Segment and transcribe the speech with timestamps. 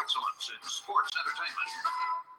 [0.00, 2.29] Excellence in sports entertainment.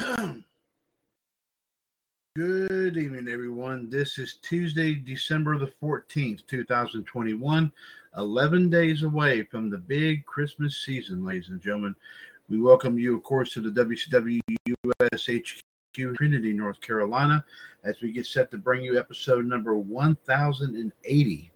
[2.36, 3.90] Good evening, everyone.
[3.90, 7.70] This is Tuesday, December the 14th, 2021,
[8.16, 11.94] 11 days away from the big Christmas season, ladies and gentlemen.
[12.48, 14.40] We welcome you, of course, to the WCW
[14.84, 15.62] US HQ
[16.16, 17.44] Trinity, North Carolina,
[17.84, 21.52] as we get set to bring you episode number 1080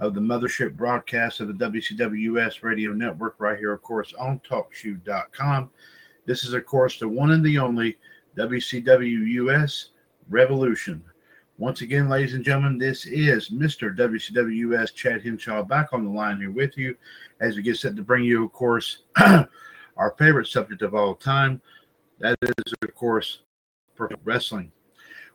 [0.00, 4.40] of the mothership broadcast of the WCW US radio network, right here, of course, on
[4.40, 5.70] TalkShoe.com.
[6.26, 7.98] This is, of course, the one and the only
[8.36, 9.90] WCW US
[10.28, 11.04] Revolution.
[11.58, 13.96] Once again, ladies and gentlemen, this is Mr.
[13.96, 16.96] WCWS Chad Henshaw back on the line here with you
[17.40, 21.60] as we get set to bring you, of course, our favorite subject of all time.
[22.18, 23.42] That is, of course,
[24.24, 24.72] wrestling.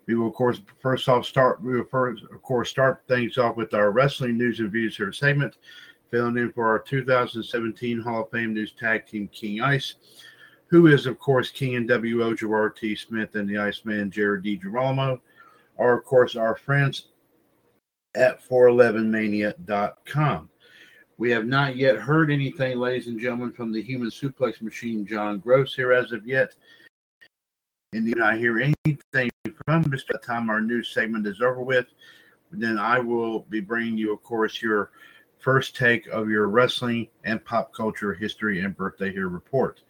[0.08, 1.62] We will, of course, first off start.
[1.62, 5.14] We will first, of course, start things off with our wrestling news and views here
[5.14, 5.58] segment,
[6.10, 9.96] filling in for our 2017 Hall of Fame News Tag Team King Ice
[10.70, 12.96] who is, of course, King NWO Gerard T.
[12.96, 14.62] Smith and the Iceman Jared D.
[15.78, 17.08] Are, of course, our friends
[18.16, 20.50] at 411mania.com.
[21.18, 25.40] We have not yet heard anything, ladies and gentlemen, from the human suplex machine, John
[25.40, 26.56] Gross, here as of yet.
[27.92, 29.30] And do not hear anything
[29.66, 30.12] from Mr.
[30.12, 31.88] By the time our news segment is over with,
[32.52, 34.92] then I will be bringing you, of course, your
[35.40, 39.82] first take of your wrestling and pop culture history and birthday here report.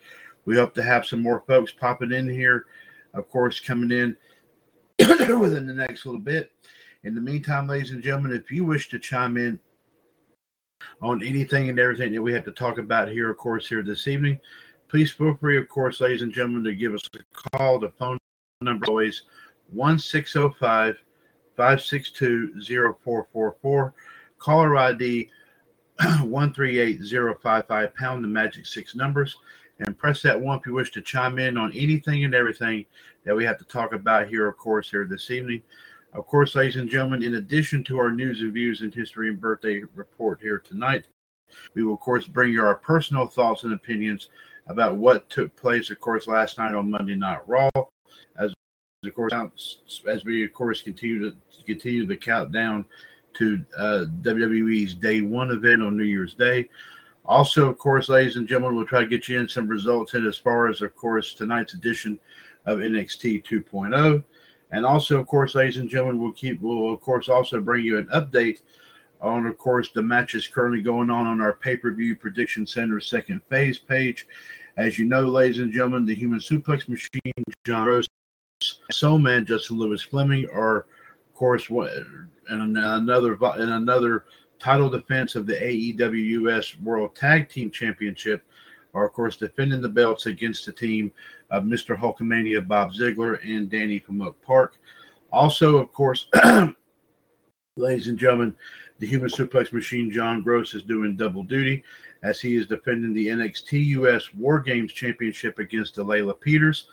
[0.49, 2.65] We hope to have some more folks popping in here,
[3.13, 4.17] of course, coming in
[5.39, 6.51] within the next little bit.
[7.03, 9.59] In the meantime, ladies and gentlemen, if you wish to chime in
[11.03, 14.07] on anything and everything that we have to talk about here, of course, here this
[14.07, 14.39] evening,
[14.87, 17.77] please feel free, of course, ladies and gentlemen, to give us a call.
[17.77, 18.17] The phone
[18.61, 19.21] number is always
[19.71, 20.95] 1605
[21.57, 23.93] 562 0444.
[24.39, 25.29] Caller ID
[25.99, 29.37] 138055, pound the magic six numbers,
[29.79, 32.85] and press that one if you wish to chime in on anything and everything
[33.25, 35.61] that we have to talk about here, of course, here this evening.
[36.13, 39.39] Of course, ladies and gentlemen, in addition to our news and views and history and
[39.39, 41.05] birthday report here tonight,
[41.75, 44.29] we will, of course, bring you our personal thoughts and opinions
[44.67, 47.69] about what took place, of course, last night on Monday Night Raw.
[48.37, 48.53] As
[49.05, 49.33] of course,
[50.07, 51.35] as we of course continue to
[51.65, 52.85] continue the countdown
[53.33, 56.69] to uh, WWE's Day One event on New Year's Day.
[57.29, 60.25] Also, of course, ladies and gentlemen, we'll try to get you in some results in
[60.25, 62.19] as far as, of course, tonight's edition
[62.65, 64.23] of NXT 2.0.
[64.71, 67.99] And also, of course, ladies and gentlemen, we'll keep, we'll, of course, also bring you
[67.99, 68.61] an update
[69.21, 72.99] on, of course, the matches currently going on on our pay per view prediction center
[72.99, 74.25] second phase page.
[74.77, 78.07] As you know, ladies and gentlemen, the human suplex machine, John Rose,
[78.89, 84.25] Soul Man, Justin Lewis Fleming are, of course, and another and another
[84.59, 88.43] title defense of the AEW US World Tag Team Championship
[88.93, 91.11] are, of course, defending the belts against the team
[91.51, 91.97] of Mr.
[91.97, 94.77] Hulkamania Bob Ziegler and Danny from Oak Park.
[95.31, 96.27] Also, of course,
[97.77, 98.55] ladies and gentlemen,
[98.99, 101.83] the Human Suplex Machine John Gross is doing double duty
[102.23, 106.87] as he is defending the NXT US War Games Championship against Layla Peters,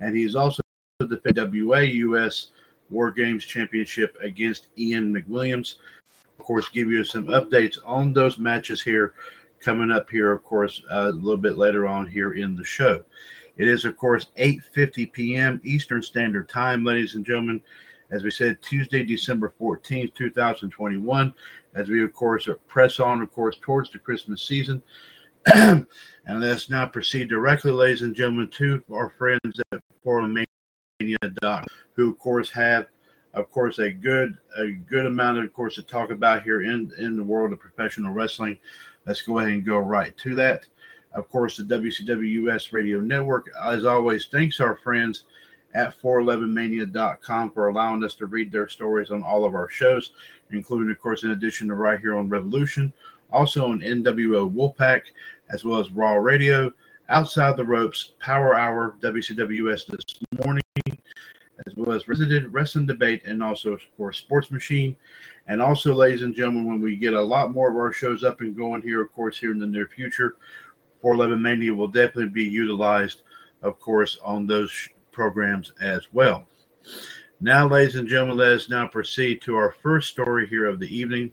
[0.00, 0.62] and he is also
[1.00, 2.52] defending the WA US
[2.88, 5.74] War Games Championship against Ian McWilliams.
[6.38, 9.14] Of course, give you some updates on those matches here
[9.60, 13.02] coming up here, of course, uh, a little bit later on here in the show.
[13.56, 15.60] It is, of course, 8.50 p.m.
[15.64, 17.60] Eastern Standard Time, ladies and gentlemen.
[18.10, 21.34] As we said, Tuesday, December 14th, 2021,
[21.74, 24.82] as we, of course, press on, of course, towards the Christmas season.
[25.54, 25.86] and
[26.28, 30.36] let's now proceed directly, ladies and gentlemen, to our friends at Forum
[31.40, 32.86] Doc, who of course have,
[33.36, 37.16] of course, a good a good amount, of course, to talk about here in in
[37.16, 38.58] the world of professional wrestling.
[39.06, 40.64] Let's go ahead and go right to that.
[41.12, 45.24] Of course, the WCW US Radio Network, as always, thanks our friends
[45.74, 50.12] at 411mania.com for allowing us to read their stories on all of our shows,
[50.50, 52.92] including, of course, in addition to right here on Revolution,
[53.30, 55.02] also on NWO Wolfpack,
[55.50, 56.72] as well as Raw Radio,
[57.08, 60.04] Outside the Ropes, Power Hour, WCWS this
[60.44, 60.62] morning,
[61.66, 64.96] as well as Resident Wrestling Debate, and also for Sports Machine.
[65.46, 68.40] And also, ladies and gentlemen, when we get a lot more of our shows up
[68.40, 70.36] and going here, of course, here in the near future,
[71.00, 73.22] 411 Mania will definitely be utilized,
[73.62, 74.72] of course, on those
[75.12, 76.46] programs as well.
[77.40, 80.94] Now, ladies and gentlemen, let us now proceed to our first story here of the
[80.94, 81.32] evening.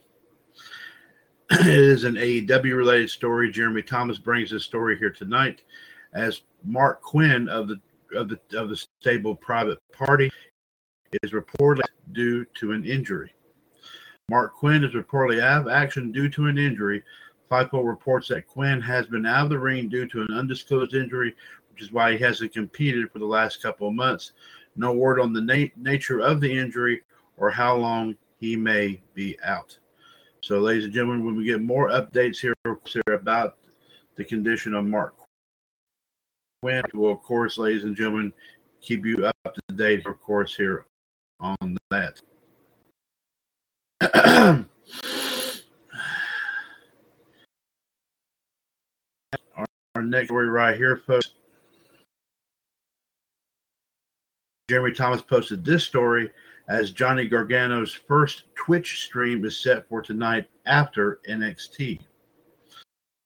[1.50, 3.52] it is an AEW related story.
[3.52, 5.62] Jeremy Thomas brings this story here tonight
[6.14, 7.80] as Marq Quen of the
[8.15, 10.31] of the of the stable private party
[11.21, 13.33] is reportedly due to an injury.
[14.31, 17.04] Marq Quen is reportedly out of action due to an injury.
[17.51, 21.36] Fightful reports that Quinn has been out of the ring due to an undisclosed injury,
[21.69, 24.31] which is why he hasn't competed for the last couple of months.
[24.76, 27.02] No word on the na- nature of the injury
[27.38, 29.78] or how long he may be out.
[30.42, 32.54] So, ladies and gentlemen, when we get more updates here,
[33.07, 33.57] about
[34.16, 34.85] the condition of
[36.64, 38.32] Marq Quen, will, of course, ladies and gentlemen,
[38.82, 40.86] keep you up to date, of course, here
[41.40, 42.20] on that.
[49.58, 49.66] our,
[49.96, 51.32] our next story right here, folks.
[54.70, 56.32] Jeremy Thomas posted this story
[56.70, 62.00] as Johnny Gargano's first Twitch stream is set for tonight after NXT.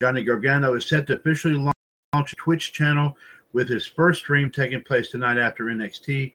[0.02, 1.77] Johnny Gargano is set to officially launch
[2.26, 3.18] Twitch channel
[3.54, 6.34] with his first stream taking place tonight after NXT.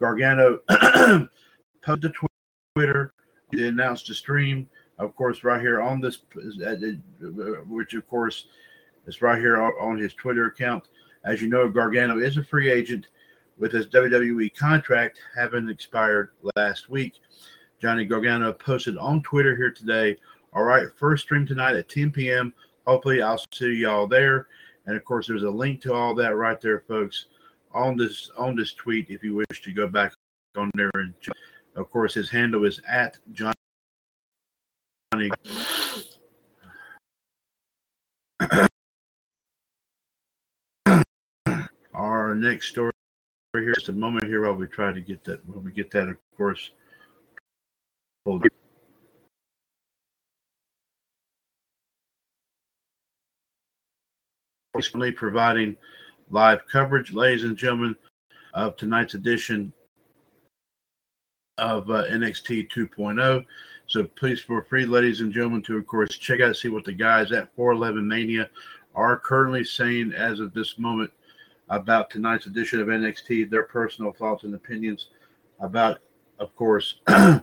[0.00, 0.58] Gargano
[1.84, 2.28] posted to
[2.74, 3.14] Twitter,
[3.52, 6.74] he announced a stream, of course, right here on this, uh,
[7.68, 8.46] which of course
[9.06, 10.88] is right here on his Twitter account.
[11.24, 13.06] As you know, Gargano is a free agent
[13.58, 17.14] with his WWE contract having expired last week.
[17.80, 20.16] Johnny Gargano posted on Twitter here today.
[20.52, 22.52] All right, first stream tonight at 10 p.m.
[22.86, 24.48] Hopefully, I'll see y'all there.
[24.86, 27.26] And of course, there's a link to all that right there, folks,
[27.72, 29.06] on this on this tweet.
[29.08, 30.12] If you wish to go back
[30.56, 31.34] on there, and check.
[31.76, 33.54] of course, his handle is at Johnny.
[41.94, 42.92] our next story
[43.54, 43.74] here.
[43.74, 45.46] Just a moment here while we try to get that.
[45.48, 46.70] When we get that, of course.
[48.26, 48.46] Hold
[54.74, 55.76] recently providing
[56.30, 57.94] live coverage, ladies and gentlemen,
[58.54, 59.72] of tonight's edition
[61.58, 63.44] of uh, NXT 2.0.
[63.86, 66.92] So please feel free, ladies and gentlemen, to of course check out see what the
[66.92, 68.50] guys at 411 Mania
[68.94, 71.12] are currently saying as of this moment
[71.68, 75.08] about tonight's edition of NXT, their personal thoughts and opinions
[75.60, 75.98] about,
[76.38, 77.42] of course, of,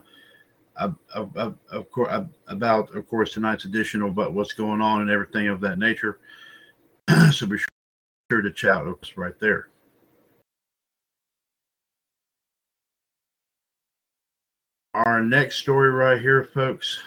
[1.14, 5.60] of, of, of about of course tonight's edition about what's going on and everything of
[5.60, 6.18] that nature.
[7.32, 7.58] so be
[8.30, 9.68] sure to chat with right there.
[14.94, 17.00] Our next story right here, folks.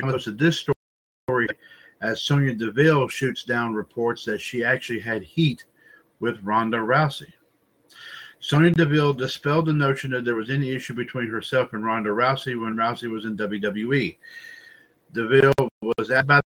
[0.00, 0.64] Most of this
[1.26, 1.48] story
[2.02, 5.64] as Sonya Deville shoots down reports that she actually had heat
[6.20, 7.32] with Ronda Rousey.
[8.40, 12.60] Sonya Deville dispelled the notion that there was any issue between herself and Ronda Rousey
[12.60, 14.16] when Rousey was in WWE.
[15.12, 15.52] Deville
[15.82, 16.44] was about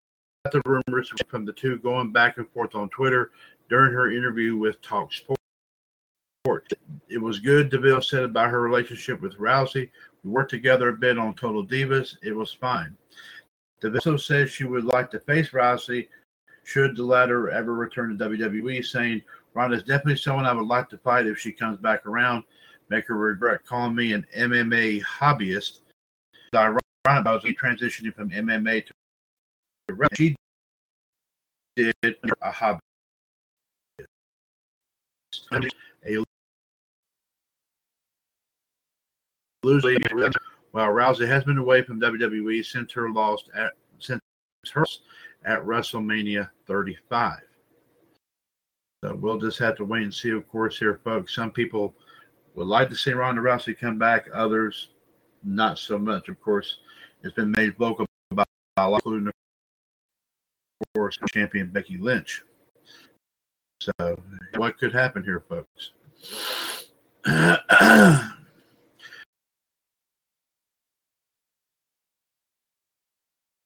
[0.51, 3.32] the rumors from the two going back and forth on Twitter
[3.70, 6.67] during her interview with Talk Sport.
[7.10, 9.89] It was good, Deville said about her relationship with Rousey.
[10.24, 12.17] We worked together a bit on Total Divas.
[12.24, 12.98] It was fine.
[13.79, 16.08] Deville also says she would like to face Rousey
[16.63, 19.22] should the latter ever return to WWE, saying,
[19.58, 22.44] Ronda is definitely someone I would like to fight if she comes back around.
[22.90, 25.80] Make her regret calling me an MMA hobbyist.
[26.54, 28.94] Ironic was transitioning from MMA to
[30.16, 30.36] she
[31.76, 31.96] did
[32.44, 32.80] a hobby.
[36.06, 36.24] A
[39.64, 39.98] loser
[40.72, 44.22] while Rousey has been away from WWE since her loss at since
[44.72, 44.86] her
[45.46, 47.47] at WrestleMania 35.
[49.04, 51.36] So we'll just have to wait and see, of course, here, folks.
[51.36, 51.94] Some people
[52.56, 54.89] would like to see Ronda Rousey come back, others
[55.44, 56.30] not so much.
[56.30, 56.80] Of course,
[57.24, 58.44] it's been made vocal by
[58.77, 59.34] including, of
[60.96, 62.42] course, champion Becky Lynch.
[63.82, 63.92] So,
[64.56, 65.92] what could happen here, folks?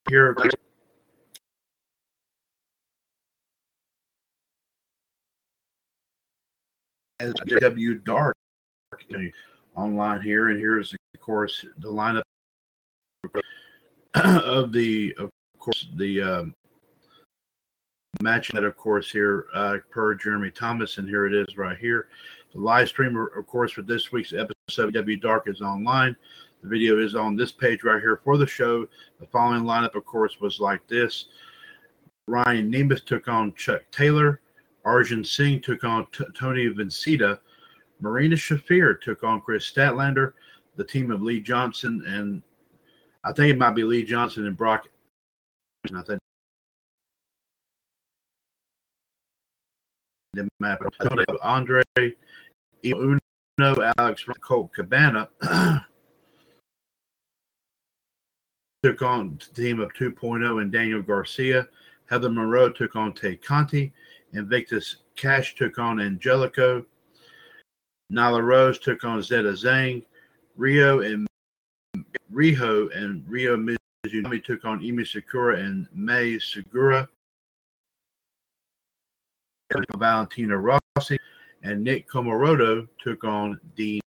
[0.08, 0.36] here
[7.22, 8.36] as W Dark
[9.76, 12.22] online here, and here's of course the lineup
[14.14, 16.54] of the of course the um,
[18.20, 22.08] match that of course here uh, per Jeremy Thomas, and here it is right here.
[22.52, 26.16] The live stream, of course, for this week's episode of W Dark is online.
[26.62, 28.86] The video is on this page right here for the show.
[29.20, 31.26] The following lineup, of course, was like this.
[32.28, 34.41] Ryan Nemeth took on Chuck Taylor.
[34.84, 37.38] Arjun Singh took on T- Tony Vincita.
[38.00, 40.32] Marina Shafir took on Kris Statlander.
[40.76, 42.42] The team of Lee Johnson and
[43.24, 44.88] I think it might be Lee Johnson and Brock.
[45.94, 46.18] I think
[51.42, 51.82] Andre
[52.84, 53.18] Uno,
[53.98, 55.28] Alex Colt Cabana
[58.82, 61.68] took on the team of 2.0 and Daniel Garcia.
[62.06, 63.92] Heather Monroe took on Tay Conti.
[64.32, 66.84] Invictus Khash took on Angelico.
[68.12, 70.04] Nyla Rose took on Zeda Zhang.
[70.56, 71.26] Rio and
[72.32, 77.08] Riho and Ryo Mizunami took on Emi Sakura and Mai Segura.
[79.96, 81.18] Valentina Rossi
[81.62, 84.00] and Nick Comoroto took on Dean.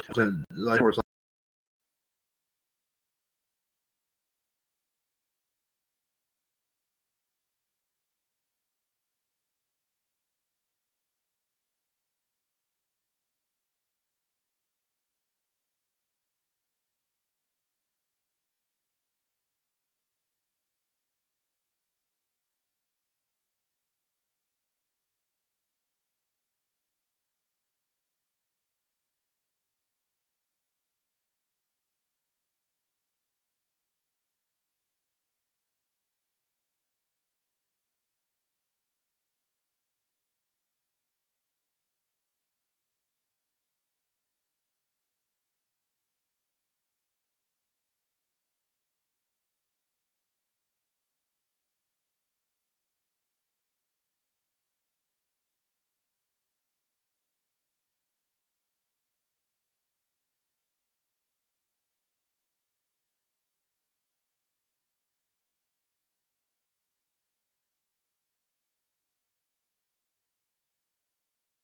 [0.50, 0.80] like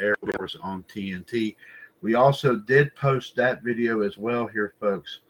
[0.01, 1.57] Air Force on TNT.
[2.03, 5.21] We also did post that video as well here, folks,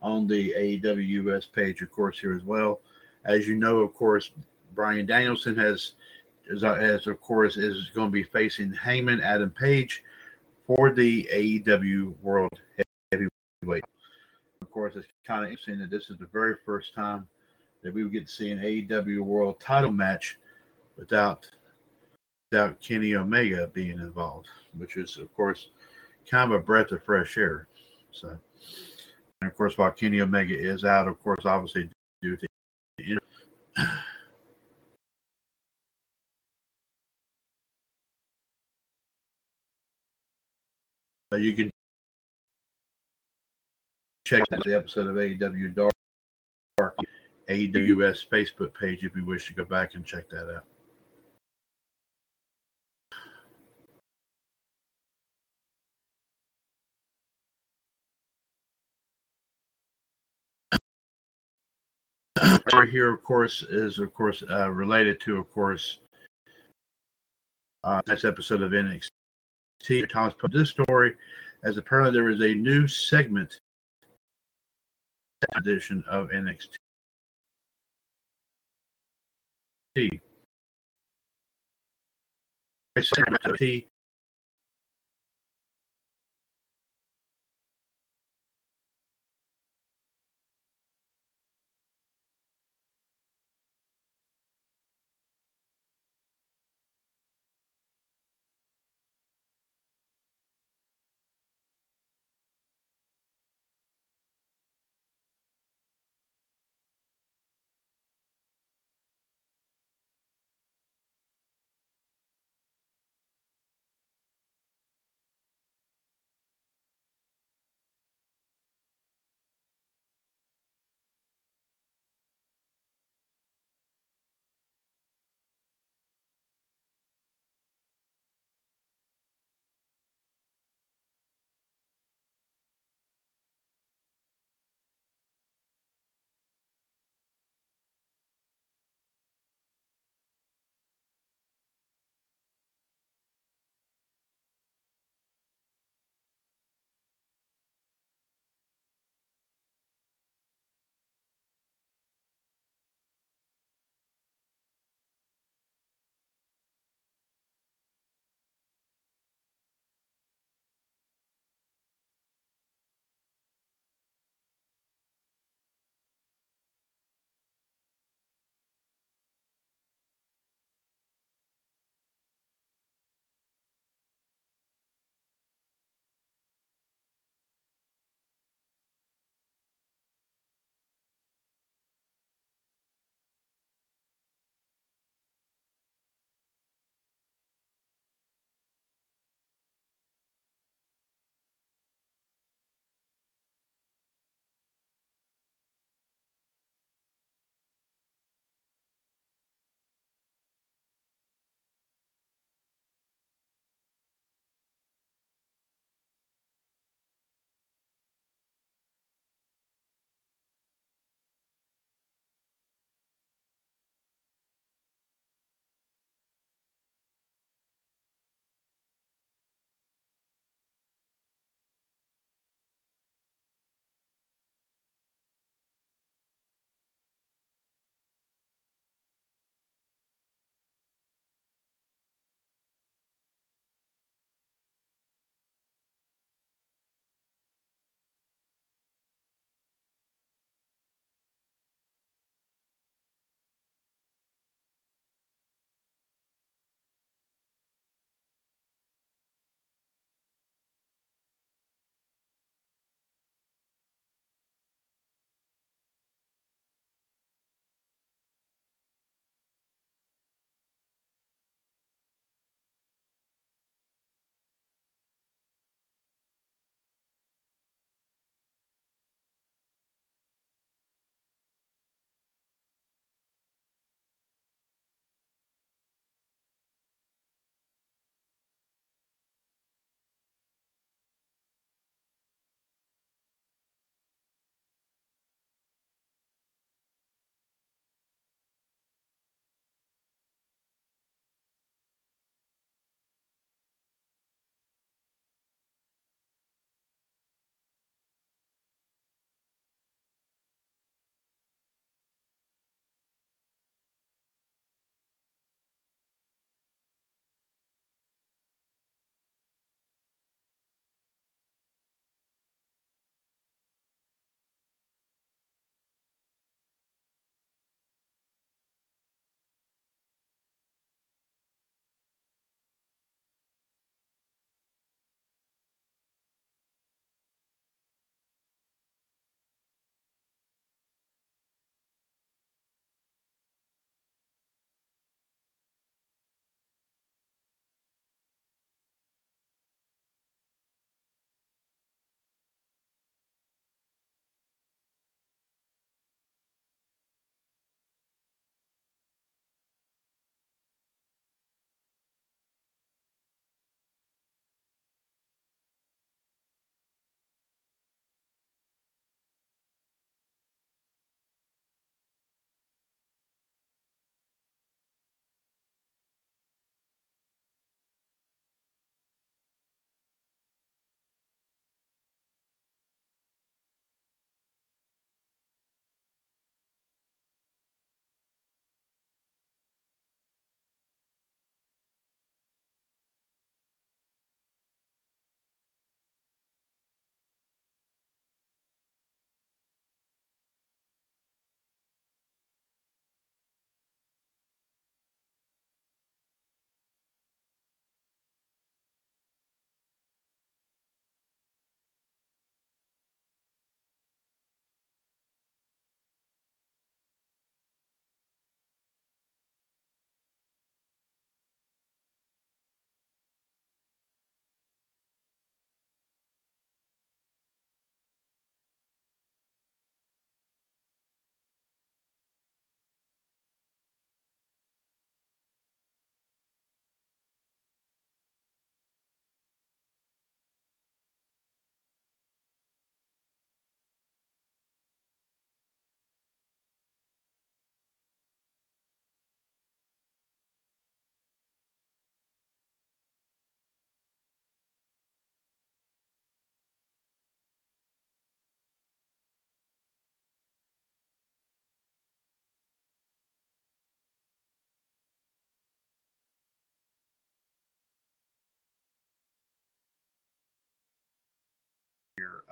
[0.00, 2.80] on the AEW US page, of course, here as well.
[3.24, 4.30] As you know, of course,
[4.74, 5.92] Bryan Danielson has,
[6.52, 10.02] as, as of course, is going to be facing Hangman Adam Page
[10.66, 12.58] for the AEW World
[13.10, 13.84] Heavyweight.
[14.60, 17.26] Of course, it's kind of interesting that this is the very first time
[17.82, 20.38] that we would get to see an AEW World Title match
[20.96, 21.48] without
[22.52, 25.70] without Kenny Omega being involved, which is, of course,
[26.30, 27.66] kind of a breath of fresh air.
[28.10, 28.38] So,
[29.40, 31.88] and of course, while Kenny Omega is out, of course, obviously
[32.20, 32.46] due to
[41.38, 41.70] you can
[44.26, 45.94] check out the episode of AEW Dark
[47.48, 50.66] AWS Facebook page if you wish to go back and check that out.
[62.72, 65.98] Right here, of course, is of course uh, related to, of course,
[67.84, 69.10] uh, this episode of NXT.
[70.10, 71.14] Thomas put this story
[71.62, 73.60] as apparently there is a new segment
[75.54, 76.76] edition of NXT.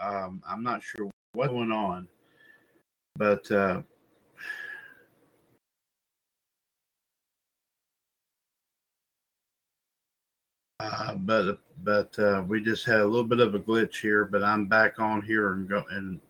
[0.01, 2.09] Um, I'm not sure what's going on,
[3.17, 3.83] but uh,
[10.81, 14.25] uh, but but uh, we just had a little bit of a glitch here.
[14.25, 16.21] But I'm back on here and go and.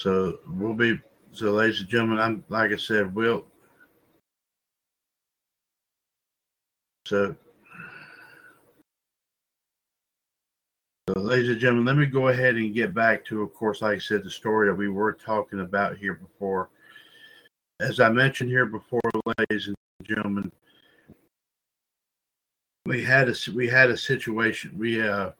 [0.00, 0.98] So we'll be
[1.32, 2.20] so, ladies and gentlemen.
[2.20, 3.44] I'm like I said, we'll
[7.04, 7.36] so.
[11.06, 13.96] So, ladies and gentlemen, let me go ahead and get back to, of course, like
[13.96, 16.70] I said, the story that we were talking about here before.
[17.80, 19.02] As I mentioned here before,
[19.38, 20.50] ladies and gentlemen,
[22.86, 24.72] we had a we had a situation.
[24.78, 25.32] We uh,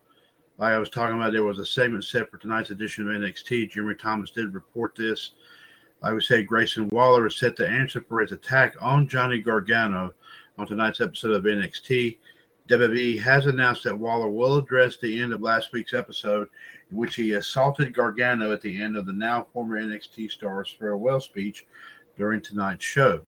[0.61, 3.71] like I was talking about, there was a segment set for tonight's edition of NXT.
[3.71, 5.31] Jeremy Thomas did report this.
[6.03, 10.13] Like we say, Grayson Waller is set to answer for his attack on Johnny Gargano
[10.59, 12.19] on tonight's episode of NXT.
[12.69, 16.47] WWE has announced that Waller will address the end of last week's episode,
[16.91, 21.21] in which he assaulted Gargano at the end of the now former NXT star's farewell
[21.21, 21.67] speech
[22.19, 23.23] during tonight's show.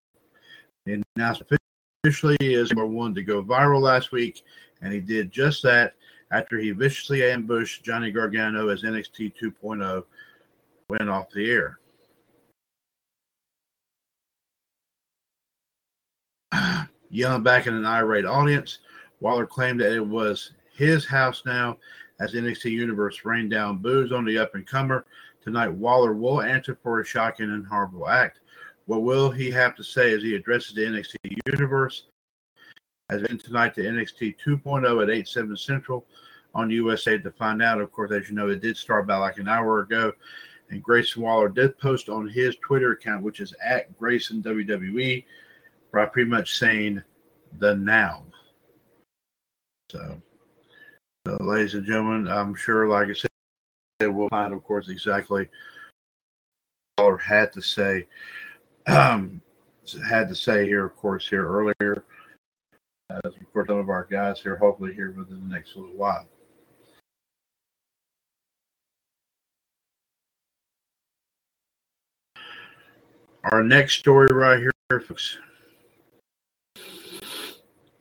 [0.85, 1.59] The announcement
[2.05, 4.43] officially is number one to go viral last week,
[4.83, 5.95] and he did just that
[6.33, 10.03] after he viciously ambushed Johnny Gargano as NXT 2.0
[10.89, 11.79] went off the air.
[17.11, 18.79] Yelling back at an irate audience,
[19.21, 21.77] Waller claimed that it was his house now
[22.19, 25.05] as NXT Universe rained down boos on the up and comer.
[25.43, 28.41] Tonight, Waller will answer for a shocking and horrible act.
[28.87, 32.05] What will he have to say as he addresses the NXT Universe?
[33.13, 36.07] As in tonight, the NXT 2.0 at 8 7 Central
[36.55, 37.79] on USA to find out.
[37.79, 40.13] Of course, as you know, it did start about like an hour ago.
[40.71, 45.25] And Grayson Waller did post on his Twitter account, which is at Grayson WWE,
[45.93, 47.03] by pretty much saying
[47.59, 48.25] the now.
[49.91, 50.23] So,
[51.27, 53.31] so, ladies and gentlemen, I'm sure, like I said,
[54.01, 55.51] we'll find, of course, exactly
[56.97, 58.07] Waller had to say.
[58.87, 59.43] Um,
[60.09, 62.05] had to say here, of course, here earlier.
[63.25, 66.27] As course, some of our guys here, hopefully, here within the next little while.
[73.45, 75.37] Our next story right here, folks.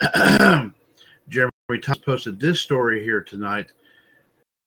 [1.30, 3.72] Jeremy Thomas posted this story here tonight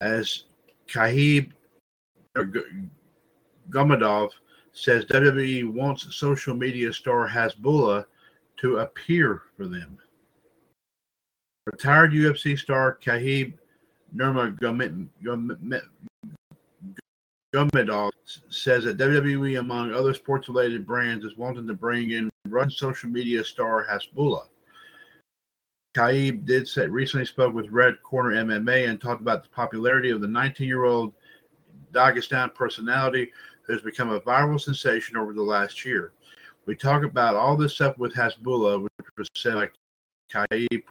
[0.01, 0.43] as
[0.87, 1.51] Khabib
[2.35, 2.43] uh,
[3.69, 4.29] Gomadov
[4.73, 8.05] says WWE wants social media star Hasbullah
[8.57, 9.97] to appear for them.
[11.65, 13.53] Retired UFC star Khabib
[14.15, 15.09] Nurmagomedov
[18.49, 23.09] says that WWE, among other sports related brands, is wanting to bring in run social
[23.09, 24.45] media star Hasbullah.
[25.95, 30.21] Khabib did say recently spoke with Red Corner MMA and talked about the popularity of
[30.21, 31.13] the 19 year old
[31.93, 33.31] Dagestan personality
[33.63, 36.11] who has become a viral sensation over the last year.
[36.67, 39.73] We talk about all this stuff with Hasbullah, which was said like
[40.31, 40.83] Khabib.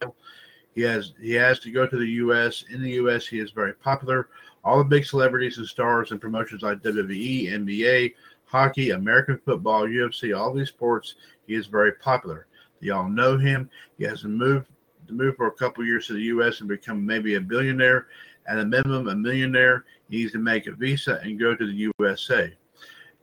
[0.75, 2.65] He has he has to go to the U.S.
[2.69, 4.27] In the U.S., he is very popular.
[4.63, 10.37] All the big celebrities and stars and promotions like WWE, NBA, hockey, American football, UFC,
[10.37, 11.15] all these sports,
[11.47, 12.47] he is very popular.
[12.81, 13.69] They all know him.
[13.97, 14.67] He has moved
[15.07, 16.59] to move for a couple years to the U.S.
[16.59, 18.07] and become maybe a billionaire.
[18.47, 19.85] At a minimum, a millionaire.
[20.09, 22.53] He needs to make a visa and go to the USA.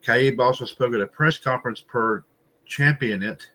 [0.03, 2.25] Khabib also spoke at a press conference per
[2.65, 3.47] championate,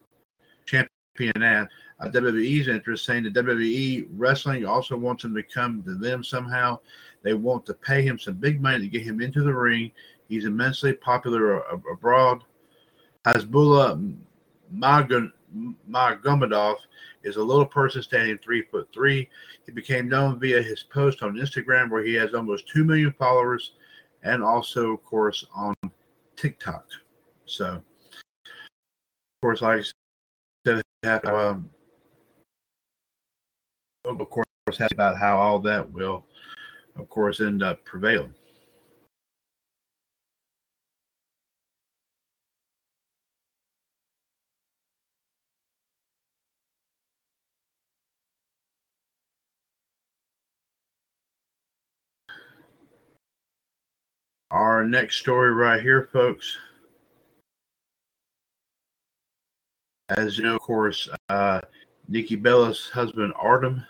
[0.66, 1.68] championat,
[2.00, 6.80] uh, WWE's interest, saying that WWE wrestling also wants him to come to them somehow.
[7.24, 9.92] They want to pay him some big money to get him into the ring.
[10.30, 11.60] He's immensely popular
[11.92, 12.44] abroad.
[13.26, 14.16] Hasbullah
[14.74, 16.76] Magomedov
[17.24, 19.30] is a little person standing three foot three.
[19.66, 23.74] He became known via his post on Instagram, where he has almost two million followers,
[24.24, 25.74] and also, of course, on
[26.36, 26.86] TikTok.
[27.46, 27.82] So, of
[29.42, 29.86] course, like
[30.68, 31.70] I said, um,
[34.08, 34.46] of course,
[34.92, 36.26] about how all that will,
[36.96, 38.34] of course, end up prevailing.
[54.50, 56.58] Our next story right here, folks.
[60.10, 61.60] As you know, of course, uh,
[62.08, 63.86] Nikki Bella's husband, Artem,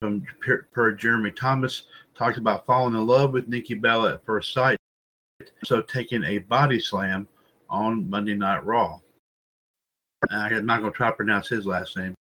[0.00, 0.26] from
[0.72, 1.84] per Jeremy Thomas,
[2.16, 4.78] talked about falling in love with Nikki Bella at first sight,
[5.64, 7.28] so taking a body slam
[7.70, 9.00] on Monday Night Raw.
[10.30, 12.14] I'm not going to try to pronounce his last name.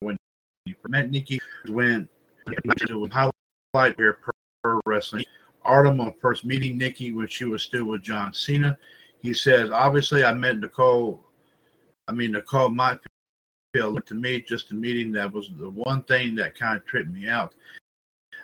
[0.00, 0.18] when
[0.66, 2.08] you met Nikki when
[3.74, 4.18] was here
[4.62, 5.24] per wrestling.
[5.64, 8.78] Artem on first meeting Nikki when she was still with John Cena.
[9.20, 11.24] He says, obviously I met Nicole.
[12.06, 12.98] I mean Nicole might
[13.72, 17.10] feel to me just a meeting that was the one thing that kind of tripped
[17.10, 17.54] me out.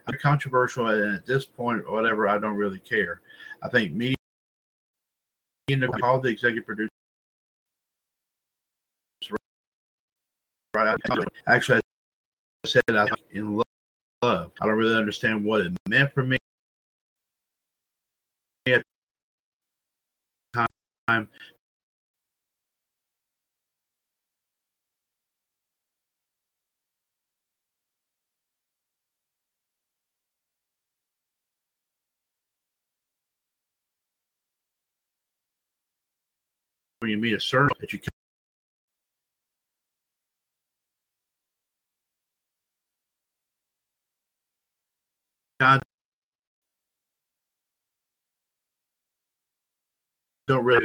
[0.06, 3.20] I'm controversial and at this point whatever, I don't really care.
[3.62, 4.16] I think meeting
[5.68, 6.88] Nicole, the executive producer,
[10.74, 10.98] right?
[11.46, 11.80] Actually,
[12.64, 13.66] I said I in love
[14.22, 14.52] love.
[14.60, 16.36] I don't really understand what it meant for me
[18.66, 18.82] at
[20.52, 20.66] the
[21.08, 21.28] time.
[36.98, 38.12] When you meet a certain that you can
[45.60, 45.82] God
[50.48, 50.84] don't really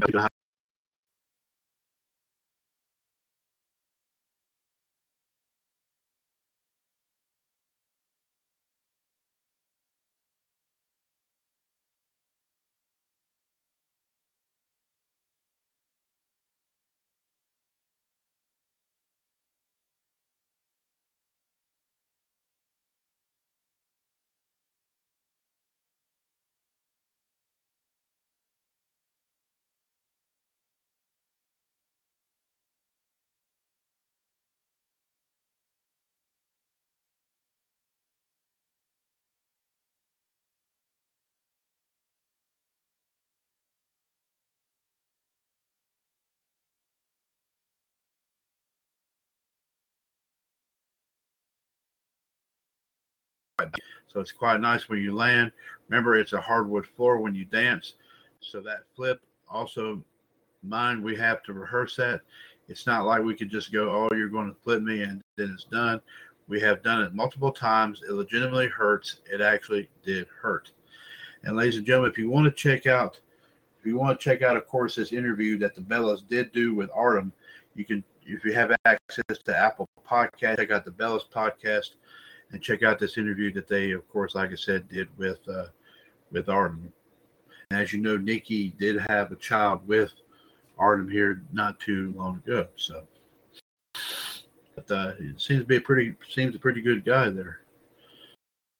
[53.59, 55.51] So it's quite nice when you land.
[55.89, 57.93] Remember, it's a hardwood floor when you dance.
[58.39, 60.03] So that flip also
[60.63, 62.21] mind we have to rehearse that.
[62.67, 65.51] It's not like we could just go, oh, you're going to flip me and then
[65.53, 66.01] it's done.
[66.47, 68.01] We have done it multiple times.
[68.07, 69.21] It legitimately hurts.
[69.31, 70.71] It actually did hurt.
[71.43, 73.19] And ladies and gentlemen, if you want to check out,
[73.79, 76.73] if you want to check out, of course, this interview that the Bellas did do
[76.73, 77.31] with Artem,
[77.75, 81.91] you can, if you have access to Apple Podcast, check out the Bellas podcast
[82.55, 85.65] and check out this interview that they, of course, like I said, did with uh,
[86.31, 86.89] with Artem.
[87.69, 90.13] And as you know, Nikki did have a child with
[90.77, 92.67] Artem here not too long ago.
[92.77, 93.03] So,
[94.73, 97.59] but uh, it seems to be a pretty seems a pretty good guy there.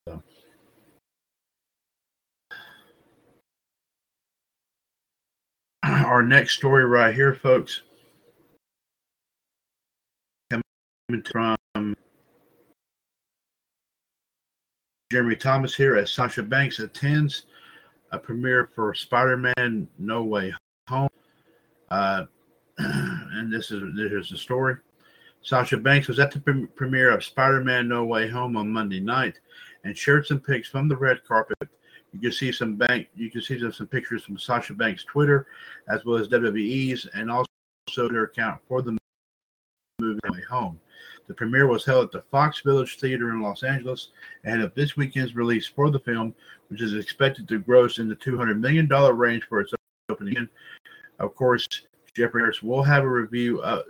[0.07, 0.23] So.
[5.83, 7.81] Our next story right here, folks,
[10.49, 10.63] coming
[11.29, 11.57] from
[15.15, 17.45] Jeremy Thomas here as Sasha Banks attends
[18.11, 20.53] a premiere for Spider-Man: No Way
[20.89, 21.07] Home.
[21.89, 22.25] Uh,
[22.79, 24.75] and this is this is the story.
[25.41, 29.39] Sasha Banks was at the pre- premiere of Spider-Man: No Way Home on Monday night,
[29.85, 31.69] and shared some pics from the red carpet.
[32.11, 33.07] You can see some bank.
[33.15, 35.47] You can see some, pictures from Sasha Banks' Twitter,
[35.87, 37.47] as well as WWE's, and also
[37.95, 38.97] their account for the
[40.01, 40.77] movie Home.
[41.27, 44.09] The premiere was held at the Fox Village Theater in Los Angeles
[44.45, 46.35] ahead of this weekend's release for the film,
[46.67, 49.73] which is expected to gross in the $200 million range for its
[50.09, 50.47] opening.
[51.19, 51.67] Of course,
[52.15, 53.61] Jeffrey Harris will have a review.
[53.63, 53.83] Of,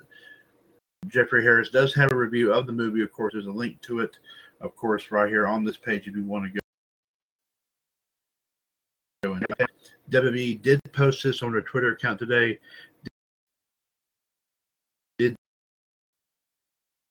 [1.08, 3.02] Jeffrey Harris does have a review of the movie.
[3.02, 4.17] Of course, there's a link to it,
[4.62, 6.60] of course, right here on this page if you want to go.
[10.12, 12.60] WWE did post this on their Twitter account today.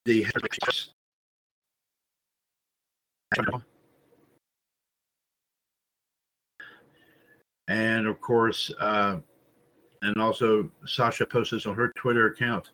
[0.05, 0.27] The
[7.69, 9.19] and of course, uh,
[10.03, 12.71] and also Sasha posted on her Twitter account.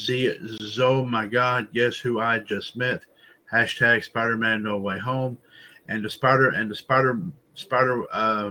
[0.00, 0.34] See,
[0.80, 3.02] oh my God, guess who I just met?
[3.52, 5.36] Hashtag Spider-Man No Way Home,
[5.88, 7.20] and the Spider and the Spider
[7.54, 8.50] Spider uh,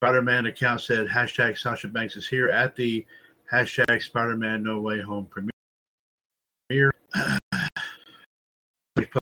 [0.00, 3.04] Spider-Man account said hashtag Sasha Banks is here at the
[3.52, 5.50] hashtag Spider-Man No Way Home premiere
[6.70, 6.84] She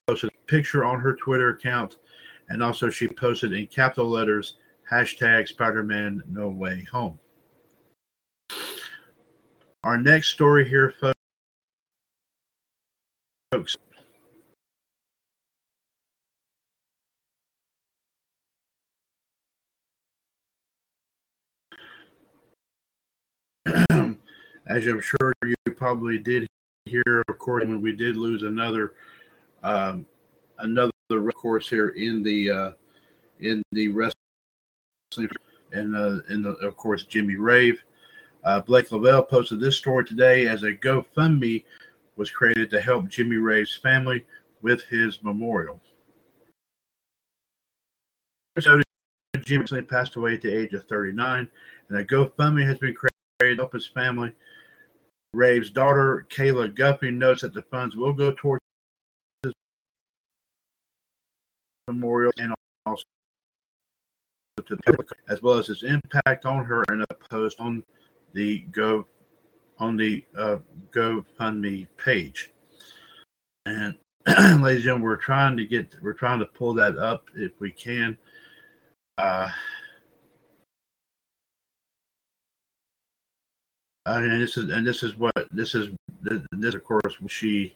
[0.09, 1.96] posted a picture on her Twitter account
[2.48, 4.56] And also, she posted in capital letters
[4.90, 7.18] hashtag Spider Man No Way Home.
[9.85, 10.92] Our next story here,
[13.52, 13.76] folks.
[24.66, 26.48] As I'm sure you probably did
[26.87, 28.94] hear, of course, when we did lose another
[29.62, 30.07] um,
[30.59, 30.92] another
[31.35, 32.70] course here in the uh,
[33.40, 34.16] in the wrestling
[35.72, 37.83] and uh, in the of course Jimmy Rave.
[38.44, 41.64] Uh, Blake Lovell posted this story today as a GoFundMe
[42.14, 44.25] was created to help Jimmy Rave's family
[44.62, 45.81] with his memorial.
[48.61, 48.81] So
[49.44, 51.49] Jimmy passed away at the age of 39,
[51.88, 54.33] and a GoFundMe has been created to help his family.
[55.37, 58.62] Rave's daughter, Kayla Guppy, notes that the funds will go towards
[59.43, 59.53] his
[61.87, 62.55] memorial and
[62.87, 63.05] also
[64.66, 67.84] to the public, as well as his impact on her in a post on
[68.32, 69.07] the Go
[69.78, 70.57] on the uh,
[70.91, 72.51] GoFundMe page.
[73.66, 73.95] And
[74.26, 77.70] ladies and gentlemen, we're trying to get we're trying to pull that up if we
[77.70, 78.16] can.
[79.18, 79.51] Uh,
[84.07, 85.88] Uh, and this is and this is what this is
[86.52, 87.74] this of course she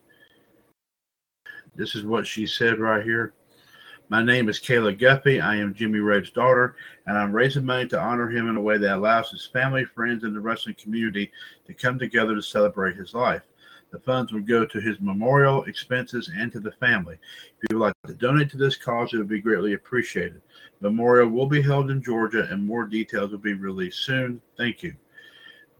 [1.75, 3.35] this is what she said right here.
[4.09, 5.41] My name is Kayla Guppy.
[5.41, 6.77] I am Jimmy Rave's daughter,
[7.07, 10.25] and I'm raising money to honor him in a way that allows his family, friends,
[10.25, 11.31] and the wrestling community
[11.67, 13.43] to come together to celebrate his life.
[13.93, 17.19] The funds will go to his memorial expenses and to the family.
[17.61, 20.43] If you would like to donate to this cause, it would be greatly appreciated.
[20.81, 24.41] Memorial will be held in Georgia, and more details will be released soon.
[24.57, 24.95] Thank you.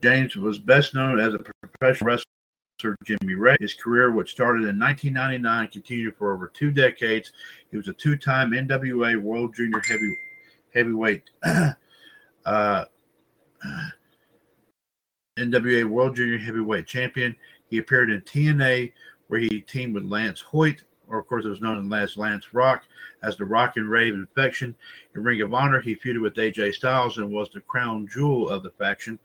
[0.01, 2.25] James was best known as a professional wrestler
[3.03, 3.57] Jimmy Rave.
[3.59, 7.31] His career, which started in 1999, continued for over two decades.
[7.69, 10.17] He was a two-time NWA World Junior Heavy
[10.73, 11.73] Heavyweight uh,
[15.37, 17.35] NWA World Junior Heavyweight Champion.
[17.67, 18.91] He appeared in TNA,
[19.27, 22.83] where he teamed with Lance Hoyt, or of course it was known as Lance Rock,
[23.21, 24.75] as the Rock and Rave Infection.
[25.15, 28.63] In Ring of Honor, he feuded with AJ Styles and was the crown jewel of
[28.63, 29.19] the faction,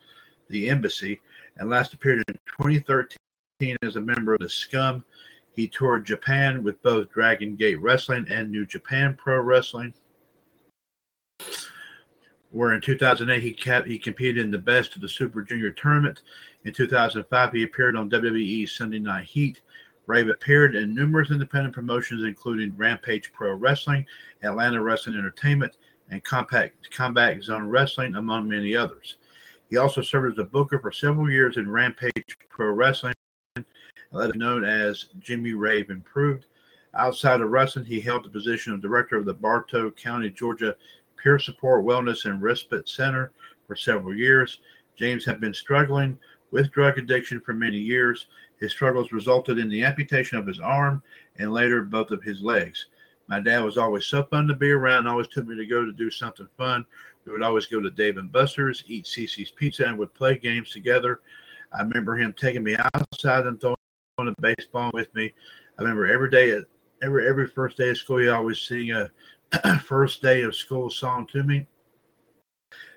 [0.49, 1.21] the Embassy,
[1.57, 5.05] and last appeared in 2013 as a member of the Scum.
[5.55, 9.95] He toured Japan with both Dragon Gate Wrestling and New Japan Pro Wrestling.
[12.51, 16.23] Where in 2008 he kept, he competed in the Best of the Super Junior tournament.
[16.65, 19.61] In 2005 he appeared on WWE's Sunday Night Heat.
[20.07, 24.07] Rave appeared in numerous independent promotions, including Rampage Pro Wrestling,
[24.43, 25.77] Atlanta Wrestling Entertainment,
[26.11, 29.17] and Compact Combat Zone Wrestling, among many others.
[29.71, 33.15] He also served as a booker for several years in Rampage Pro Wrestling
[33.57, 36.47] uh, known as Jimmy Rave Improved.
[36.95, 40.75] Outside of wrestling, he held the position of director of the Bartow County, Georgia
[41.23, 43.33] Peer Support Wellness and Respite Center
[43.67, 44.61] for several years.
[44.97, 46.19] James had been struggling
[46.53, 48.27] with drug addiction for many years.
[48.61, 51.03] His struggles resulted in the amputation of his arm
[51.39, 52.87] and later both of his legs.
[53.29, 55.93] My dad was always so fun to be around, always took me to go to
[55.93, 56.87] do something fun.
[57.27, 60.71] We would always go to Dave and Buster's, eat Cicis Pizza, and would play games
[60.71, 61.21] together.
[61.73, 63.77] I remember him taking me outside and throwing
[64.19, 65.35] a baseball with me.
[65.79, 66.61] I remember every day,
[67.03, 69.11] every every first day of school, he always sing a
[69.81, 71.67] first day of school song to me.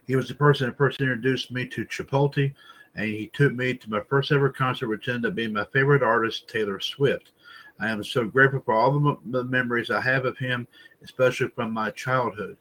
[0.06, 2.54] He was the person that first introduced me to Chipotle,
[2.96, 6.04] and he took me to my first ever concert, which ended up being my favorite
[6.04, 7.32] artist, Taylor Swift.
[7.80, 10.68] I am so grateful for all the, the memories I have of him,
[11.04, 12.58] especially from my childhood.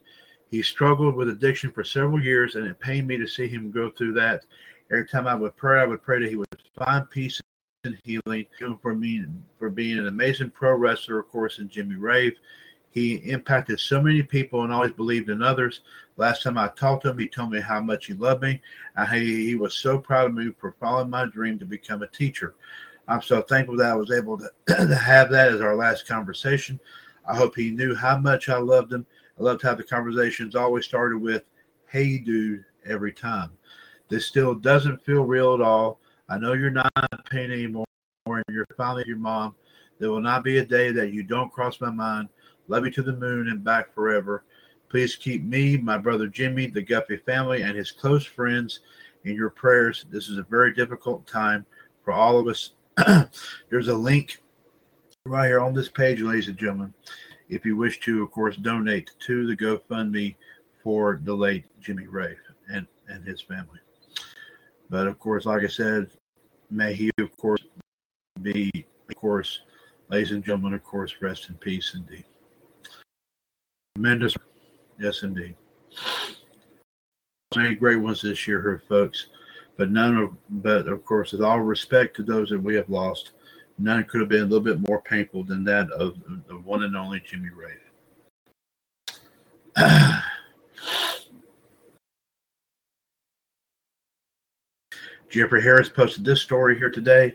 [0.51, 3.91] He struggled with addiction for several years, and it pained me to see him go
[3.91, 4.45] through that.
[4.91, 7.41] Every time I would pray, I would pray that he would find peace
[7.85, 8.47] and healing
[8.81, 9.25] for me
[9.59, 12.35] for being an amazing pro wrestler, of course, in Jimmy Rave.
[12.91, 15.83] He impacted so many people and always believed in others.
[16.17, 18.61] Last time I talked to him, he told me how much he loved me
[18.97, 22.09] and he, he was so proud of me for following my dream to become a
[22.09, 22.55] teacher.
[23.07, 26.81] I'm so thankful that I was able to, to have that as our last conversation.
[27.27, 29.07] I hope he knew how much I loved him.
[29.39, 31.45] I loved how the conversations always started with,
[31.87, 33.51] Hey, dude, every time.
[34.09, 36.01] This still doesn't feel real at all.
[36.29, 37.87] I know you're not in pain anymore,
[38.27, 39.55] and you're finally your mom.
[39.99, 42.29] There will not be a day that you don't cross my mind.
[42.69, 44.45] Love you to the moon and back forever.
[44.89, 48.81] Please keep me, my brother Jimmy, the Guppy family, and his close friends
[49.25, 50.07] in your prayers.
[50.11, 51.65] This is a very difficult time
[52.03, 52.73] for all of us.
[53.71, 54.39] There's a link
[55.25, 56.95] right here on this page, ladies and gentlemen,
[57.49, 60.37] if you wish to, of course, donate to the GoFundMe
[60.83, 62.39] for the late Jimmy Rave
[62.73, 63.81] and, and his family.
[64.91, 66.11] But of course, like I said,
[66.71, 67.63] may he, of course,
[68.43, 68.71] be,
[69.09, 69.61] of course,
[70.09, 72.25] ladies and gentlemen, of course, rest in peace indeed.
[73.97, 74.37] tremendous.
[74.99, 75.55] Yes, indeed.
[77.57, 79.29] Many great ones this year, here, folks.
[79.77, 83.33] But none of, but of course, with all respect to those that we have lost,
[83.79, 86.17] none could have been a little bit more painful than that of
[86.49, 87.79] the one and only Jimmy Rave.
[95.31, 97.35] Jeffrey Harris posted this story here today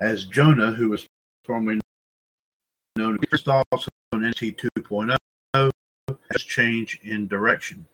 [0.00, 1.06] as Jonah, who was
[1.44, 1.80] formerly
[2.96, 5.16] known as also on NXT 2.0,
[6.32, 7.86] has changed in direction.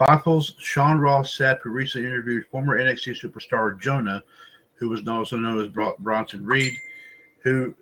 [0.00, 4.22] Fightful's Sean Ross Sapp, who recently interviewed former NXT superstar Jonah,
[4.74, 6.74] who was also known as Bronson Reed,
[7.42, 7.74] who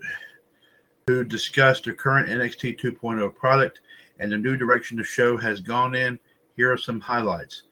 [1.06, 3.80] who discussed the current NXT 2.0 product
[4.20, 6.18] and the new direction the show has gone in.
[6.56, 7.62] Here are some highlights.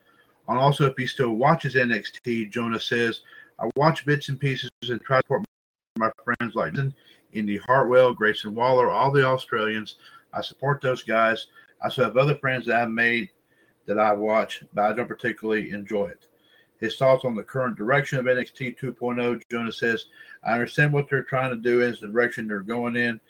[0.48, 3.20] And also, if he still watches NXT, Jonah says,
[3.60, 5.44] I watch bits and pieces and try to support
[5.98, 6.74] my friends like
[7.32, 9.96] Indi Hartwell, Grayson Waller, all the Australians.
[10.32, 11.48] I support those guys.
[11.82, 13.28] I also have other friends that I've made
[13.86, 16.27] that I watch, but I don't particularly enjoy it.
[16.80, 20.06] His thoughts on the current direction of NXT 2.0, Jonah says,
[20.44, 23.20] I understand what they're trying to do is the direction they're going in.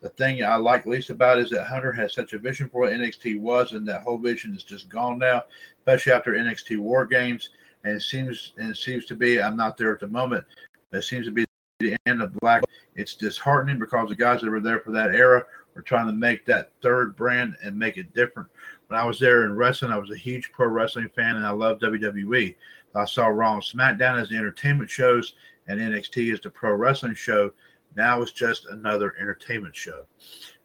[0.00, 2.92] The thing I like least about is that Hunter has such a vision for what
[2.92, 5.42] NXT was, and that whole vision is just gone now,
[5.80, 7.50] especially after NXT War Games.
[7.84, 10.44] And it seems and it seems to be I'm not there at the moment,
[10.90, 11.46] but it seems to be
[11.80, 12.62] the end of Black.
[12.94, 15.44] It's disheartening because the guys that were there for that era
[15.74, 18.48] were trying to make that third brand and make it different.
[18.88, 21.50] When I was there in wrestling, I was a huge pro wrestling fan, and I
[21.50, 22.54] love WWE.
[22.94, 25.34] I saw Raw and SmackDown as the entertainment shows,
[25.68, 27.52] and NXT as the pro wrestling show.
[27.96, 30.04] Now it's just another entertainment show.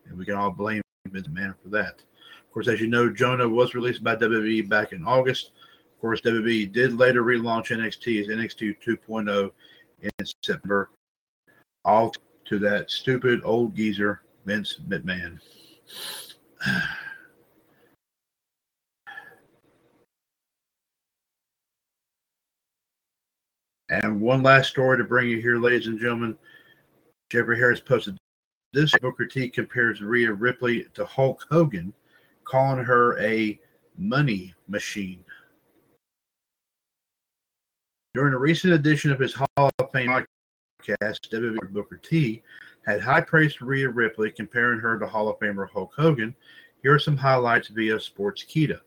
[0.06, 2.02] And we can all blame the man for that.
[2.40, 5.52] Of course, as you know, Jonah was released by WWE back in August.
[5.94, 9.52] Of course, WWE did later relaunch NXT as NXT 2.0
[10.02, 10.90] in September,
[11.86, 12.14] all
[12.46, 15.40] to that stupid old geezer, Vince McMahon.
[24.02, 26.36] And one last story to bring you here, ladies and gentlemen.
[27.30, 28.18] Jeffrey Harris posted
[28.74, 31.94] this Booker T compares Rhea Ripley to Hulk Hogan,
[32.44, 33.60] calling her a
[33.96, 35.24] money machine.
[38.16, 42.42] During a recent edition of his Hall of Fame podcast, WWE Booker T
[42.88, 46.36] had high praise for Rhea Ripley, comparing her to Hall of Famer Hulk Hogan.
[46.82, 48.80] Here are some highlights via Sports Sportskeeda.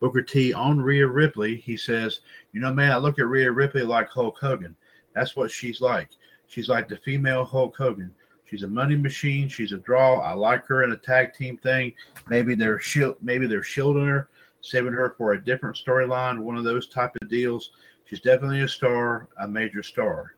[0.00, 1.56] Booker T on Rhea Ripley.
[1.56, 2.20] He says,
[2.52, 4.74] You know, man, I look at Rhea Ripley like Hulk Hogan.
[5.14, 6.08] That's what she's like.
[6.48, 8.12] She's like the female Hulk Hogan.
[8.46, 9.48] She's a money machine.
[9.48, 10.18] She's a draw.
[10.20, 11.92] I like her in a tag team thing.
[12.28, 14.28] Maybe they're shield, maybe they're shielding her,
[14.60, 17.70] saving her for a different storyline, one of those type of deals.
[18.06, 20.34] She's definitely a star, a major star.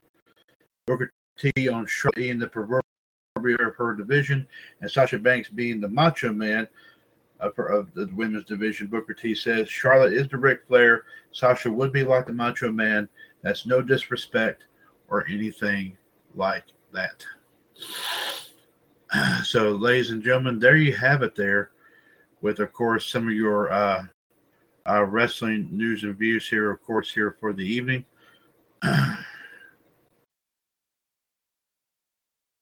[0.86, 2.82] Booker T on Charlotte in the proverbial
[3.36, 4.46] of her division,
[4.82, 6.68] and Sasha Banks being the Macho Man
[7.42, 8.86] of, of the women's division.
[8.86, 11.04] Booker T says Charlotte is the Ric Flair.
[11.32, 13.08] Sasha would be like the Macho Man.
[13.42, 14.64] That's no disrespect
[15.08, 15.96] or anything
[16.34, 17.24] like that.
[19.44, 21.34] So, ladies and gentlemen, there you have it.
[21.34, 21.72] There,
[22.40, 24.04] with of course some of your uh,
[24.88, 28.06] uh, wrestling news and views here, of course, here for the evening.
[28.82, 29.18] and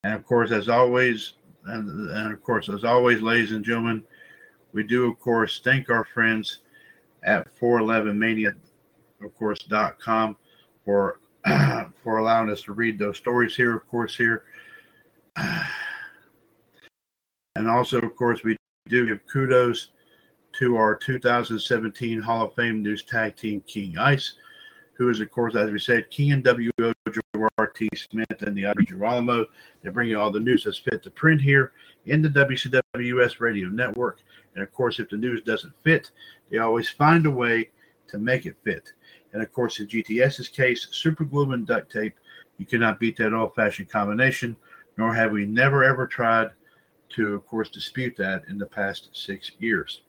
[0.05, 1.35] of course, as always,
[1.67, 4.03] and, and of course, as always, ladies and gentlemen,
[4.73, 6.59] we do, of course, thank our friends
[7.23, 8.55] at 411mania,
[9.23, 10.37] of course, dot com
[10.85, 11.21] for
[12.03, 14.45] for allowing us to read those stories here, of course, here.
[17.57, 18.57] And also, of course, we
[18.89, 19.89] do give kudos
[20.61, 24.35] to our 2017 Hall of Fame News Tag Team King Ice,
[24.95, 26.93] who is, of course, as we said, King and WO
[27.95, 29.47] Smith and the other Girolamo.
[29.83, 31.73] They bring you all the news that's fit to print here
[32.07, 34.21] in the WCWS Radio Network.
[34.55, 36.11] And of course, if the news doesn't fit,
[36.51, 37.71] they always find a way
[38.09, 38.93] to make it fit.
[39.33, 42.15] And of course, in GTS's case, super glue and duct tape,
[42.59, 44.57] you cannot beat that old fashioned combination,
[44.99, 46.51] nor have we never ever tried
[47.11, 50.03] to, of course, dispute that in the past six years.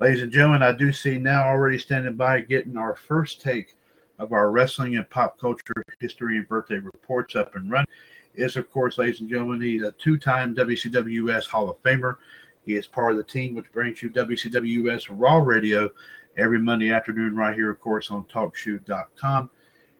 [0.00, 3.76] Ladies and gentlemen, I do see now already standing by getting our first take
[4.18, 7.86] of our wrestling and pop culture history and birthday reports up and running.
[8.34, 12.16] Is, of course, ladies and gentlemen, he's a two time WCWS Hall of Famer.
[12.64, 15.90] He is part of the team which brings you WCWS Raw Radio
[16.36, 19.50] every Monday afternoon, right here, of course, on TalkShoe.com.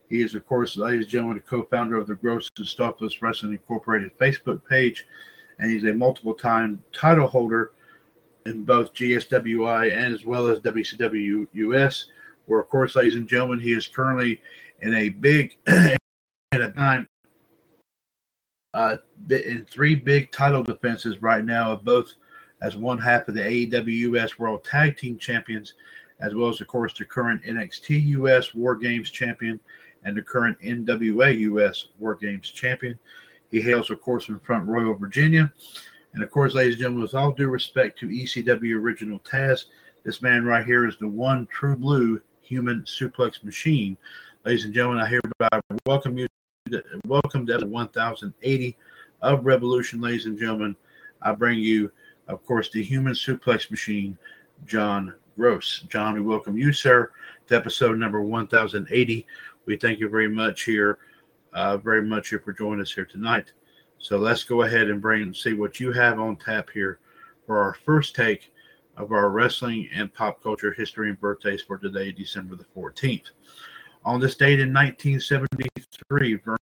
[0.08, 3.52] He is, of course, ladies and gentlemen, the co-founder of the Gross and Stuffless Wrestling
[3.52, 5.06] Incorporated Facebook page,
[5.58, 7.72] and he's a multiple-time title holder
[8.46, 12.06] in both GSWI and as well as WCW US.
[12.46, 14.40] Where, of course, ladies and gentlemen, he is currently
[14.80, 15.96] in a big, at
[16.52, 17.08] a time,
[18.74, 18.96] uh,
[19.30, 22.12] in three big title defenses right now of both
[22.62, 25.74] as one half of the AEW US World Tag Team Champions,
[26.20, 29.60] as well as, of course, the current NXT US War Games Champion
[30.04, 32.98] and the current NWA US War Games Champion.
[33.50, 35.52] He hails, of course, from Front Royal, Virginia.
[36.14, 39.66] And of course, ladies and gentlemen, with all due respect to ECW Original Taz,
[40.04, 43.96] this man right here is the one true blue human suplex machine.
[44.44, 46.28] Ladies and gentlemen, I hereby welcome you.
[46.70, 48.76] To, welcome to 1080
[49.20, 50.76] of Revolution, ladies and gentlemen.
[51.20, 51.90] I bring you,
[52.32, 54.16] of course, the human suplex machine,
[54.66, 55.84] John Gross.
[55.88, 57.10] John, we welcome you, sir,
[57.46, 59.26] to episode number 1080.
[59.66, 60.98] We thank you very much here,
[61.52, 63.52] uh, very much here for joining us here tonight.
[63.98, 67.00] So let's go ahead and bring and see what you have on tap here
[67.46, 68.50] for our first take
[68.96, 73.30] of our wrestling and pop culture history and birthdays for today, December the 14th.
[74.04, 76.58] On this date in 1973, Verne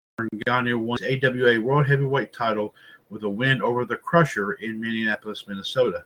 [0.46, 2.74] Gagne won AWA World Heavyweight title
[3.10, 6.04] with a win over the Crusher in Minneapolis, Minnesota.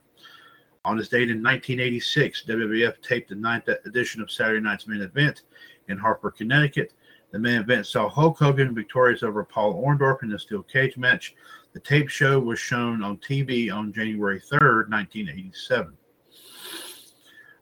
[0.85, 5.43] On this date in 1986, WWF taped the ninth edition of Saturday Night's Main Event
[5.87, 6.93] in Hartford, Connecticut.
[7.31, 11.35] The main event saw Hulk Hogan victorious over Paul Orndorff in a steel cage match.
[11.73, 15.93] The tape show was shown on TV on January 3rd, 1987.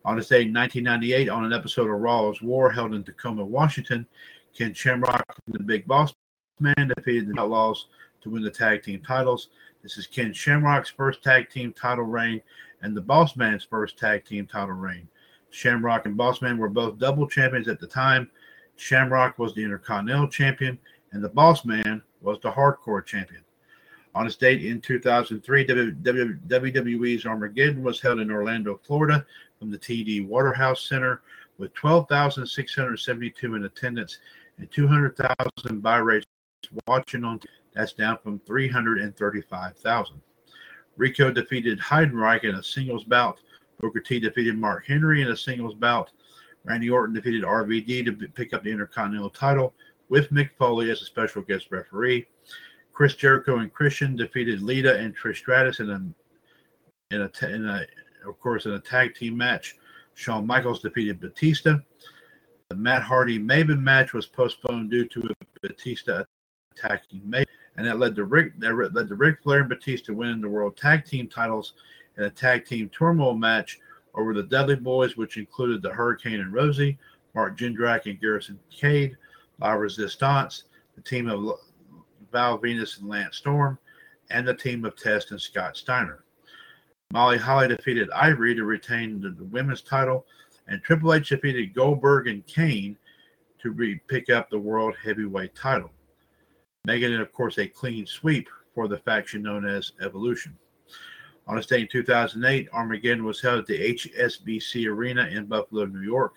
[0.04, 4.08] On this day in 1998, on an episode of Raw's War held in Tacoma, Washington,
[4.58, 6.14] Ken Shamrock and the Big Boss
[6.60, 7.88] Man defeated the Outlaws
[8.22, 9.50] to win the tag team titles.
[9.84, 12.42] This is Ken Shamrock's first tag team title reign
[12.82, 15.08] and the Boss Man's first tag team title reign.
[15.50, 18.30] Shamrock and Boss Man were both double champions at the time.
[18.78, 20.80] Shamrock was the Intercontinental Champion,
[21.12, 23.44] and the Boss Man was the Hardcore Champion.
[24.16, 29.26] On its date in 2003, WWE's Armageddon was held in Orlando, Florida,
[29.60, 31.22] from the TD Waterhouse Center,
[31.58, 34.20] with 12,672 in attendance
[34.58, 36.26] and 200,000 buy rates
[36.88, 37.40] watching on.
[37.74, 40.22] That's down from 335,000.
[40.98, 43.40] Rico defeated Heidenreich in a singles bout.
[43.80, 46.12] Booker T defeated Mark Henry in a singles bout.
[46.64, 49.74] Randy Orton defeated RVD to pick up the Intercontinental title
[50.10, 52.28] with Mick Foley as a special guest referee.
[52.94, 57.86] Chris Jericho and Christian defeated Lita and Trish Stratus in a in a, in a
[58.28, 59.78] of course in a tag team match.
[60.14, 61.78] Shawn Michaels defeated Batista.
[62.70, 66.24] The Matt Hardy Maven match was postponed due to Batista
[66.78, 67.46] attacking Maven,
[67.78, 70.78] and that led to Rick that led to Ric Flair and Batista winning the World
[70.78, 71.74] Tag Team titles
[72.18, 73.80] in a tag team turmoil match
[74.14, 76.98] over the Dudley Boyz, which included the Hurricane and Rosie,
[77.34, 79.18] Mark Jindrak and Garrison Cade,
[79.60, 80.66] La Resistance,
[80.96, 81.60] the team of
[82.32, 83.78] Val Venis and Lance Storm,
[84.30, 86.24] and the team of Test and Scott Steiner.
[87.12, 90.26] Molly Holly defeated Ivory to retain the, the women's title,
[90.68, 92.98] and Triple H defeated Goldberg and Kane
[93.60, 95.92] to re- pick up the World Heavyweight title,
[96.86, 100.58] making it, of course, a clean sweep for the faction known as Evolution.
[101.48, 106.02] On this day in 2008, Armageddon was held at the HSBC Arena in Buffalo, New
[106.02, 106.36] York.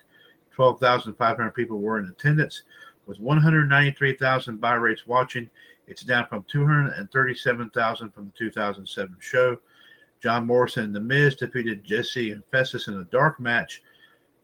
[0.52, 2.62] 12,500 people were in attendance,
[3.06, 5.48] with 193,000 buy rates watching.
[5.86, 9.58] It's down from 237,000 from the 2007 show.
[10.22, 13.82] John Morrison and The Miz defeated Jesse and Festus in a dark match.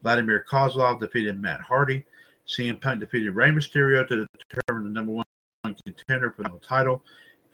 [0.03, 2.05] Vladimir Kozlov defeated Matt Hardy.
[2.47, 5.25] CM Punk defeated Rey Mysterio to determine the number one
[5.63, 7.03] contender for the title.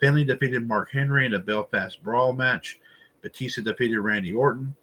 [0.01, 2.79] Finlay defeated Mark Henry in a Belfast Brawl match.
[3.23, 4.75] Batista defeated Randy Orton.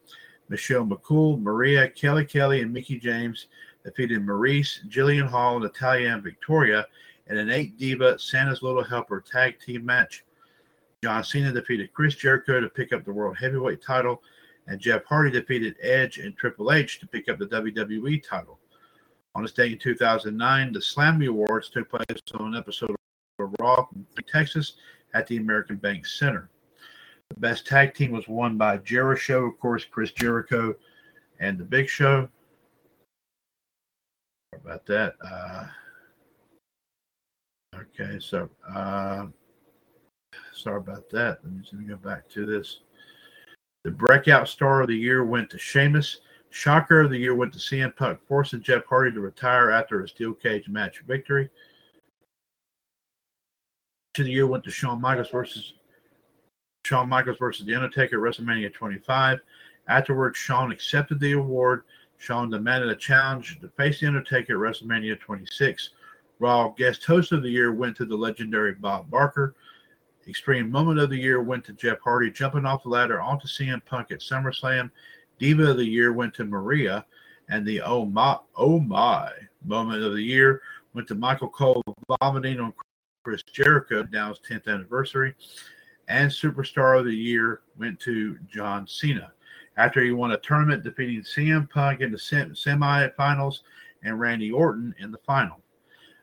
[0.49, 3.47] Michelle McCool, Maria, Kelly Kelly, and Mickie James
[3.85, 6.85] defeated Maryse, Jillian Hall, Natalya, and Victoria
[7.27, 10.25] in an eight diva Santa's Little Helper tag team match.
[11.01, 14.21] John Cena defeated Chris Jericho to pick up the World Heavyweight title,
[14.67, 18.59] and Jeff Hardy defeated Edge and Triple H to pick up the WWE title.
[19.35, 22.05] On this day in 2009, the Slammy Awards took place
[22.35, 22.95] on an episode
[23.39, 23.87] Raw
[24.27, 24.73] Texas
[25.13, 26.49] at the American Bank Center.
[27.29, 30.75] The best tag team was won by Jericho, of course, Chris Jericho
[31.39, 32.29] and the Big Show.
[34.51, 35.15] Sorry about that.
[35.25, 35.65] Uh,
[37.75, 39.25] okay, so uh,
[40.53, 41.39] sorry about that.
[41.43, 42.81] Let me just going to go back to this.
[43.83, 46.21] The breakout star of the year went to Sheamus.
[46.51, 50.07] Shocker of the year went to CM Punk, forcing Jeff Hardy to retire after a
[50.07, 51.49] steel cage match victory.
[54.13, 55.73] To the year went to Shawn Michaels versus
[56.85, 59.39] Shawn Michaels versus The Undertaker at WrestleMania 25.
[59.87, 61.83] Afterwards, Shawn accepted the award.
[62.19, 65.89] Shawn demanded a challenge to face The Undertaker at WrestleMania 26.
[66.37, 69.55] Raw guest host of the year went to the legendary Bob Barker.
[70.27, 73.83] Extreme moment of the year went to Jeff Hardy jumping off the ladder onto CM
[73.83, 74.91] Punk at SummerSlam.
[75.39, 77.05] Diva of the year went to Maria,
[77.49, 79.31] and the oh my oh my
[79.65, 80.61] moment of the year
[80.93, 81.83] went to Michael Cole
[82.21, 82.73] vomiting on
[83.23, 85.33] Chris Jericho now's 10th anniversary.
[86.09, 89.31] and Superstar of the Year went to John Cena
[89.77, 93.59] after he won a tournament defeating CM Punk in the sem- semifinals
[94.03, 95.61] and Randy Orton in the final.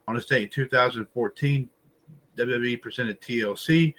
[0.06, 1.68] On this day in 2014,
[2.36, 3.94] WWE presented TLC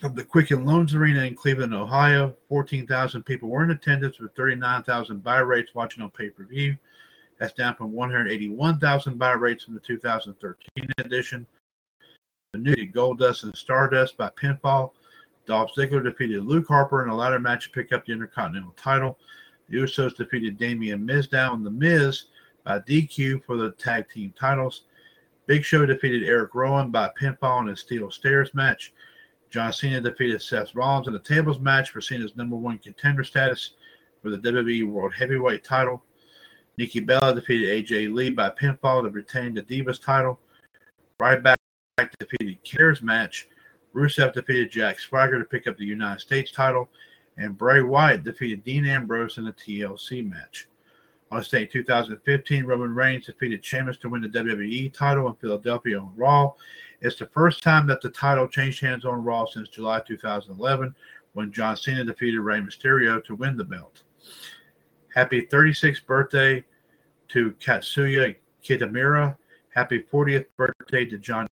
[0.00, 2.36] from the Quicken Loans Arena in Cleveland, Ohio.
[2.48, 6.76] 14,000 people were in attendance with 39,000 buy rates watching on pay per view.
[7.38, 11.46] That's down from 181,000 buy rates from the 2013 edition.
[12.56, 14.92] New Goldust and Stardust by pinfall.
[15.46, 19.18] Dolph Ziggler defeated Luke Harper in a ladder match to pick up the Intercontinental title.
[19.68, 22.24] The Usos defeated Damien Mizdow and The Miz
[22.64, 24.82] by DQ for the tag team titles.
[25.46, 28.92] Big Show defeated Eric Rowan by pinfall in a steel stairs match.
[29.50, 33.74] John Cena defeated Seth Rollins in a tables match for Cena's number one contender status
[34.22, 36.02] for the WWE World Heavyweight title.
[36.76, 40.40] Nikki Bella defeated AJ Lee by pinfall to retain the Divas title.
[41.20, 41.56] Ryback
[42.18, 43.48] defeated Cares match.
[43.94, 46.90] Rusev defeated Jack Swagger to pick up the United States title.
[47.38, 50.68] And Bray Wyatt defeated Dean Ambrose in a TLC match.
[51.30, 55.34] On this day in 2015, Roman Reigns defeated Sheamus to win the WWE title in
[55.36, 56.52] Philadelphia on Raw.
[57.00, 60.94] It's the first time that the title changed hands on Raw since July 2011
[61.32, 64.02] when John Cena defeated Rey Mysterio to win the belt.
[65.14, 66.64] Happy 36th birthday
[67.28, 69.36] to Katsuya Kitamura.
[69.74, 71.48] Happy 40th birthday to Johnny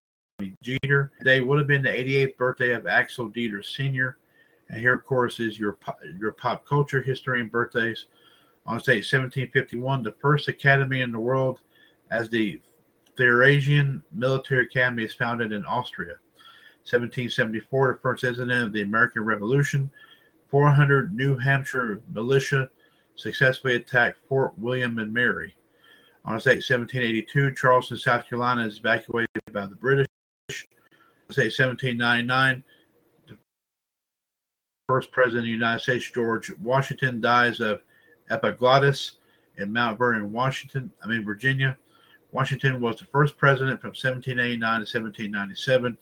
[0.61, 1.11] Jeter.
[1.17, 4.17] Today would have been the 88th birthday of Axel Dieter Sr.
[4.69, 8.07] And here, of course, is your pop, your pop culture history and birthdays.
[8.65, 11.61] On this date, 1751, the first academy in the world
[12.11, 12.59] as the
[13.17, 16.15] Theresian Military Academy is founded in Austria.
[16.89, 19.89] 1774, the first incident of the American Revolution.
[20.49, 22.69] 400 New Hampshire militia
[23.15, 25.55] successfully attacked Fort William and Mary.
[26.25, 30.07] On this date, 1782, Charleston, South Carolina is evacuated by the British.
[30.47, 32.63] This 1799,
[33.27, 33.37] the
[34.87, 37.81] first president of the United States, George Washington, dies of
[38.29, 39.13] epiglottis
[39.57, 41.75] in Mount Vernon, Washington, I mean, Virginia.
[42.31, 45.97] Washington was the first president from 1789 to 1797.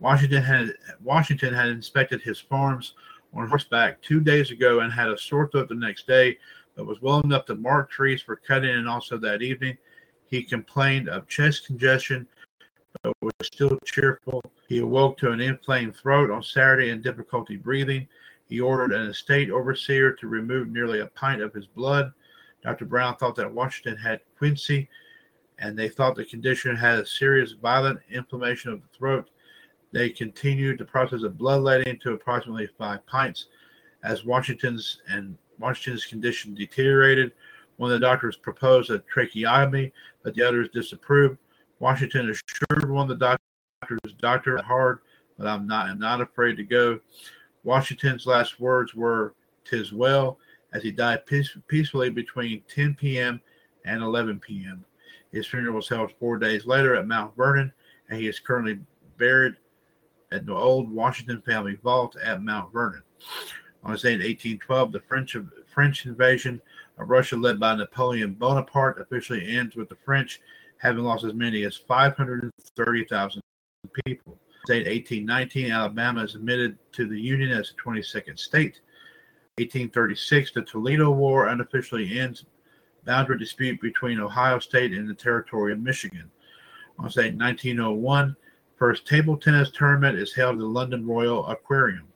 [0.00, 0.72] Washington had
[1.02, 2.94] Washington had inspected his farms
[3.34, 6.38] on horseback two days ago and had a sore throat the next day,
[6.74, 8.70] but was well enough to mark trees for cutting.
[8.70, 9.76] And also that evening,
[10.26, 12.26] he complained of chest congestion,
[13.04, 14.42] but was still cheerful.
[14.66, 18.08] He awoke to an inflamed throat on Saturday and difficulty breathing.
[18.48, 22.12] He ordered an estate overseer to remove nearly a pint of his blood.
[22.62, 22.86] Dr.
[22.86, 24.88] Brown thought that Washington had quinsy,
[25.58, 29.28] and they thought the condition had a serious violent inflammation of the throat.
[29.92, 33.46] They continued the process of bloodletting to approximately five pints.
[34.02, 37.32] As Washington's and Washington's condition deteriorated,
[37.76, 39.92] one of the doctors proposed a tracheotomy,
[40.22, 41.38] but the others disapproved.
[41.84, 43.36] Washington assured one of the
[43.82, 45.00] doctors, "Doctor, hard,
[45.36, 45.86] but I'm not.
[45.86, 46.98] I'm not afraid to go."
[47.62, 49.34] Washington's last words were,
[49.66, 50.38] "Tis well,"
[50.72, 53.38] as he died peace, peacefully between 10 p.m.
[53.84, 54.82] and 11 p.m.
[55.30, 57.70] His funeral was held four days later at Mount Vernon,
[58.08, 58.80] and he is currently
[59.18, 59.56] buried
[60.32, 63.02] at the old Washington family vault at Mount Vernon.
[63.82, 66.62] On this day in 1812, the French French invasion
[66.96, 70.40] of Russia, led by Napoleon Bonaparte, officially ends with the French
[70.84, 73.42] having lost as many as 530,000
[74.04, 74.38] people.
[74.66, 78.80] State 1819, Alabama is admitted to the Union as the 22nd state.
[79.56, 82.44] 1836, the Toledo War unofficially ends
[83.04, 86.30] boundary dispute between Ohio State and the territory of Michigan.
[86.98, 88.36] On say 1901,
[88.76, 92.08] first table tennis tournament is held at the London Royal Aquarium.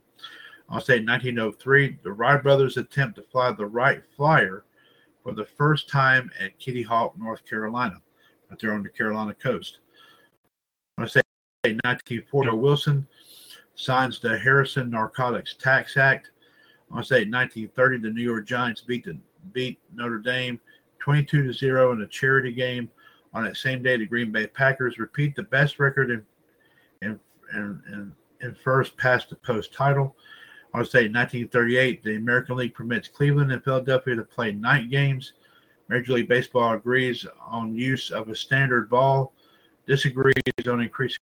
[0.68, 4.64] On say 1903, the Wright brothers attempt to fly the Wright Flyer
[5.22, 8.00] for the first time at Kitty Hawk, North Carolina,
[8.60, 9.78] there on the Carolina coast.
[10.98, 11.22] On say
[11.64, 13.06] 1940, Wilson
[13.74, 16.30] signs the Harrison Narcotics Tax Act.
[16.90, 19.18] On say 1930, the New York Giants beat the
[19.52, 20.60] beat Notre Dame
[20.98, 22.90] 22 to 0 in a charity game.
[23.34, 26.24] On that same day, the Green Bay Packers repeat the best record in
[27.02, 27.20] in
[27.54, 30.16] in, in, in first past the post title.
[30.74, 35.32] I would say 1938, the American League permits Cleveland and Philadelphia to play night games.
[35.88, 39.32] Major League Baseball agrees on use of a standard ball,
[39.86, 40.34] disagrees
[40.68, 41.18] on increasing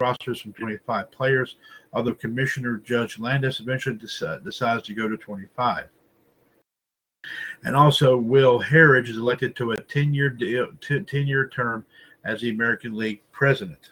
[0.00, 1.56] rosters from 25 players,
[1.92, 5.88] although Commissioner Judge Landis eventually deci- decides to go to 25.
[7.64, 11.84] And also, Will Harridge is elected to a 10 year deal, 10 year term
[12.24, 13.90] as the American League president.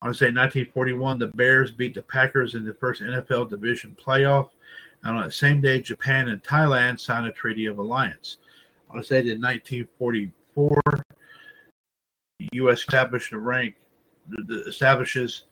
[0.00, 3.96] I want to say 1941, the Bears beat the Packers in the first NFL division
[4.04, 4.48] playoff.
[5.04, 8.38] And on the same day, Japan and Thailand signed a treaty of alliance.
[8.88, 10.80] Want to say in 1944,
[12.38, 12.78] the U.S.
[12.78, 15.44] established the, establishes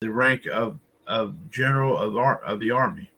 [0.00, 3.10] the rank of of general of, ar- of the army.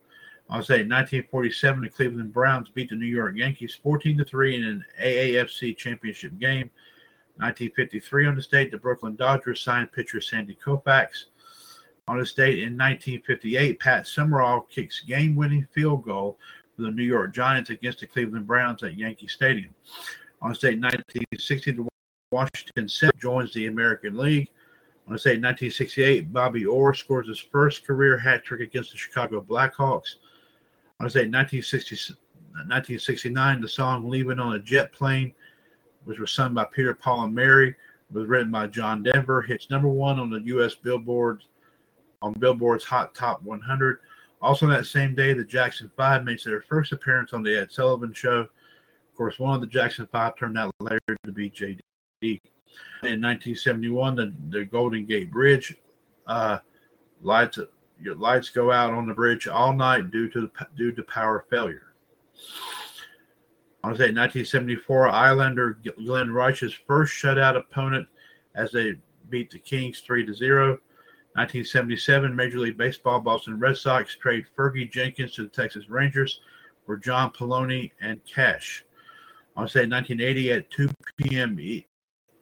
[0.49, 4.65] I'll say 1947, the Cleveland Browns beat the New York Yankees 14 to 3 in
[4.65, 6.71] an AAFC championship game.
[7.37, 11.27] 1953 on the date, the Brooklyn Dodgers signed pitcher Sandy Koufax.
[12.13, 16.39] On this date in 1958, Pat Summerall kicks game-winning field goal
[16.77, 19.75] for the New York Giants against the Cleveland Browns at Yankee Stadium.
[20.43, 21.89] On this date in 1960, the
[22.31, 24.51] Washington Senate joins the American League.
[25.07, 28.99] On this date in 1968, Bobby Orr scores his first career hat trick against the
[28.99, 30.17] Chicago Blackhawks.
[31.01, 32.13] On this date in 1960,
[32.51, 35.33] 1969, the song "Leaving on a Jet Plane,"
[36.05, 37.75] which was sung by Peter, Paul, and Mary,
[38.11, 40.75] was written by John Denver, hits number one on the U.S.
[40.75, 41.43] Billboard
[42.23, 43.99] on Billboard's Hot Top 100.
[44.41, 48.13] Also, that same day, the Jackson Five makes their first appearance on the Ed Sullivan
[48.13, 48.41] Show.
[48.41, 51.81] Of course, one of the Jackson Five turned out later to be JD.
[52.23, 55.77] In 1971, the, the Golden Gate Bridge
[56.27, 56.59] uh,
[57.21, 57.59] lights
[58.17, 61.95] lights go out on the bridge all night due to the, due to power failure.
[63.85, 68.07] To say 1974, Islander Glenn Resch's first shutout opponent
[68.55, 68.95] as they
[69.29, 70.79] beat the Kings 3 to 0.
[71.35, 76.41] 1977, Major League Baseball Boston Red Sox trade Fergie Jenkins to the Texas Rangers
[76.85, 78.85] for John Poloni and cash.
[79.57, 81.59] Want say 1980 at 2 p.m.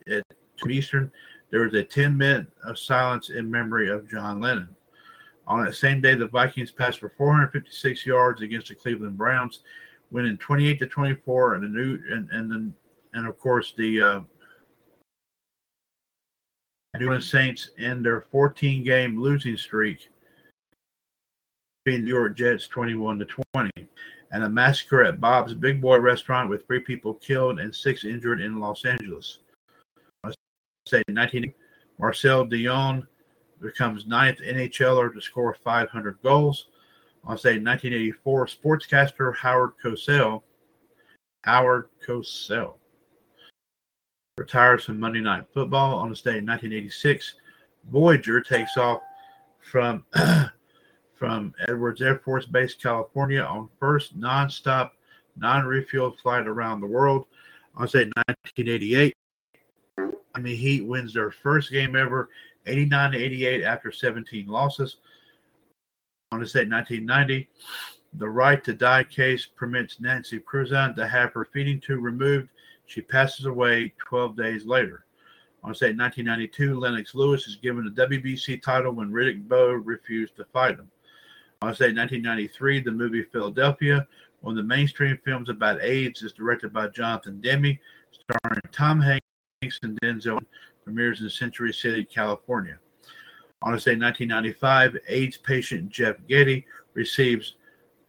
[0.08, 0.24] at
[0.64, 1.12] 2 Eastern,
[1.50, 4.68] there was a 10 minute of silence in memory of John Lennon.
[5.46, 9.60] On that same day, the Vikings passed for 456 yards against the Cleveland Browns,
[10.10, 12.74] winning 28 to 24, and the new and and then
[13.14, 14.20] and of course the uh,
[16.98, 20.08] New Orleans Saints end their 14 game losing streak,
[21.84, 23.70] beating New York Jets 21 to 20,
[24.32, 28.40] and a massacre at Bob's Big Boy restaurant with three people killed and six injured
[28.40, 29.38] in Los Angeles.
[30.24, 30.32] I
[30.86, 31.54] say 19
[31.98, 33.06] Marcel Dionne
[33.60, 36.66] becomes ninth NHLer to score 500 goals.
[37.24, 40.42] I'll say 1984 sportscaster Howard Cosell,
[41.44, 42.79] Howard Cosell
[44.40, 47.34] retires from Monday Night Football on this day in 1986.
[47.92, 49.02] Voyager takes off
[49.60, 50.02] from
[51.14, 54.92] from Edwards Air Force Base, California, on first nonstop,
[55.36, 57.26] non-refueled flight around the world.
[57.76, 59.14] On say 1988,
[60.34, 62.30] Miami Heat wins their first game ever,
[62.66, 64.96] 89-88 after 17 losses.
[66.32, 67.46] On this date, 1990,
[68.14, 72.48] the right to die case permits Nancy Cruzan to have her feeding tube removed.
[72.90, 75.04] She passes away 12 days later.
[75.62, 80.44] On date, 1992, Lennox Lewis is given the WBC title when Riddick Bowe refused to
[80.46, 80.90] fight him.
[81.62, 84.08] On date, 1993, the movie Philadelphia,
[84.40, 87.78] one of the mainstream films about AIDS, is directed by Jonathan Demme,
[88.10, 90.40] starring Tom Hanks and Denzel,
[90.82, 92.76] premieres in Century City, California.
[93.62, 97.54] On day, 1995, AIDS patient Jeff Getty receives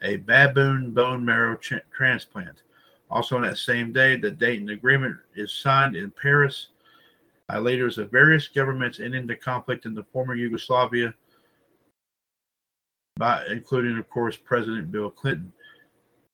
[0.02, 2.64] a baboon bone marrow ch- transplant.
[3.12, 6.70] Also, on that same day, the Dayton Agreement is signed in Paris
[7.48, 11.14] by leaders of various governments ending the conflict in the former Yugoslavia,
[13.18, 15.52] by including, of course, President Bill Clinton.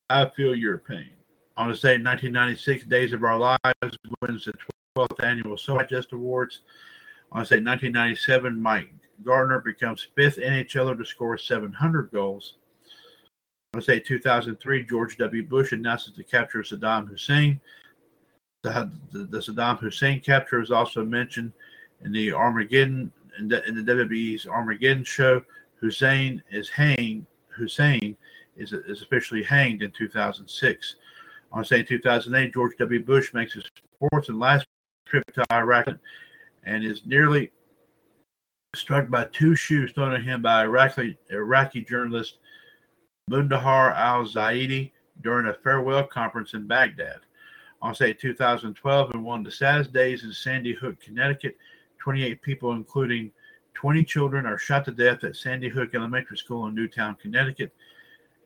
[0.08, 1.10] I feel your pain.
[1.56, 4.54] On this day, 1996, Days of Our Lives wins the
[4.96, 6.60] 12th annual So Just Awards.
[7.32, 8.92] On this day, 1997, Mike
[9.24, 12.54] Gartner becomes fifth NHLer to score 700 goals.
[13.78, 15.42] I say 2003, George W.
[15.46, 17.60] Bush announces the capture of Saddam Hussein.
[18.62, 21.52] The, the, the Saddam Hussein capture is also mentioned
[22.04, 25.42] in the Armageddon in the, in the WWE's Armageddon show.
[25.80, 27.26] Hussein is hanged.
[27.48, 28.16] Hussein
[28.56, 30.96] is, is officially hanged in 2006.
[31.52, 33.04] On say 2008, George W.
[33.04, 33.64] Bush makes his
[33.98, 34.66] fourth and last
[35.06, 35.88] trip to Iraq
[36.64, 37.52] and is nearly
[38.74, 42.38] struck by two shoes thrown at him by Iraqi, Iraqi journalist
[43.28, 47.20] Muntadhar al Zaidi during a farewell conference in Baghdad.
[47.80, 51.56] On say 2012, and one of the saddest days in Sandy Hook, Connecticut,
[51.98, 53.30] 28 people, including
[53.74, 57.72] 20 children, are shot to death at Sandy Hook Elementary School in Newtown, Connecticut.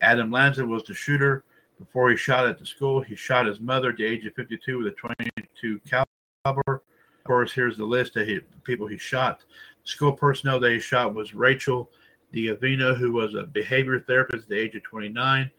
[0.01, 1.43] Adam Lanza was the shooter.
[1.79, 4.77] Before he shot at the school, he shot his mother at the age of 52
[4.77, 6.83] with a 22 caliber.
[7.23, 8.27] Of course, here's the list of
[8.63, 9.43] people he shot.
[9.85, 11.89] School personnel that he shot was Rachel
[12.33, 15.49] D'Avino, who was a behavior therapist at the age of 29.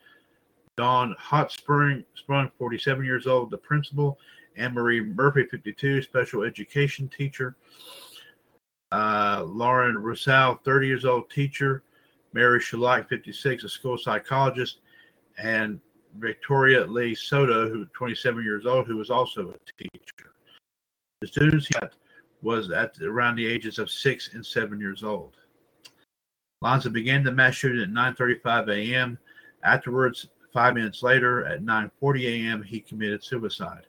[0.77, 4.18] Dawn Hotspring, Sprung, 47 years old, the principal.
[4.57, 7.57] Anne Marie Murphy, 52, special education teacher.
[8.93, 11.83] Uh, Lauren Roussel, 30 years old, teacher.
[12.33, 14.79] Mary Sherlach, 56, a school psychologist.
[15.39, 15.81] And
[16.18, 20.33] Victoria Leigh Soto, who 27 years old, who was also a teacher.
[21.20, 21.93] The students got
[22.43, 25.37] was at around the ages of six and seven years old.
[26.65, 29.19] Lanza began the mass shooting at 9:35 a.m.
[29.65, 33.85] Afterwards, five minutes later, at 9:40 a.m., he committed suicide.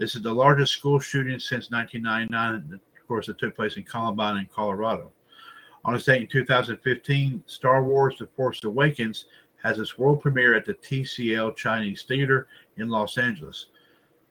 [0.00, 2.80] This is the largest school shooting since 1999.
[3.00, 5.12] Of course, it took place in Columbine, in Colorado.
[5.84, 9.26] On its date in 2015, Star Wars: The Force Awakens
[9.62, 13.66] has its world premiere at the TCL Chinese Theater in Los Angeles.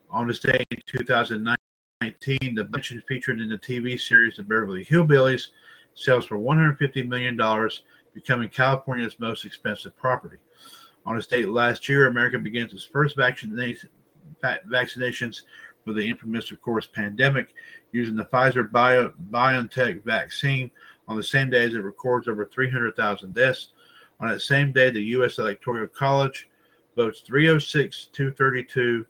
[0.10, 5.48] On this day in 2019, the mention featured in the TV series The Beverly Hillbillies
[5.98, 7.70] sells for $150 million,
[8.14, 10.38] becoming California's most expensive property.
[11.06, 13.89] On this date last year, America begins its first vaccination,
[14.43, 15.41] vaccinations
[15.84, 17.54] for the infamous, of course, pandemic
[17.93, 20.70] using the Pfizer Bio, BioNTech vaccine.
[21.08, 23.70] On the same day as it records over 300,000 deaths,
[24.20, 25.38] on that same day, the U.S.
[25.38, 26.50] Electoral College
[26.95, 29.06] votes 306 232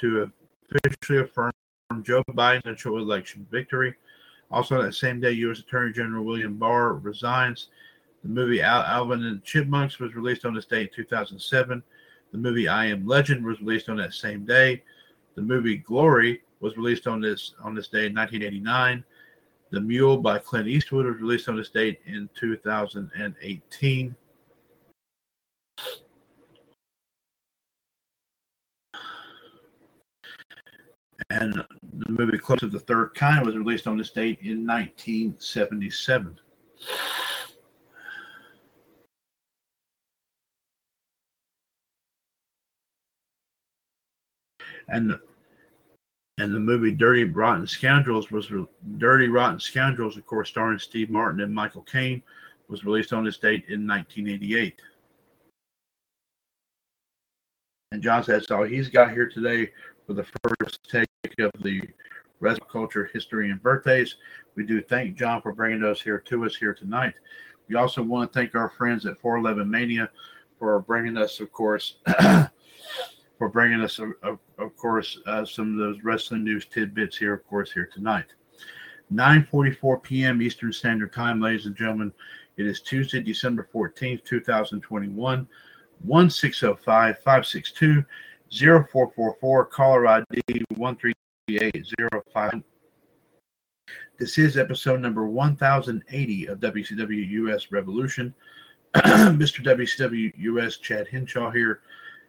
[0.00, 0.32] to
[0.84, 1.52] officially affirm
[2.02, 3.94] Joe Biden's election victory.
[4.54, 5.58] Also, that same day, U.S.
[5.58, 7.70] Attorney General William Barr resigns.
[8.22, 11.82] The movie Al- Alvin and the Chipmunks was released on this day in 2007.
[12.30, 14.84] The movie I Am Legend was released on that same day.
[15.34, 19.02] The movie Glory was released on this on this day in 1989.
[19.70, 24.14] The Mule by Clint Eastwood was released on this date in 2018.
[31.30, 36.38] And the movie Close of the Third Kind was released on this date in 1977.
[44.88, 45.18] And
[46.38, 48.50] and the movie Dirty Rotten Scoundrels was
[48.98, 52.22] Dirty Rotten Scoundrels, of course, starring Steve Martin and Michael Caine,
[52.68, 54.80] was released on this date in 1988.
[57.92, 59.70] And John says, so he's got here today
[60.06, 61.82] for the first take of the
[62.40, 64.16] Res Culture History and Birthdays.
[64.54, 67.14] We do thank John for bringing those here to us here tonight.
[67.68, 70.10] We also want to thank our friends at 411 Mania
[70.58, 71.96] for bringing us, of course,
[73.38, 77.32] for bringing us, of, of, of course, uh, some of those wrestling news tidbits here,
[77.32, 78.26] of course, here tonight.
[79.12, 80.42] 9:44 p.m.
[80.42, 82.12] Eastern Standard Time, ladies and gentlemen.
[82.56, 85.48] It is Tuesday, December 14th, 2021.
[86.02, 88.04] 1605 562
[88.54, 90.42] 0444, caller ID
[90.76, 92.62] 13805.
[94.18, 98.32] This is episode number 1080 of WCW US Revolution.
[98.94, 99.60] Mr.
[99.64, 101.80] WCW US Chad Henshaw here,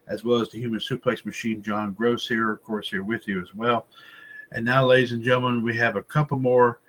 [0.08, 3.40] as well as the human suplex machine John Gross here, of course, here with you
[3.40, 3.86] as well.
[4.52, 6.80] And now, ladies and gentlemen, we have a couple more.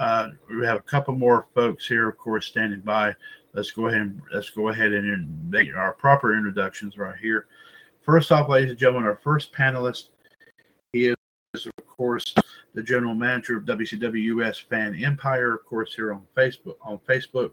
[0.00, 3.14] Uh, we have a couple more folks here, of course, standing by
[3.52, 7.46] let's go ahead and let's go ahead and make our proper introductions right here.
[8.04, 10.08] First off, ladies and gentlemen, our first panelist,
[10.92, 12.34] he is of course
[12.74, 16.74] the general manager of WCW US Fan Empire, of course here on Facebook.
[16.82, 17.52] On Facebook,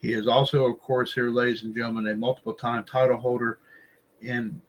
[0.00, 3.58] he is also, of course, here, ladies and gentlemen, a multiple-time title holder
[4.20, 4.60] in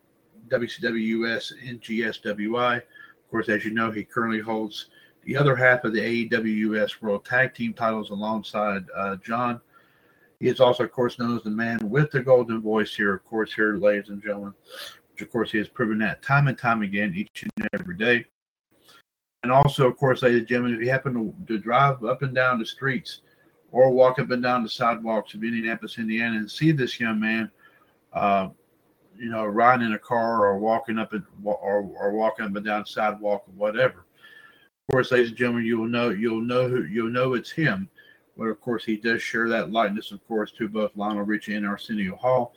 [0.48, 2.78] WCW US and GSWI.
[2.78, 4.90] Of course, as you know, he currently holds
[5.26, 9.62] the other half of the AEW US World Tag Team titles alongside uh, John.
[10.40, 13.24] He is also, of course, known as the man with the golden voice here, of
[13.26, 14.54] course, here, ladies and gentlemen,
[15.14, 18.26] which, of course, he has proven that time and time again, each and every day.
[19.44, 22.34] And also, of course, ladies and gentlemen, if you happen to, to drive up and
[22.34, 23.22] down the streets
[23.72, 27.52] or walk up and down the sidewalks of Indianapolis, Indiana, and see this young man,
[28.14, 28.50] uh,
[29.16, 32.66] you know, riding in a car or walking up and or, or walking up and
[32.66, 34.06] down the sidewalk or whatever.
[34.90, 37.90] Of course, ladies and gentlemen, you'll know you'll know who you'll know it's him
[38.38, 41.68] but of course, he does share that likeness, of course, to both Lionel Richie and
[41.68, 42.54] Arsenio Hall.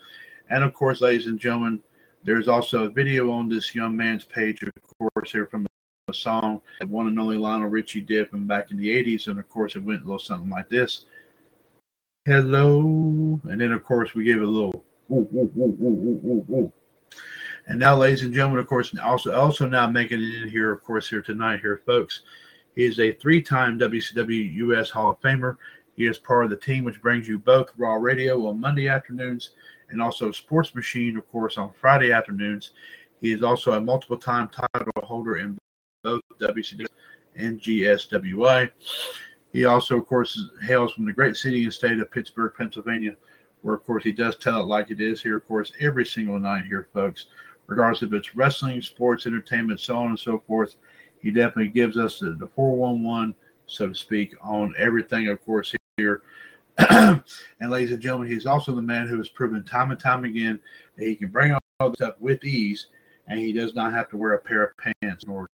[0.49, 1.83] And of course, ladies and gentlemen,
[2.27, 5.65] there's also a video on this young man's page, of course, here from
[6.09, 9.29] a song that one and only Lionel Richie did from back in the 80s.
[9.29, 11.07] And of course, it went a little something like this
[12.25, 13.41] Hello.
[13.45, 16.73] And then, of course, we gave it a little ooh, ooh, ooh, ooh, ooh, ooh.
[17.69, 20.83] And now, ladies and gentlemen, of course, also also now making it in here, of
[20.83, 22.23] course, here tonight, here, folks.
[22.75, 25.59] He is a three time WCW US Hall of Famer.
[25.95, 29.51] He is part of the team which brings you both Raw Radio on Monday afternoons
[29.91, 32.73] and also Sports Machine, of course, on Friday afternoons.
[33.21, 35.59] He is also a multiple time title holder in
[36.03, 36.87] both WCW
[37.37, 38.71] and GSWI.
[39.53, 43.17] He also, of course, hails from the great city and state of Pittsburgh, Pennsylvania,
[43.63, 46.39] where, of course, he does tell it like it is here, of course, every single
[46.39, 47.27] night here, folks,
[47.67, 50.77] regardless if it's wrestling, sports, entertainment, so on and so forth
[51.27, 53.35] he definitely gives us the, the 411,
[53.67, 56.23] so to speak, on everything, of course, here.
[56.91, 60.61] and ladies and gentlemen, he's also the man who has proven time and time again
[60.97, 62.89] that he can bring all this stuff with ease,
[63.29, 65.49] and he does not have to wear a pair of pants in order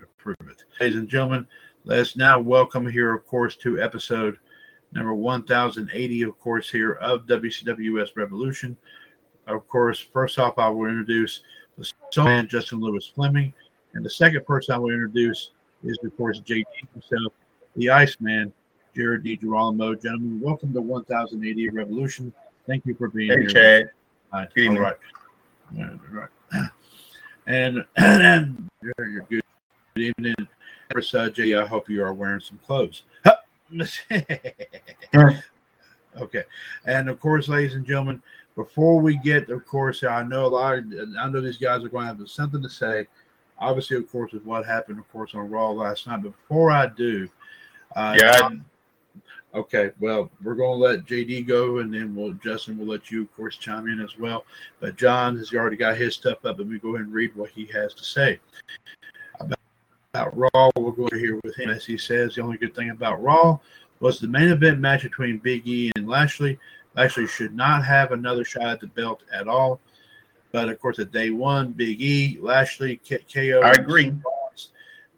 [0.00, 0.64] to prove it.
[0.80, 1.46] Ladies and gentlemen,
[1.84, 4.38] let's now welcome here, of course, to episode
[4.92, 8.76] number 1080, of course, here of WCWS Revolution.
[9.46, 11.42] Of course, first off, I will introduce
[11.78, 11.92] the
[12.24, 13.52] man, Justin Lewis Fleming.
[13.94, 15.50] And the second person I will introduce
[15.84, 17.32] is, of course, JD himself,
[17.76, 18.52] the Iceman,
[18.94, 20.00] Jared DiGirolamo.
[20.00, 22.32] Gentlemen, welcome to 1080 Revolution.
[22.66, 23.48] Thank you for being Hey, here.
[23.48, 23.90] Chad.
[24.32, 24.82] All Good evening.
[24.82, 24.96] right.
[25.78, 26.28] All right.
[27.46, 29.42] And, and you're, you're good.
[29.96, 30.34] Good evening.
[30.92, 33.02] First, uh, Jay, I hope you are wearing some clothes.
[36.20, 36.44] okay.
[36.84, 38.22] And of course, ladies and gentlemen,
[38.54, 40.78] before we get, of course, I know a lot.
[40.78, 40.84] Of,
[41.18, 43.06] I know these guys are going to have something to say.
[43.58, 46.22] Obviously, of course, with what happened, of course, on Raw last night.
[46.22, 47.28] But before I do,
[47.96, 48.64] uh, Yeah, I- John-
[49.54, 49.90] okay.
[50.00, 53.36] Well, we're going to let JD go, and then we'll Justin will let you, of
[53.36, 54.44] course, chime in as well.
[54.80, 57.50] But John has already got his stuff up, and we go ahead and read what
[57.50, 58.38] he has to say
[59.40, 59.58] about,
[60.12, 60.70] about Raw.
[60.76, 62.34] We'll go here with him, as he says.
[62.34, 63.58] The only good thing about Raw
[64.00, 66.58] was the main event match between Big E and Lashley.
[66.96, 69.80] Lashley should not have another shot at the belt at all.
[70.52, 74.12] But of course, at day one, Big E, Lashley, K- KO, I agree.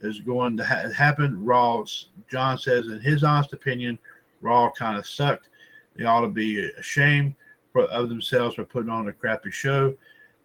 [0.00, 1.44] is going to ha- happen.
[1.44, 1.84] Raw,
[2.30, 3.98] John says, in his honest opinion,
[4.46, 5.48] Raw kind of sucked.
[5.96, 7.34] They ought to be ashamed
[7.72, 9.94] for, of themselves for putting on a crappy show.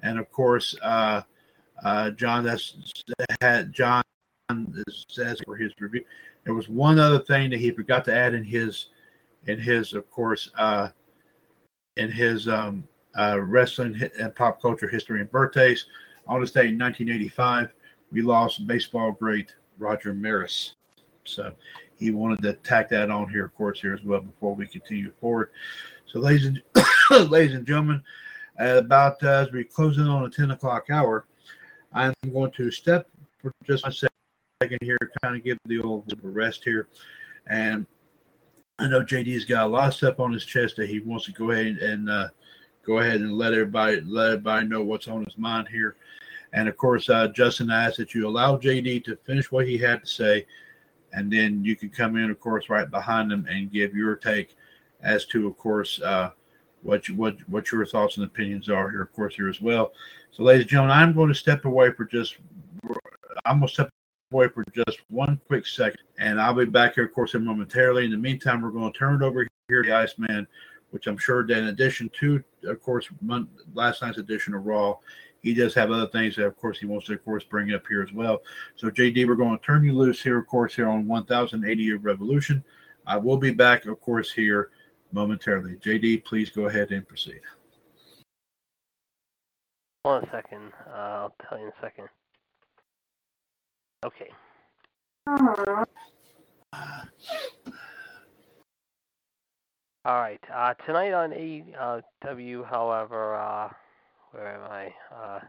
[0.01, 1.21] And of course, uh,
[1.83, 3.03] uh, John that's
[3.41, 4.03] had John
[5.07, 6.03] says for his review.
[6.43, 8.87] There was one other thing that he forgot to add in his,
[9.45, 10.89] in his, of course, uh,
[11.97, 12.83] in his um,
[13.17, 15.85] uh, wrestling and pop culture history and birthdays.
[16.27, 17.71] On this day in 1985,
[18.11, 20.73] we lost baseball great Roger Maris.
[21.23, 21.53] So
[22.01, 25.11] he wanted to tack that on here, of course, here as well before we continue
[25.21, 25.51] forward.
[26.07, 26.61] So, ladies and
[27.29, 28.01] ladies and gentlemen,
[28.57, 31.25] at about uh, as we close in on the 10 o'clock hour,
[31.93, 33.07] I'm going to step
[33.39, 36.87] for just a second here, kind of give the old rest here.
[37.47, 37.85] And
[38.79, 41.31] I know JD's got a lot of stuff on his chest that he wants to
[41.31, 42.29] go ahead and uh,
[42.83, 45.97] go ahead and let everybody let everybody know what's on his mind here.
[46.53, 50.01] And of course, uh, Justin asked that you allow JD to finish what he had
[50.01, 50.47] to say,
[51.13, 54.55] and then you can come in, of course, right behind them and give your take
[55.01, 56.31] as to, of course, uh,
[56.83, 59.93] what you, what what your thoughts and opinions are here, of course, here as well.
[60.31, 62.37] So, ladies and gentlemen, I'm going to step away for just
[63.45, 63.89] I'm going to step
[64.31, 68.05] away for just one quick second, and I'll be back here, of course, in momentarily.
[68.05, 70.47] In the meantime, we're going to turn it over here to the Iceman,
[70.91, 73.07] which I'm sure that in addition to, of course,
[73.73, 74.97] last night's edition of Raw,
[75.41, 77.83] he does have other things that, of course, he wants to, of course, bring up
[77.87, 78.41] here as well.
[78.75, 82.05] So, JD, we're going to turn you loose here, of course, here on 1080 of
[82.05, 82.63] Revolution.
[83.07, 84.69] I will be back, of course, here
[85.11, 85.75] momentarily.
[85.77, 87.41] JD, please go ahead and proceed.
[90.05, 90.71] Hold on a second.
[90.87, 92.07] Uh, I'll tell you in a second.
[94.03, 94.29] Okay.
[100.03, 100.39] All right.
[100.51, 103.69] Uh, tonight on AEW, however, uh,
[104.31, 104.93] where am I?
[105.13, 105.39] Uh,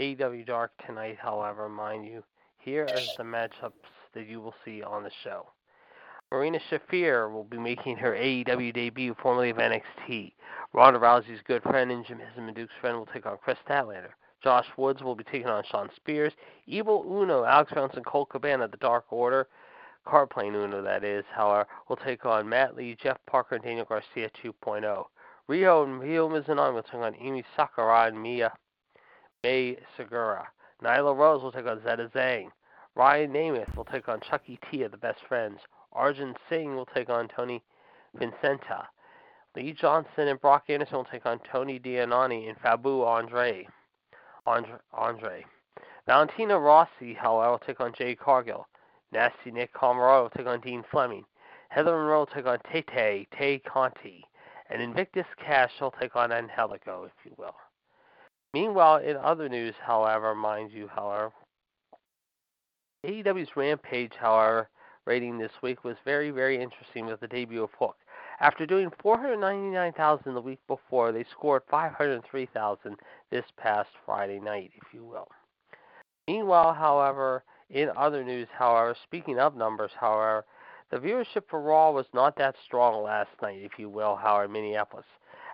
[0.00, 2.22] AEW Dark tonight, however, mind you,
[2.58, 3.72] here is the matchups
[4.14, 5.46] that you will see on the show.
[6.30, 10.32] Marina Shafir will be making her AEW debut, formerly of NXT.
[10.72, 12.20] Ronda Rousey's good friend and Jim
[12.54, 14.12] Duke's friend will take on Kris Statlander.
[14.42, 16.32] Josh Woods will be taking on Shawn Spears.
[16.66, 19.46] Evil Uno, Alex Bounce, and Colt Cabana, the Dark Order.
[20.04, 23.84] Card playing Uno, that is, however, will take on Matt Lee, Jeff Parker, and Daniel
[23.84, 25.04] Garcia 2.0.
[25.48, 28.52] Rio and Ryo Mizunami will take on Amy Sakurai and Mia
[29.42, 30.46] May Segura.
[30.82, 32.50] Nyla Rose will take on Zeda Zhang.
[32.94, 35.58] Ryan Nemeth will take on Chucky T of the Best Friends.
[35.92, 37.62] Arjun Singh will take on Tony
[38.16, 38.86] Vincita.
[39.56, 43.66] Lee Johnson and Brock Anderson will take on Tony Dianani and Fabu Andre.
[44.46, 44.76] Andre.
[44.92, 45.44] Andre.
[46.06, 48.66] Valentina Rossi, however, will take on Jay Cargill.
[49.12, 51.24] Nasty Nick Pomeroy will take on Dean Fleming.
[51.68, 54.24] Heather Monroe will take on Tete, Tay Conti.
[54.72, 57.54] And Invictus Khash will take on Angelico, if you will.
[58.54, 61.30] Meanwhile, in other news, however, mind you, however,
[63.04, 64.70] AEW's Rampage, however,
[65.04, 67.96] rating this week was very, very interesting with the debut of Hook.
[68.40, 72.96] After doing 499,000 the week before, they scored 503,000
[73.30, 75.28] this past Friday night, if you will.
[76.28, 80.46] Meanwhile, however, in other news, however, speaking of numbers, however,
[80.92, 84.52] the viewership for Raw was not that strong last night, if you will, however, in
[84.52, 85.06] Minneapolis.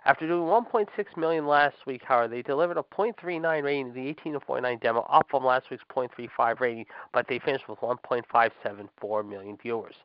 [0.05, 0.87] After doing 1.6
[1.17, 5.07] million last week, however, they delivered a 0.39 rating in the 18 to 49 demo,
[5.09, 9.95] up from last week's 0.35 rating, but they finished with 1.574 million viewers.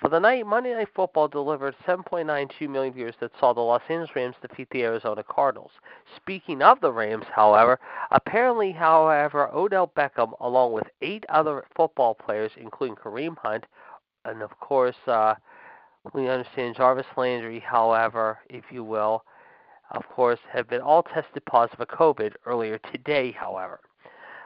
[0.00, 4.16] For the night, Monday Night Football delivered 7.92 million viewers that saw the Los Angeles
[4.16, 5.72] Rams defeat the Arizona Cardinals.
[6.16, 7.78] Speaking of the Rams, however,
[8.10, 13.66] apparently, however, Odell Beckham, along with eight other football players, including Kareem Hunt,
[14.24, 15.34] and of course, uh,
[16.14, 19.24] we understand Jarvis Landry, however, if you will,
[19.92, 23.80] of course, have been all tested positive for COVID earlier today, however.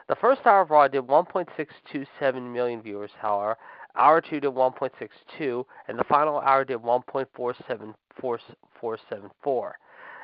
[0.07, 3.57] The first hour of Raw did 1.627 million viewers, however.
[3.95, 9.71] Hour 2 did 1.62, and the final hour did 1.47474.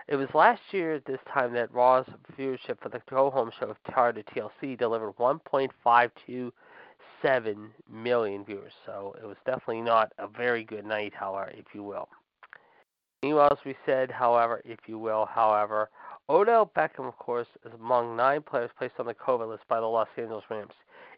[0.07, 2.05] It was last year at this time that Raw's
[2.37, 5.13] viewership for the Go Home show of Tired to TLC delivered
[7.23, 11.83] 1.527 million viewers, so it was definitely not a very good night, however, if you
[11.83, 12.07] will.
[13.21, 15.89] Meanwhile, as we said, however, if you will, however,
[16.29, 19.85] Odell Beckham, of course, is among nine players placed on the COVID list by the
[19.85, 20.73] Los Angeles Rams.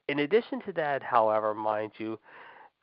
[0.07, 2.19] In addition to that, however, mind you,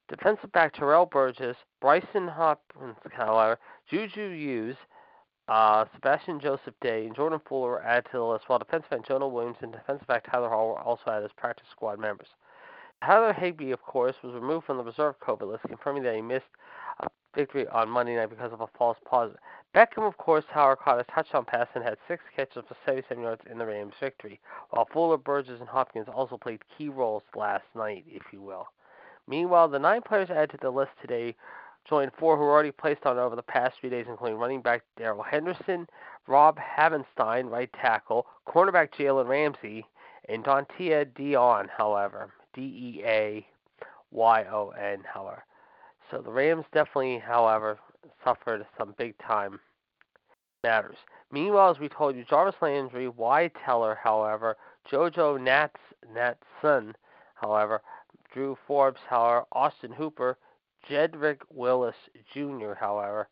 [0.09, 3.59] defensive back Terrell Burgess, Brycen Hopkins, however,
[3.89, 4.77] Juju Hughes,
[5.49, 9.05] uh, Sebastian Joseph Day, and Jordan Fuller were added to the list, while defensive end
[9.07, 12.29] Jonah Williams and defensive back Tyler Hall were also added as practice squad members.
[13.05, 16.47] Tyler Higbee, of course, was removed from the reserve COVID list, confirming that he missed
[17.01, 19.41] a victory on Monday night because of a false positive.
[19.75, 23.43] Beckham, of course, however, caught a touchdown pass and had six catches for 77 yards
[23.51, 24.39] in the Rams' victory,
[24.71, 28.69] while Fuller, Burgess, and Hopkins also played key roles last night, if you will.
[29.27, 31.35] Meanwhile, the nine players added to the list today
[31.89, 34.83] joined four who were already placed on over the past few days, including running back
[34.97, 35.89] Darrell Henderson,
[36.29, 39.85] Rob Havenstein, right tackle, cornerback Jalen Ramsey,
[40.29, 42.33] and Dontia Dion, however.
[42.55, 43.47] D E A
[44.11, 45.45] Y O N, however.
[46.11, 47.79] So the Rams definitely, however,
[48.25, 49.61] suffered some big time
[50.63, 50.97] matters.
[51.31, 54.57] Meanwhile, as we told you, Jarvis Landry, Wyatt Teller, however,
[54.91, 55.81] JoJo Nats
[56.15, 56.95] Natson,
[57.35, 57.83] however,
[58.33, 60.37] Drew Forbes, however, Austin Hooper,
[60.89, 61.97] Jedrick Willis
[62.33, 63.29] Jr., however,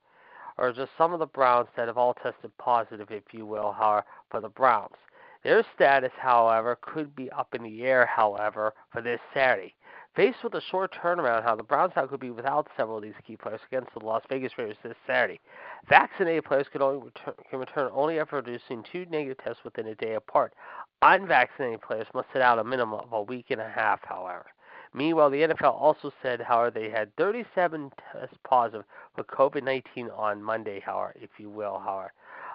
[0.59, 4.05] are just some of the Browns that have all tested positive, if you will, however,
[4.31, 4.97] for the Browns.
[5.43, 9.75] Their status, however, could be up in the air, however, for this Saturday.
[10.15, 13.15] Faced with a short turnaround, how the Browns now could be without several of these
[13.25, 15.41] key players against the Las Vegas Raiders this Saturday.
[15.89, 19.95] Vaccinated players could only return, can return only after producing two negative tests within a
[19.95, 20.53] day apart.
[21.03, 24.47] Unvaccinated players must sit out a minimum of a week and a half, however.
[24.93, 28.85] Meanwhile, the NFL also said, however, they had 37 tests positive
[29.15, 32.13] for COVID 19 on Monday, however, if you will, however.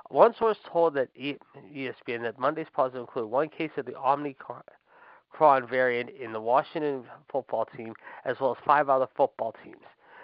[0.09, 4.63] One source told that ESPN that Monday's positive included one case of the Omicron
[5.67, 9.81] variant in the Washington football team, as well as five other football teams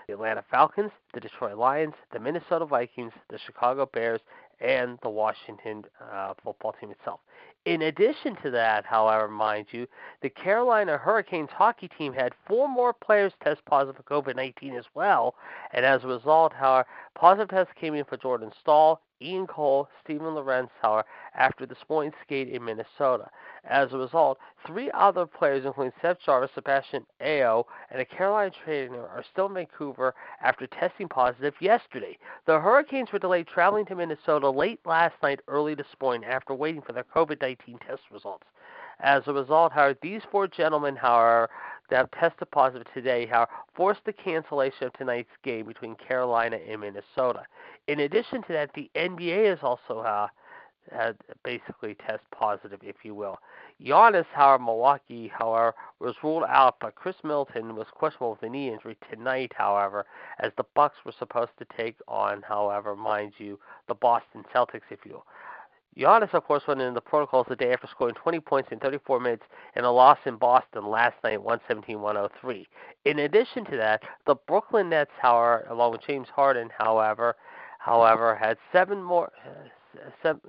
[0.08, 4.20] the Atlanta Falcons, the Detroit Lions, the Minnesota Vikings, the Chicago Bears,
[4.60, 7.20] and the Washington uh, football team itself.
[7.66, 9.88] In addition to that, however, mind you,
[10.22, 14.86] the Carolina Hurricanes hockey team had four more players test positive for COVID 19 as
[14.96, 15.36] well.
[15.74, 20.36] And as a result, however, positive tests came in for Jordan Staal, Ian Cole, Steven
[20.36, 23.30] Lorentz, however, after this morning's skate in Minnesota.
[23.64, 29.08] As a result, three other players, including Seth Jarvis, Sebastian Aho, and a Carolina trainer,
[29.08, 32.18] are still in Vancouver after testing positive yesterday.
[32.46, 36.82] The Hurricanes were delayed traveling to Minnesota late last night, early this morning, after waiting
[36.82, 38.46] for their COVID 19 test results.
[39.00, 41.50] As a result, however, these four gentlemen, however,
[41.92, 46.82] that have tested positive today, however, forced the cancellation of tonight's game between Carolina and
[46.82, 47.44] Minnesota.
[47.88, 50.28] In addition to that, the NBA has also uh,
[50.92, 53.38] had basically test positive, if you will.
[53.84, 58.72] Giannis, however, Milwaukee, however, was ruled out, but Khris Middleton was questionable with a knee
[58.72, 60.06] injury tonight, however,
[60.40, 65.00] as the Bucks were supposed to take on, however, mind you, the Boston Celtics, if
[65.06, 65.26] you will.
[65.98, 69.20] Giannis, of course, went into the protocols the day after scoring 20 points in 34
[69.20, 69.44] minutes
[69.76, 72.66] in a loss in Boston last night, 117-103.
[73.06, 77.36] In addition to that, the Brooklyn Nets, however, along with James Harden, however,
[77.80, 79.32] however, had seven more.
[79.46, 79.68] Uh,
[80.24, 80.40] seven,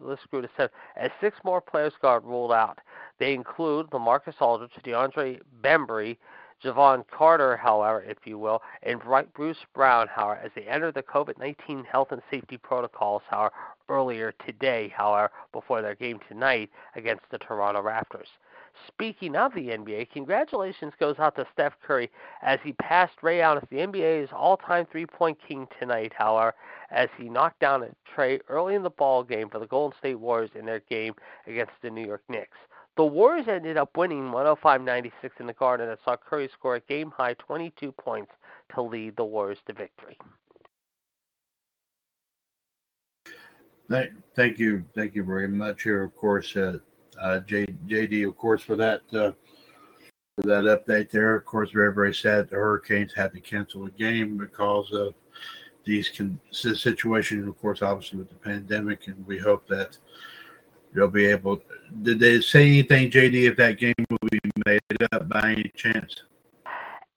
[0.00, 0.70] let's screw to seven.
[0.96, 2.78] As six more players got ruled out.
[3.18, 6.16] They include the LaMarcus Aldridge, DeAndre Bembry,
[6.64, 9.00] Jevon Carter, however, if you will, and
[9.34, 13.52] Bruce Brown, however, as they enter the COVID 19 health and safety protocols, however,
[13.88, 18.28] earlier today, however, before their game tonight against the Toronto Raptors.
[18.86, 22.10] Speaking of the NBA, congratulations goes out to Steph Curry
[22.42, 26.12] as he passed Ray Allen as the NBA's all-time three-point king tonight.
[26.14, 26.54] However,
[26.90, 30.16] as he knocked down a tray early in the ball game for the Golden State
[30.16, 31.14] Warriors in their game
[31.46, 32.58] against the New York Knicks.
[32.96, 37.34] The Warriors ended up winning 105-96 in the Garden and saw Curry score a game-high
[37.34, 38.32] 22 points
[38.74, 40.18] to lead the Warriors to victory.
[43.88, 45.82] Thank, you, thank you very much.
[45.82, 46.78] Here, of course, uh,
[47.20, 49.32] uh, J, JD, of course, for that uh,
[50.34, 51.36] for that update there.
[51.36, 55.14] Of course, very, very sad the Hurricanes had to cancel a game because of
[55.84, 57.46] these con- si- situation.
[57.46, 59.96] Of course, obviously with the pandemic, and we hope that
[60.96, 61.60] they'll be able.
[62.02, 64.80] Did they say anything, JD, if that game will be made
[65.12, 66.22] up by any chance?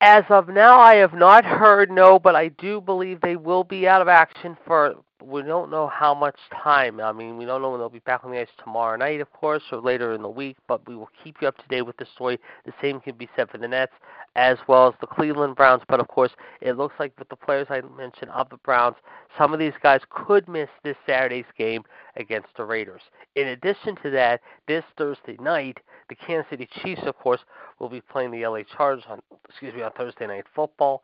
[0.01, 3.87] As of now, I have not heard no, but I do believe they will be
[3.87, 4.95] out of action for.
[5.21, 7.01] We don't know how much time.
[7.01, 9.31] I mean, we don't know when they'll be back on the ice tomorrow night, of
[9.33, 10.57] course, or later in the week.
[10.67, 12.39] But we will keep you up to date with the story.
[12.65, 13.91] The same can be said for the Nets
[14.35, 15.83] as well as the Cleveland Browns.
[15.87, 16.31] But of course,
[16.61, 18.95] it looks like with the players I mentioned of the Browns,
[19.37, 21.83] some of these guys could miss this Saturday's game
[22.15, 23.01] against the Raiders.
[23.35, 27.41] In addition to that, this Thursday night, the Kansas City Chiefs, of course,
[27.79, 31.03] will be playing the LA Chargers on excuse me on Thursday night football,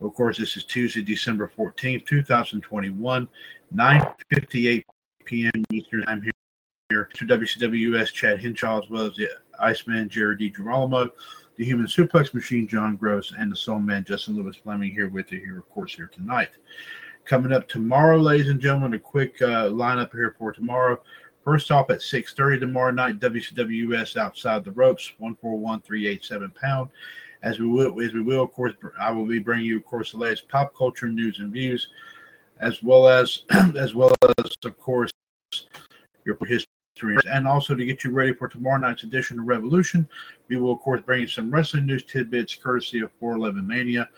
[0.00, 3.28] Of course, this is Tuesday, December 14th, 2021,
[3.74, 4.84] 9.58
[5.24, 5.64] p.m.
[5.72, 6.32] Eastern Time here,
[6.90, 9.28] here to WCWS Chad Hinshaw, as well as the
[9.60, 11.10] Iceman Jared DiGirolamo,
[11.56, 15.32] the Human Suplex Machine John Gross, and the Soul Man Justin Lewis Fleming here with
[15.32, 16.50] you here, of course, here tonight.
[17.24, 21.00] Coming up tomorrow, ladies and gentlemen, a quick uh, lineup here for tomorrow.
[21.44, 26.90] First off at 6.30 tomorrow night, WCWS Outside the Ropes, 141387 pound.
[27.42, 30.12] As we will, as we will, of course, I will be bringing you, of course,
[30.12, 31.88] the latest pop culture news and views,
[32.60, 33.42] as well as,
[33.76, 35.10] as well as, of course,
[36.24, 40.08] your history, and also to get you ready for tomorrow night's edition of Revolution.
[40.48, 44.08] We will, of course, bring you some wrestling news tidbits courtesy of 411 Mania.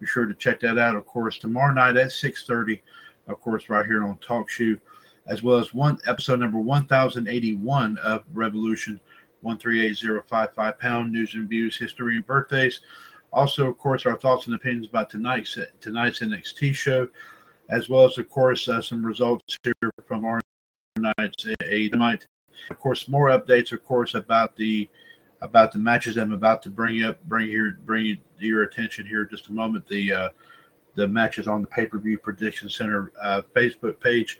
[0.00, 2.80] Be sure to check that out, of course, tomorrow night at 6:30,
[3.28, 4.80] of course, right here on TalkShoe,
[5.28, 9.00] as well as one episode number 1081 of Revolution.
[9.42, 12.80] 138055 pound news and views, history and birthdays.
[13.32, 17.08] Also, of course, our thoughts and opinions about tonight's tonight's NXT show,
[17.70, 20.40] as well as, of course, uh, some results here from our
[20.96, 22.26] night's A night.
[22.70, 24.88] Of course, more updates, of course, about the
[25.40, 29.22] about the matches I'm about to bring up, bring here, bring you, your attention here
[29.22, 29.86] in just a moment.
[29.88, 30.28] The uh,
[30.94, 34.38] the matches on the pay per view prediction center uh, Facebook page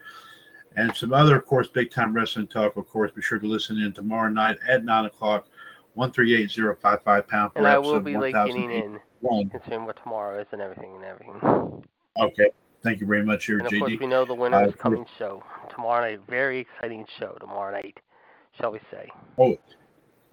[0.77, 2.77] and some other, of course, big time wrestling talk.
[2.77, 5.47] Of course, be sure to listen in tomorrow night at nine o'clock,
[5.95, 7.53] one three eight zero five five pound.
[7.57, 9.01] And I will be like getting in,
[9.51, 11.85] considering what tomorrow is and everything and everything.
[12.21, 12.51] Okay,
[12.83, 13.79] thank you very much, here, And of JD.
[13.79, 16.21] course, we know the winner's Uh, coming show tomorrow night.
[16.29, 17.99] Very exciting show tomorrow night,
[18.61, 19.09] shall we say?
[19.39, 19.57] Oh,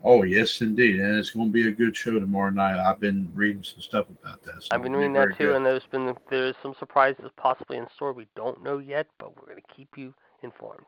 [0.03, 2.77] oh yes, indeed, and it's going to be a good show tomorrow night.
[2.79, 4.63] I've been reading some stuff about that.
[4.63, 5.55] so I've been it'll be reading that too, good.
[5.57, 8.13] and there's been there's some surprises possibly in store.
[8.13, 10.13] We don't know yet, but we're going to keep you
[10.43, 10.85] informed.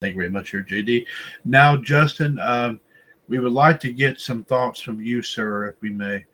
[0.00, 1.06] Thank you very much, here, JD.
[1.44, 2.80] Now, Justin, um,
[3.28, 6.24] we would like to get some thoughts from you, sir, if we may,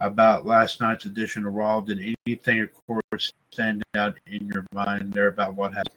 [0.00, 1.80] about last night's edition of Raw.
[1.80, 5.94] Did anything, of course, stand out in your mind there about what happened?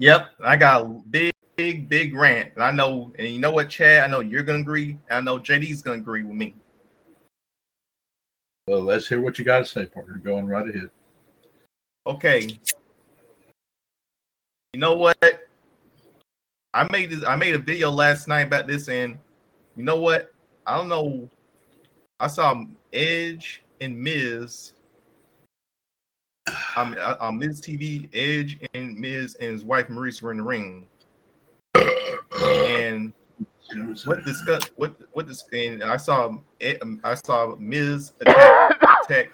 [0.00, 2.52] Yep, I got a big, big, big rant.
[2.54, 4.04] And I know, and you know what, Chad?
[4.04, 4.98] I know you're gonna agree.
[5.10, 6.54] I know JD's gonna agree with me.
[8.66, 10.18] Well, let's hear what you got to say, partner.
[10.18, 10.90] Going right ahead.
[12.06, 12.58] Okay.
[14.74, 15.16] You know what?
[16.74, 19.18] I made this, I made a video last night about this, and
[19.74, 20.32] you know what?
[20.66, 21.30] I don't know.
[22.20, 24.72] I saw Edge and Miz.
[26.76, 30.86] Um, on Miz TV, Edge and Miz and his wife Maryse were in the ring,
[31.74, 33.12] and
[34.06, 36.38] what discuss what what this and I saw
[37.04, 39.30] I saw Miz attack attack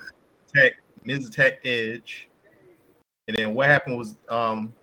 [0.49, 0.73] attack
[1.05, 2.29] Miz attack Edge,
[3.29, 4.75] and then what happened was um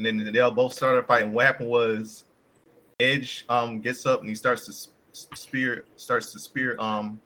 [0.00, 1.32] and then they all both started fighting.
[1.32, 2.24] What happened was
[2.98, 7.20] Edge um gets up and he starts to spear starts to spear um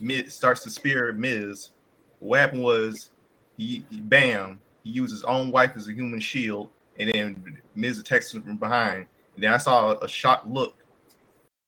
[0.00, 1.70] Miz starts to spear Miz.
[2.18, 3.10] What happened was
[3.56, 8.32] he, bam he used his own wife as a human shield, and then Miz attacks
[8.32, 9.06] him from behind.
[9.34, 10.76] And then I saw a shocked look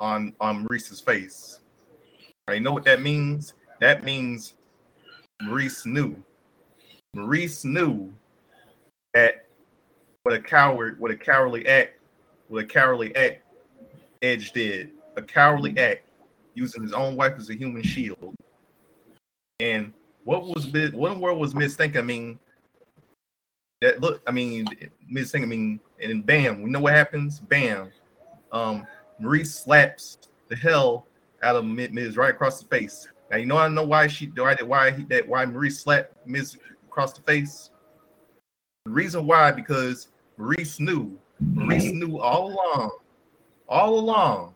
[0.01, 1.61] on on Maryse's face.
[2.49, 3.55] I know what that means.
[3.81, 4.55] That means
[5.43, 6.23] Maryse knew.
[7.15, 8.13] Maryse knew
[9.15, 9.47] that
[10.23, 11.99] what a coward, what a cowardly act,
[12.49, 13.43] what a cowardly act
[14.23, 14.91] Edge did.
[15.17, 16.07] A cowardly act
[16.55, 18.35] using his own wife as a human shield.
[19.61, 19.93] And
[20.25, 22.01] what was what in the world was Miz thinking?
[22.01, 22.39] I mean,
[23.81, 24.67] that look, I mean,
[25.09, 27.41] Miz thinking, I mean, and then bam, we know what happens?
[27.41, 27.91] Bam.
[28.53, 28.87] Um,
[29.21, 30.19] Maryse slaps
[30.49, 31.07] the hell
[31.43, 33.09] out of Mi- Miz right across the face.
[33.31, 36.57] Now you know I know why she why why he, that why Maryse slapped Miz
[36.87, 37.71] across the face.
[38.85, 42.91] The reason why because Maryse knew Maryse knew all along,
[43.69, 44.55] all along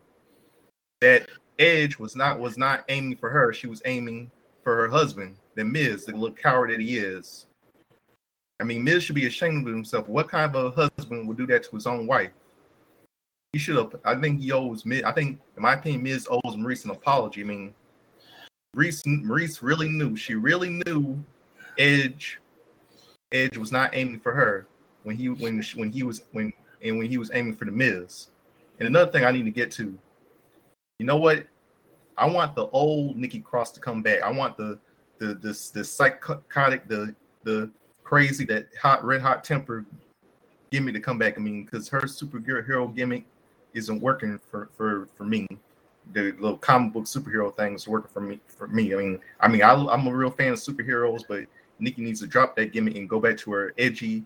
[1.00, 1.28] that
[1.58, 3.52] Edge was not was not aiming for her.
[3.52, 4.30] She was aiming
[4.62, 7.46] for her husband, the Miz, the little coward that he is.
[8.60, 10.08] I mean, Miz should be ashamed of himself.
[10.08, 12.30] What kind of a husband would do that to his own wife?
[13.52, 13.96] He should have.
[14.04, 15.02] I think he owes Miz.
[15.02, 17.40] I think, in my opinion, Miz owes Maryse an apology.
[17.40, 17.74] I mean,
[18.76, 20.16] Maryse, Maryse really knew.
[20.16, 21.22] She really knew
[21.78, 22.38] Edge.
[23.32, 24.66] Edge was not aiming for her
[25.04, 26.52] when he when when he was when
[26.82, 28.28] and when he was aiming for the Miz.
[28.78, 29.98] And another thing I need to get to.
[31.00, 31.46] You know what?
[32.18, 34.20] I want the old Nikki Cross to come back.
[34.20, 34.78] I want the
[35.16, 37.70] the the, the psychotic, the the
[38.04, 39.86] crazy, that hot red hot temper
[40.70, 41.38] gimmick to come back.
[41.38, 43.24] I mean, because her superhero gimmick
[43.72, 45.46] isn't working for for for me.
[46.12, 48.38] The little comic book superhero thing is working for me.
[48.48, 51.46] For me, I mean, I mean, I, I'm a real fan of superheroes, but
[51.78, 54.22] Nikki needs to drop that gimmick and go back to her edgy,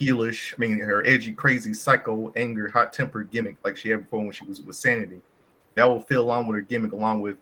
[0.00, 0.54] heelish.
[0.54, 4.32] I mean, her edgy, crazy, psycho, anger, hot tempered gimmick like she had before when
[4.32, 5.22] she was with Sanity.
[5.74, 7.36] That will fit along with her gimmick, along with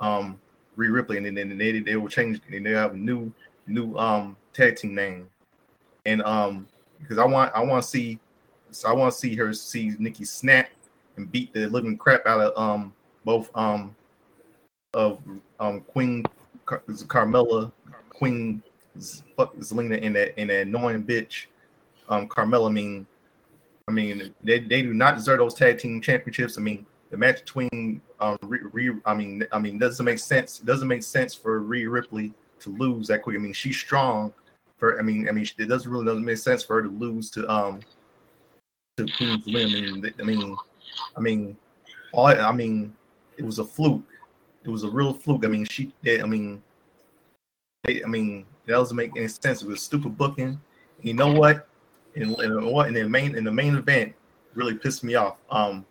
[0.00, 0.38] um
[0.76, 3.32] Rhea Ripley, and then they they will change and they have a new
[3.66, 5.28] new um tag team name,
[6.06, 6.66] and um
[7.00, 8.18] because I want I want to see
[8.70, 10.68] so I want to see her see Nikki snap
[11.16, 12.92] and beat the living crap out of um
[13.24, 13.94] both um
[14.94, 15.20] of
[15.60, 16.24] um Queen
[16.66, 17.72] Car- Carmella
[18.10, 18.62] Queen
[19.36, 21.46] fuck Zelina and that that annoying bitch
[22.08, 22.68] um Carmella.
[22.68, 23.06] I mean,
[23.86, 26.58] I mean they, they do not deserve those tag team championships.
[26.58, 30.60] I mean the match between um Re- I mean I mean doesn't make sense.
[30.60, 33.36] It doesn't make sense for Rhea Ripley to lose that quick.
[33.36, 34.32] I mean she's strong.
[34.78, 37.30] For I mean I mean it doesn't really doesn't make sense for her to lose
[37.30, 37.80] to um
[38.96, 40.12] to Queen Zelina.
[40.18, 40.56] I mean
[41.16, 41.56] I mean
[42.12, 42.94] all I mean
[43.36, 44.02] it was a fluke.
[44.64, 45.44] It was a real fluke.
[45.44, 45.92] I mean she.
[46.06, 46.62] I mean
[47.86, 49.62] I mean that doesn't make any sense.
[49.62, 50.60] It was stupid booking.
[51.00, 51.68] You know what?
[52.16, 54.14] And, and what in the main in the main event
[54.54, 55.38] really pissed me off.
[55.50, 55.86] Um,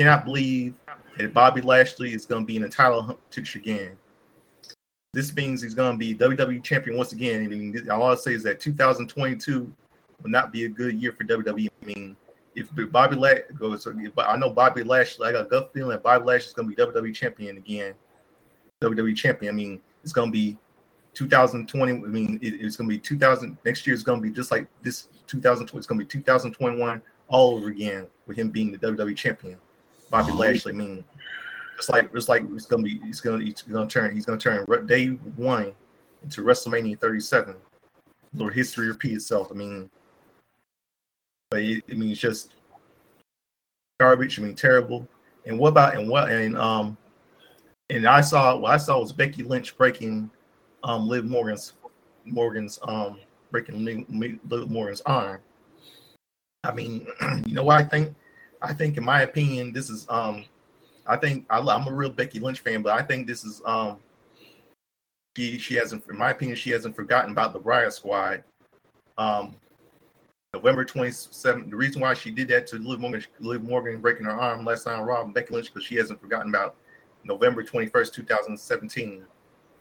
[0.00, 0.72] cannot believe
[1.18, 3.98] that Bobby Lashley is going to be in the title picture again.
[5.12, 7.44] This means he's going to be WWE champion once again.
[7.44, 9.70] I mean, all I'll say is that 2022
[10.22, 11.68] will not be a good year for WWE.
[11.82, 12.16] I mean,
[12.54, 15.28] if Bobby Lash goes, but I know Bobby Lashley.
[15.28, 17.92] I got a gut feeling that Bobby Lashley is going to be WWE champion again.
[18.80, 19.54] WWE champion.
[19.54, 20.56] I mean, it's going to be
[21.12, 21.92] 2020.
[21.92, 23.58] I mean, it, it's going to be 2000.
[23.66, 25.76] Next year is going to be just like this 2020.
[25.76, 29.58] It's going to be 2021 all over again with him being the WWE champion.
[30.10, 30.72] Bobby Lashley.
[30.72, 31.04] Mean,
[31.78, 33.00] it's like it's like it's to be.
[33.04, 34.14] He's to he's to turn.
[34.14, 35.72] He's to turn day one
[36.22, 37.54] into WrestleMania 37.
[38.34, 39.48] Lord, history repeat itself.
[39.50, 39.90] I mean,
[41.50, 42.52] but it, I mean, it's just
[43.98, 44.38] garbage.
[44.38, 45.08] I mean, terrible.
[45.46, 46.96] And what about and what and um
[47.88, 50.30] and I saw what I saw was Becky Lynch breaking
[50.84, 51.72] um Liv Morgan's
[52.24, 53.18] Morgan's um
[53.50, 53.84] breaking
[54.48, 55.40] Liv Morgan's arm.
[56.62, 57.06] I mean,
[57.46, 58.14] you know what I think?
[58.62, 60.44] I think, in my opinion, this is um
[61.06, 63.98] I think I, I'm a real Becky Lynch fan, but I think this is um
[65.36, 68.44] she she hasn't, in my opinion, she hasn't forgotten about the Riot Squad.
[69.18, 69.56] Um,
[70.54, 71.70] November 27th.
[71.70, 74.84] The reason why she did that to Liv Morgan, Liv Morgan breaking her arm last
[74.84, 76.74] time, Rob Becky Lynch, because she hasn't forgotten about
[77.22, 79.24] November 21st, 2017,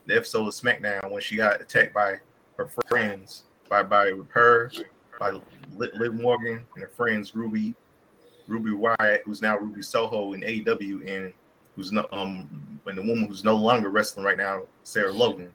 [0.06, 2.16] the episode of SmackDown when she got attacked by
[2.58, 4.72] her friends, by by her,
[5.20, 5.32] by
[5.76, 7.74] Liv Morgan and her friends Ruby,
[8.50, 11.34] Ruby Riott, who's now Ruby Soho in AEW, and
[11.76, 12.50] who's no um
[12.86, 15.54] and the woman who's no longer wrestling right now, Sarah Logan.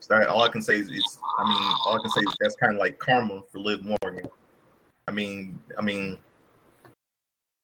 [0.00, 2.36] So that, all I can say is, is, I mean, all I can say is
[2.38, 4.28] that's kind of like karma for Liv Morgan.
[5.08, 6.18] I mean, I mean,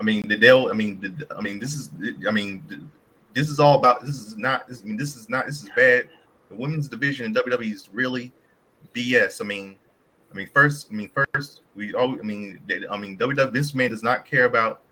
[0.01, 1.91] I mean, the they'll, I mean, I mean, this is,
[2.27, 2.91] I mean,
[3.35, 4.05] this is all about.
[4.05, 4.67] This is not.
[4.69, 5.47] This, I mean, this is not.
[5.47, 6.09] This is bad.
[6.49, 8.33] The women's division in WWE is really
[8.95, 9.43] BS.
[9.43, 9.77] I mean,
[10.33, 13.75] I mean, first, I mean, first, we all, I mean, they- I mean, WWE Vince
[13.75, 14.83] man does not care about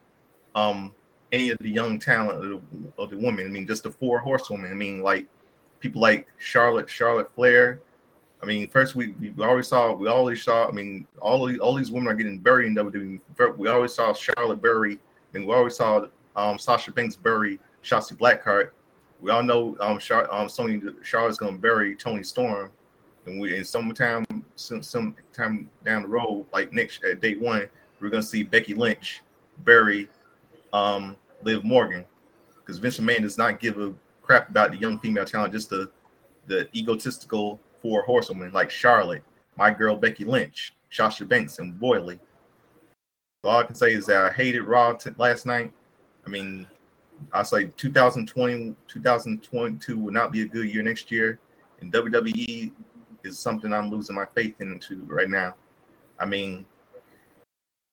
[0.54, 0.94] um
[1.30, 3.46] any of the young talent of the, of the women.
[3.46, 4.70] I mean, just the four horsewomen.
[4.70, 5.26] I mean, like
[5.80, 7.80] people like Charlotte, Charlotte Flair.
[8.42, 10.68] I mean, first we, we always saw, we always saw.
[10.68, 13.20] I mean, all these all these women are getting buried in WWE.
[13.56, 14.98] We always saw Charlotte bury,
[15.34, 16.06] and we always saw
[16.36, 18.70] um Sasha Banks bury Shotzi Blackheart.
[19.20, 22.70] We all know um, Char- um Sony Charlotte's gonna bury Toni Storm,
[23.28, 24.24] and we in sometime
[24.56, 27.68] some some time down the road, like next at day one,
[28.00, 29.22] we're gonna see Becky Lynch
[29.58, 30.08] bury
[30.72, 32.04] um Liv Morgan,
[32.56, 35.90] because Vince McMahon does not give a crap about the young female talent, just the
[36.46, 39.22] the egotistical four horsewomen like Charlotte,
[39.56, 42.18] my girl Becky Lynch, Sasha Banks, and Bayley.
[43.44, 45.72] All I can say is that I hated Raw t- last night.
[46.26, 46.66] I mean,
[47.32, 51.38] I say 2020, 2022 will not be a good year next year.
[51.80, 52.72] And WWE
[53.28, 55.54] is something I'm losing my faith into right now.
[56.18, 56.66] I mean,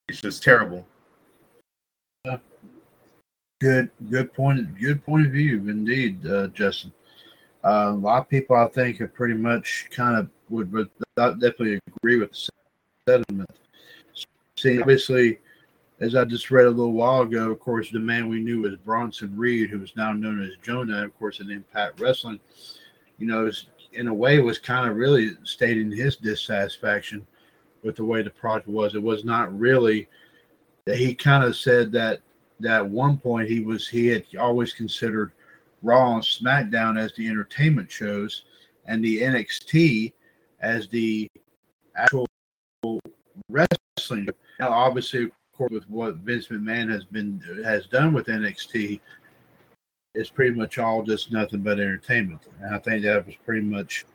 [0.08, 0.86] it's just terrible.
[3.62, 4.78] Good, good point.
[4.80, 6.92] Good point of view, indeed, uh, Justin.
[7.64, 11.80] Uh, a lot of people, I think, have pretty much kind of would, would definitely
[11.98, 12.50] agree with the
[13.08, 13.50] sentiment.
[14.58, 15.40] See, obviously,
[16.00, 18.76] as I just read a little while ago, of course, the man we knew was
[18.76, 22.40] Bronson Reed, who is now known as Jonah, of course, in Impact Wrestling.
[23.18, 23.50] You know,
[23.96, 27.26] in a way, was kind of really stating his dissatisfaction
[27.84, 28.96] with the way the project was.
[28.96, 30.08] It was not really
[30.86, 32.22] that he kind of said that
[32.60, 35.32] that at one point he was he had always considered
[35.82, 38.44] Raw and SmackDown as the entertainment shows
[38.86, 40.14] and the NXT
[40.62, 41.28] as the
[41.96, 42.28] actual
[43.50, 44.28] wrestling.
[44.60, 49.00] Now, obviously, of course, with what Vince McMahon has been has done with NXT,
[50.16, 52.42] it's pretty much all just nothing but entertainment.
[52.62, 54.06] And I think that was pretty much.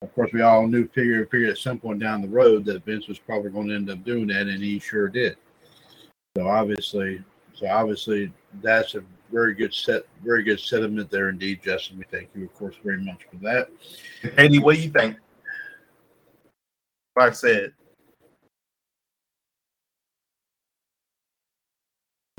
[0.00, 3.08] Of course, we all knew figure figure at some point down the road that Vince
[3.08, 5.36] was probably going to end up doing that, and he sure did.
[6.36, 8.32] So obviously, so obviously,
[8.62, 9.02] that's a
[9.32, 11.98] very good set, very good sentiment there indeed, Justin.
[11.98, 13.70] We thank you, of course, very much for that.
[14.36, 15.16] Eddie, what do you think?
[17.16, 17.72] Like I said.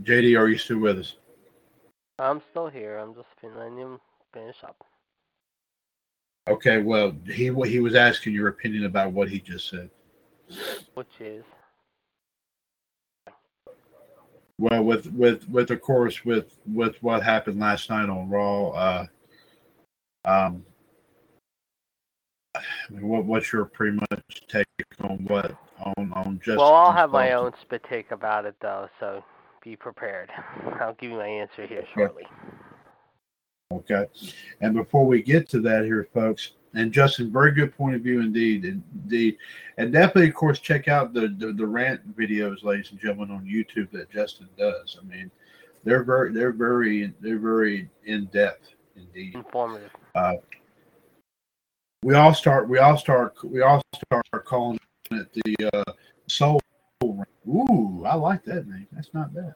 [0.02, 1.16] JD, are you still with us?
[2.20, 2.98] I'm still here.
[2.98, 4.00] I'm just finishing him
[4.34, 4.86] finish up.
[6.48, 9.90] Okay, well, he he was asking your opinion about what he just said.
[10.96, 11.44] Which is
[14.60, 19.06] Well, with with with of course with with what happened last night on Raw, uh,
[20.26, 20.66] um,
[22.90, 24.68] what what's your pretty much take
[25.00, 25.56] on what
[25.96, 26.58] on on just?
[26.58, 29.24] well, I'll have my own spit take about it though, so
[29.64, 30.32] be prepared.
[30.80, 32.24] I'll give you my answer here shortly.
[33.72, 34.06] Okay,
[34.62, 38.20] and before we get to that, here, folks, and Justin, very good point of view
[38.20, 39.38] indeed, indeed,
[39.78, 43.46] and definitely, of course, check out the the, the rant videos, ladies and gentlemen, on
[43.46, 44.98] YouTube that Justin does.
[45.00, 45.30] I mean,
[45.84, 49.36] they're very they're very they're very in depth indeed.
[49.36, 49.92] Informative.
[50.16, 50.34] Uh,
[52.04, 54.80] we all start we all start we all start calling
[55.12, 55.94] it the uh,
[56.28, 56.60] soul.
[57.04, 58.88] Ooh, I like that name.
[58.92, 59.56] That's not bad.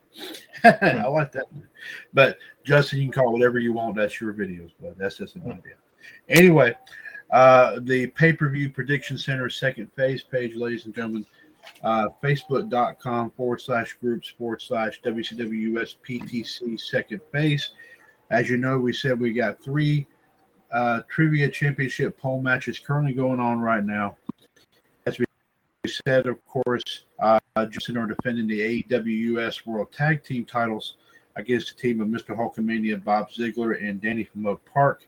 [0.82, 1.52] I like that.
[1.52, 1.68] Name.
[2.12, 3.96] But Justin, you can call whatever you want.
[3.96, 5.74] That's your videos, but that's just an idea.
[6.28, 6.74] Anyway,
[7.30, 11.26] uh, the pay per view prediction center second phase page, ladies and gentlemen.
[11.82, 17.70] Uh, Facebook.com forward slash groups forward slash WCWUS PTC second phase.
[18.30, 20.06] As you know, we said we got three
[20.72, 24.16] uh, trivia championship poll matches currently going on right now.
[25.86, 27.38] Said, of course, uh,
[27.68, 30.96] Justin are defending the AWS World Tag Team titles
[31.36, 32.34] against the team of Mr.
[32.36, 35.02] Hulkamania, Bob Ziegler, and Danny from Oak Park.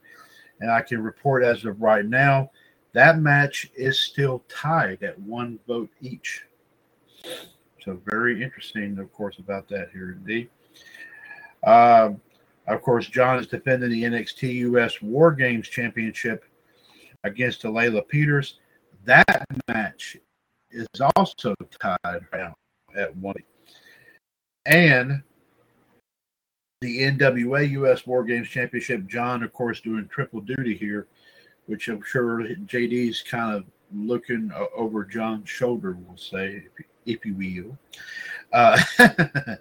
[0.60, 2.50] And I can report as of right now,
[2.92, 6.44] that match is still tied at one vote each.
[7.82, 10.50] So very interesting, of course, about that here indeed.
[11.66, 12.20] Um,
[12.66, 16.44] of course, John is defending the NXT US War Games Championship
[17.24, 18.58] against Layla Peters.
[19.04, 20.18] That match
[20.76, 20.86] is
[21.16, 22.52] also tied right
[22.96, 23.34] at one.
[24.66, 25.22] And
[26.80, 31.06] the NWA US War Games Championship, John, of course, doing triple duty here,
[31.66, 36.64] which I'm sure JD's kind of looking over John's shoulder, we'll say,
[37.06, 37.78] if you will.
[38.52, 39.56] Uh, uh,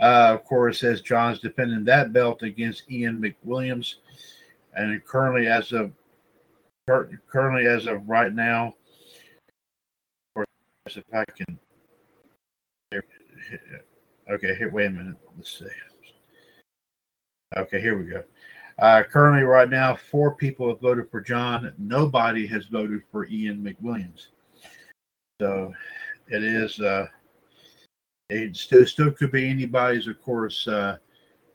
[0.00, 3.96] of course, as John's defending that belt against Ian McWilliams,
[4.74, 5.92] and currently, as of
[6.86, 8.74] currently as of right now,
[10.86, 11.58] if I can,
[14.30, 15.66] okay, here, wait a minute, let's see.
[17.56, 18.24] Okay, here we go.
[18.78, 21.72] Uh, currently, right now, four people have voted for John.
[21.78, 24.28] Nobody has voted for Ian McWilliams.
[25.40, 25.72] So
[26.28, 26.80] it is.
[26.80, 27.06] Uh,
[28.30, 30.66] it still still could be anybody's, of course.
[30.66, 30.96] Uh,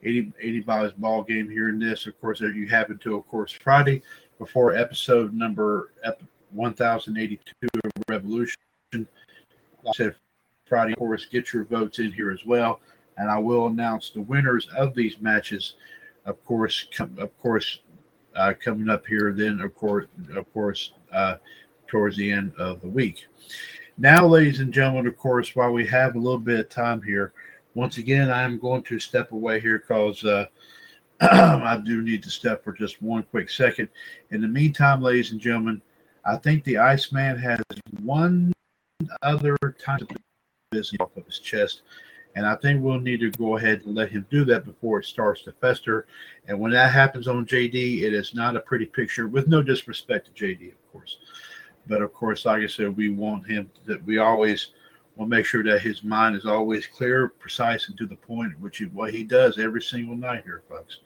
[0.04, 2.06] any anybody's ball game here in this.
[2.06, 4.02] Of course, you happen to, of course, Friday
[4.38, 6.22] before episode number ep-
[6.52, 8.56] 1082 of Revolution.
[8.92, 9.06] Like
[9.86, 10.14] I said,
[10.66, 12.80] Friday, of course, get your votes in here as well,
[13.16, 15.74] and I will announce the winners of these matches.
[16.24, 17.80] Of course, com- of course,
[18.34, 19.32] uh, coming up here.
[19.32, 21.36] Then, of course, of course, uh,
[21.86, 23.26] towards the end of the week.
[23.96, 27.32] Now, ladies and gentlemen, of course, while we have a little bit of time here,
[27.74, 30.46] once again, I'm going to step away here because uh,
[31.20, 33.88] I do need to step for just one quick second.
[34.30, 35.82] In the meantime, ladies and gentlemen,
[36.24, 37.60] I think the Iceman has
[38.02, 38.52] one
[39.22, 40.00] other time
[40.70, 41.82] business off of his chest.
[42.34, 45.06] And I think we'll need to go ahead and let him do that before it
[45.06, 46.06] starts to fester.
[46.46, 50.26] And when that happens on JD, it is not a pretty picture, with no disrespect
[50.26, 51.16] to JD, of course.
[51.86, 54.72] But of course, like I said, we want him that we always
[55.16, 58.80] will make sure that his mind is always clear, precise, and to the point, which
[58.80, 61.00] is what he does every single night here, folks.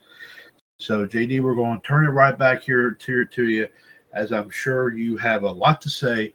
[0.77, 3.67] So, JD, we're going to turn it right back here to, to you,
[4.13, 6.33] as I'm sure you have a lot to say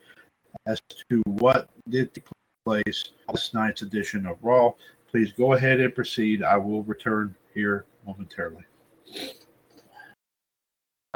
[0.66, 0.80] as
[1.10, 2.24] to what did take
[2.64, 4.72] place this night's edition of Raw.
[5.10, 6.42] Please go ahead and proceed.
[6.42, 8.64] I will return here momentarily.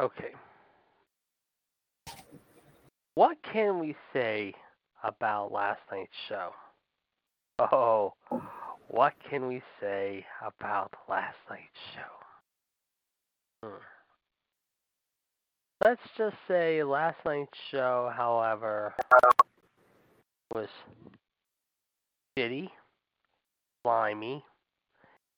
[0.01, 0.31] Okay.
[3.15, 4.53] What can we say
[5.03, 6.51] about last night's show?
[7.59, 8.13] Oh,
[8.87, 11.61] what can we say about last night's
[11.93, 12.01] show?
[13.67, 13.92] Hmm.
[15.83, 18.95] Let's just say last night's show, however,
[20.55, 20.69] was
[22.39, 22.69] shitty,
[23.83, 24.45] slimy,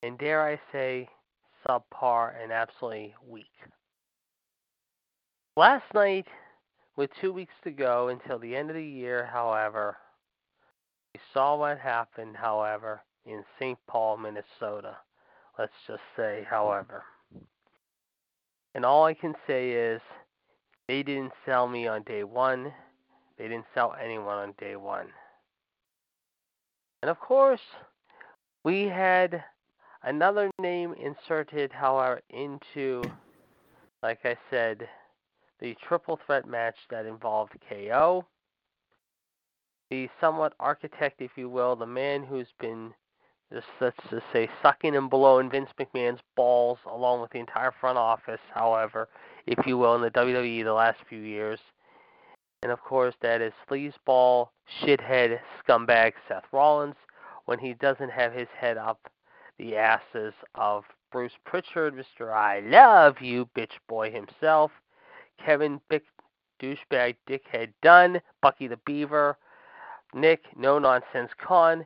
[0.03, 1.09] and dare I say,
[1.67, 3.45] subpar and absolutely weak.
[5.57, 6.27] Last night,
[6.95, 9.97] with two weeks to go until the end of the year, however,
[11.15, 13.80] we saw what happened, however, in St.
[13.88, 14.97] Paul, Minnesota.
[15.57, 17.03] Let's just say, however.
[18.76, 20.01] And all I can say is
[20.87, 22.73] they didn't sell me on day one.
[23.37, 25.07] They didn't sell anyone on day one.
[27.01, 27.61] And of course,
[28.63, 29.43] we had
[30.03, 33.03] another name inserted, however, into,
[34.01, 34.87] like I said,
[35.59, 38.25] the triple threat match that involved KO,
[39.89, 42.93] the somewhat architect, if you will, the man who's been
[43.53, 47.97] just let's just say sucking and blowing Vince McMahon's balls along with the entire front
[47.97, 49.07] office, however,
[49.45, 51.59] if you will, in the WWE the last few years.
[52.63, 54.49] And of course that is sleazeball,
[54.81, 56.95] shithead, scumbag Seth Rollins
[57.45, 58.99] when he doesn't have his head up
[59.59, 62.34] the asses of Bruce Pritchard, Mr.
[62.34, 64.72] I love you, bitch boy himself,
[65.43, 66.03] Kevin Bick
[66.61, 69.38] douchebag dickhead Dunn, Bucky the Beaver,
[70.13, 71.85] Nick No Nonsense Khan,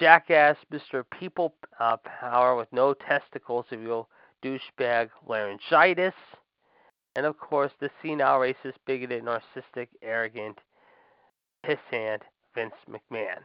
[0.00, 1.04] Jackass Mr.
[1.18, 4.08] People uh, Power with no testicles, if you'll
[4.42, 6.14] douchebag laryngitis,
[7.14, 10.58] and of course the senile, racist, bigoted, narcissistic, arrogant,
[11.66, 12.20] pissant
[12.54, 13.40] Vince McMahon.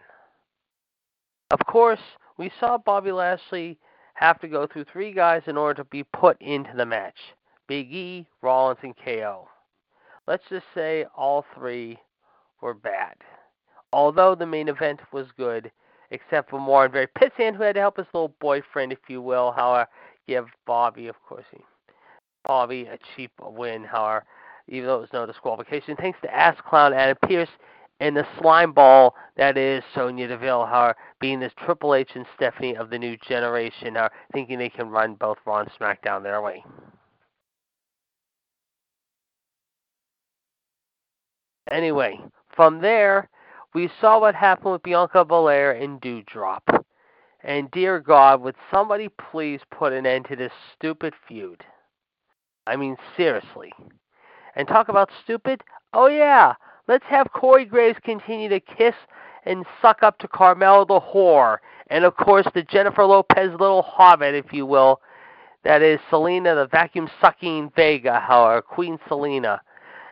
[1.51, 1.99] Of course,
[2.37, 3.77] we saw Bobby Lashley
[4.13, 7.17] have to go through three guys in order to be put into the match.
[7.67, 9.49] Big E, Rollins, and KO.
[10.25, 11.99] Let's just say all three
[12.61, 13.15] were bad.
[13.91, 15.69] Although the main event was good,
[16.11, 19.51] except for Warren Very Pissant, who had to help his little boyfriend, if you will,
[19.51, 19.85] however, uh,
[20.27, 21.59] give Bobby, of course, he,
[22.45, 24.21] Bobby a cheap win, however, uh,
[24.67, 25.95] even though it was no disqualification.
[25.95, 27.49] Thanks to Ass Clown Adam Pearce
[27.99, 32.25] and the slime ball that is Sonya Deville, however, uh, being this Triple H and
[32.35, 36.41] Stephanie of the new generation, however, thinking they can run both Raw and SmackDown their
[36.41, 36.63] way.
[41.71, 42.19] Anyway,
[42.55, 43.29] from there,
[43.75, 46.61] we saw what happened with Bianca Belair and Doudrop.
[47.43, 51.63] And dear God, would somebody please put an end to this stupid feud?
[52.65, 53.73] I mean, seriously.
[54.55, 55.61] And talk about stupid?
[55.93, 56.53] Oh, yeah.
[56.87, 58.95] Let's have Corey Graves continue to kiss
[59.43, 61.57] and suck up to Carmella the whore.
[61.87, 65.01] And of course, the Jennifer Lopez little hobbit, if you will.
[65.65, 69.59] That is Selena, the vacuum sucking Vega, however, Queen Zelina.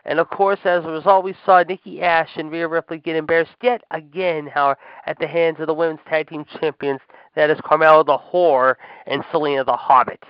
[0.06, 3.56] And of course, as a result, we saw Nikki Ash and Rhea Ripley get embarrassed
[3.62, 7.00] yet again, however, at the hands of the women's tag team champions,
[7.34, 8.74] that is Carmella the Whore
[9.06, 10.22] and Zelina the Hobbit.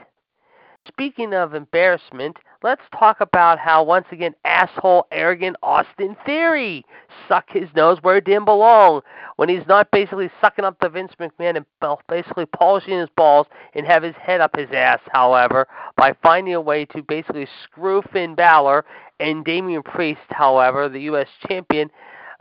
[0.96, 6.86] Speaking of embarrassment, let's talk about how once again asshole, arrogant Austin Theory
[7.28, 9.00] suck his nose where it didn't belong
[9.34, 13.84] when he's not basically sucking up to Vince McMahon and basically polishing his balls and
[13.84, 15.66] have his head up his ass, however,
[15.96, 18.84] by finding a way to basically screw Finn Balor
[19.18, 21.26] and Damian Priest, however, the U.S.
[21.48, 21.90] champion,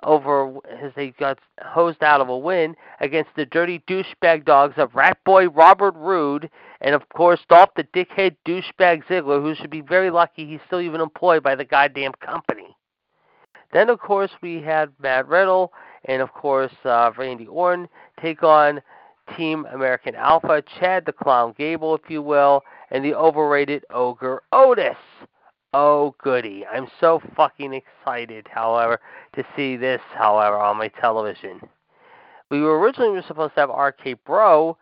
[0.04, 4.94] over as they got hosed out of a win against the dirty douchebag dogs of
[4.96, 6.50] Rat Boy Robert Roode
[6.84, 10.82] and of course Dolph the dickhead douchebag Ziggler, who should be very lucky he's still
[10.82, 12.76] even employed by the goddamn company.
[13.72, 15.74] Then of course we had Matt Riddle
[16.06, 17.88] and of course uh, Randy Orton
[18.22, 18.82] take on
[19.38, 22.62] Team American Alpha, Chad the Clown Gable, if you will,
[22.92, 24.98] and the overrated Ogre Otis.
[25.74, 26.66] Oh, goody.
[26.68, 29.00] I'm so fucking excited, however,
[29.36, 31.62] to see this, however, on my television.
[32.52, 34.78] We were originally supposed to have RK Bro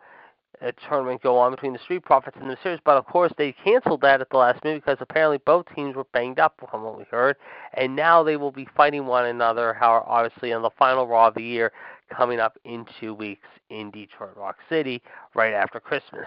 [0.62, 3.52] a tournament go on between the Street Profits and the Series, but of course they
[3.64, 6.96] canceled that at the last minute because apparently both teams were banged up from what
[6.96, 7.36] we heard,
[7.74, 11.34] and now they will be fighting one another, however, obviously on the final Raw of
[11.34, 11.72] the year
[12.16, 15.02] coming up in two weeks in Detroit Rock City
[15.34, 16.26] right after Christmas.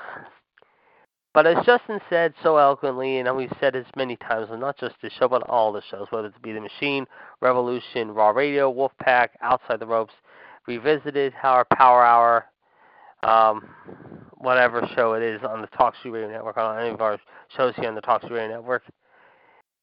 [1.34, 4.96] But as Justin said so eloquently, and we've said this many times, and not just
[5.02, 7.06] this show, but all the shows, whether it be The Machine,
[7.42, 10.14] Revolution, Raw Radio, Wolfpack, Outside the Ropes,
[10.66, 12.46] Revisited, our Power Hour,
[13.24, 13.68] um,
[14.46, 17.18] whatever show it is on the TalkShoe Radio Network, on any of our
[17.58, 18.84] shows here on the TalkShoe Radio Network.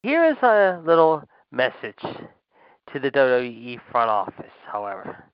[0.03, 5.25] Here is a little message to the WWE front office, however,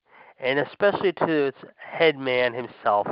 [0.40, 3.06] and especially to its head man himself,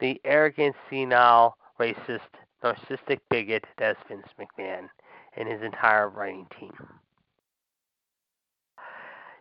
[0.00, 2.20] the arrogant, senile, racist,
[2.62, 4.88] narcissistic bigot that is Vince McMahon
[5.36, 6.72] and his entire writing team.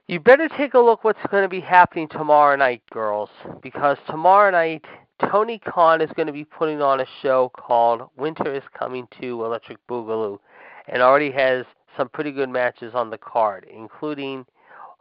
[0.07, 3.29] You better take a look what's going to be happening tomorrow night, girls,
[3.61, 4.83] because tomorrow night
[5.19, 9.45] Tony Khan is going to be putting on a show called Winter is Coming to
[9.45, 10.39] Electric Boogaloo
[10.87, 11.65] and already has
[11.95, 14.45] some pretty good matches on the card, including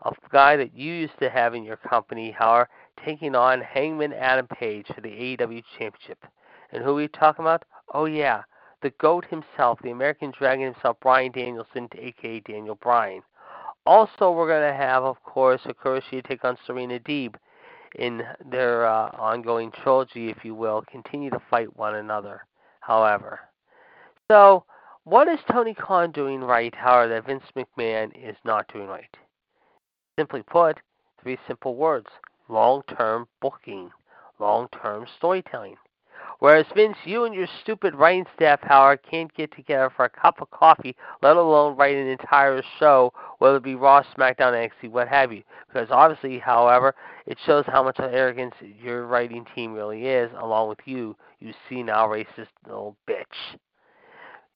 [0.04, 2.68] a guy that you used to have in your company, however,
[3.04, 6.24] taking on Hangman Adam Page for the AEW Championship.
[6.72, 7.64] And who are we talking about?
[7.94, 8.42] Oh, yeah,
[8.82, 13.22] the GOAT himself, the American Dragon himself, Bryan Danielson, aka Daniel Bryan.
[13.86, 17.34] Also, we're going to have, of course, Hikaru take on Serena Deeb
[17.94, 22.46] in their uh, ongoing trilogy, if you will, continue to fight one another,
[22.80, 23.40] however.
[24.30, 24.64] So,
[25.04, 29.16] what is Tony Khan doing right, however, that Vince McMahon is not doing right?
[30.18, 30.78] Simply put,
[31.22, 32.08] three simple words
[32.48, 33.90] long term booking,
[34.38, 35.76] long term storytelling.
[36.42, 40.42] Whereas Vince, you and your stupid writing staff, Howard, can't get together for a cup
[40.42, 45.06] of coffee, let alone write an entire show, whether it be Raw, SmackDown, NXT, what
[45.06, 45.44] have you.
[45.68, 46.96] Because obviously, however,
[47.26, 51.54] it shows how much of arrogance your writing team really is, along with you, you
[51.68, 53.56] senile racist little bitch.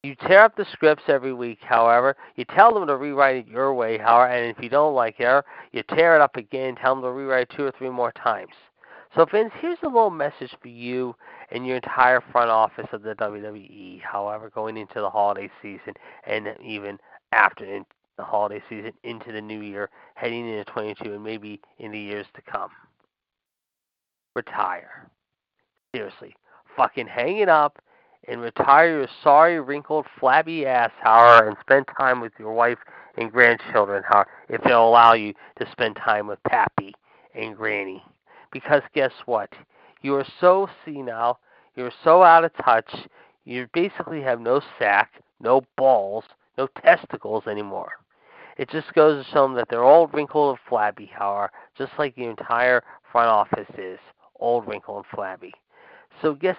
[0.02, 2.16] You tear up the scripts every week, however.
[2.34, 5.44] You tell them to rewrite it your way, however, and if you don't like it,
[5.70, 8.54] you tear it up again, tell them to rewrite it two or three more times.
[9.16, 11.16] So, Vince, here's a little message for you
[11.50, 15.94] and your entire front office of the WWE, however, going into the holiday season
[16.26, 16.98] and even
[17.32, 17.64] after
[18.18, 22.26] the holiday season into the new year, heading into 22 and maybe in the years
[22.34, 22.68] to come.
[24.34, 25.08] Retire.
[25.94, 26.36] Seriously.
[26.76, 27.78] Fucking hang it up
[28.28, 32.78] and retire your sorry, wrinkled, flabby ass, however, and spend time with your wife
[33.16, 36.92] and grandchildren, however, if they'll allow you to spend time with Pappy
[37.34, 38.04] and Granny.
[38.56, 39.50] Because guess what?
[40.00, 41.38] You are so senile,
[41.74, 42.90] you're so out of touch,
[43.44, 46.24] you basically have no sack, no balls,
[46.56, 47.90] no testicles anymore.
[48.56, 52.16] It just goes to show them that they're all wrinkled, and flabby, however, just like
[52.16, 53.98] the entire front office is
[54.40, 55.52] old, wrinkled, and flabby.
[56.22, 56.56] So guess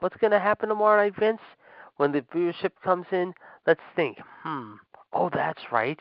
[0.00, 1.42] what's going to happen tomorrow night, Vince?
[1.98, 3.34] When the viewership comes in,
[3.66, 4.16] let's think.
[4.42, 4.76] Hmm.
[5.12, 6.00] Oh, that's right.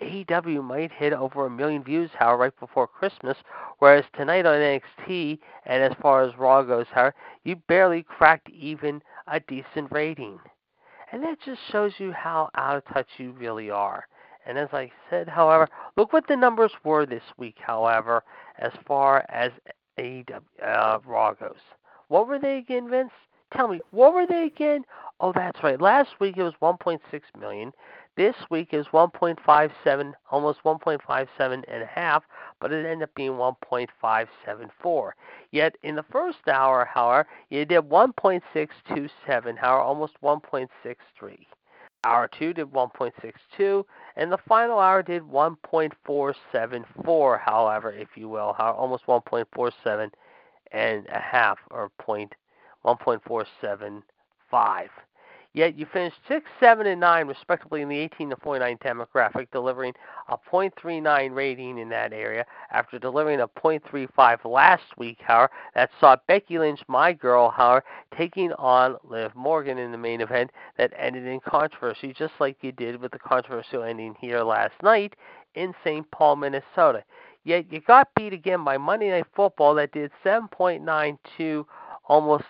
[0.00, 3.36] AEW might hit over a million views, however, right before Christmas,
[3.78, 7.14] whereas tonight on NXT, and as far as Raw goes, however,
[7.44, 10.38] you barely cracked even a decent rating.
[11.10, 14.06] And that just shows you how out of touch you really are.
[14.46, 18.22] And as I said, however, look what the numbers were this week, however,
[18.58, 19.50] as far as
[19.98, 21.60] AEW, uh, Raw goes.
[22.08, 23.12] What were they again, Vince?
[23.54, 24.84] Tell me, what were they again?
[25.20, 25.80] Oh, that's right.
[25.80, 27.00] Last week it was 1.6
[27.38, 27.72] million.
[28.18, 32.24] This week is 1.57, almost 1.57 and a half,
[32.60, 35.10] but it ended up being 1.574.
[35.52, 41.46] Yet in the first hour, however, you did 1.627, however, almost 1.63.
[42.02, 43.84] Hour 2 did 1.62,
[44.16, 50.10] and the final hour did 1.474, however, if you will, however, almost 1.47
[50.72, 52.34] and a half, or point
[52.84, 54.88] 1.475.
[55.58, 59.92] Yet you finished 6, 7, and 9, respectively, in the 18 to 49 demographic, delivering
[60.28, 65.50] a .39 rating in that area after delivering a .35 last week, however.
[65.74, 67.82] That saw Becky Lynch, my girl, however,
[68.16, 72.70] taking on Liv Morgan in the main event that ended in controversy, just like you
[72.70, 75.16] did with the controversial ending here last night
[75.56, 76.08] in St.
[76.12, 77.02] Paul, Minnesota.
[77.42, 81.64] Yet you got beat again by Monday Night Football that did 7.92,
[82.04, 82.44] almost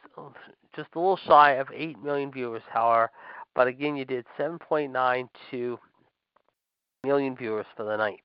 [0.78, 3.10] just a little shy of 8 million viewers, however.
[3.56, 5.76] But again, you did 7.92
[7.04, 8.22] million viewers for the night.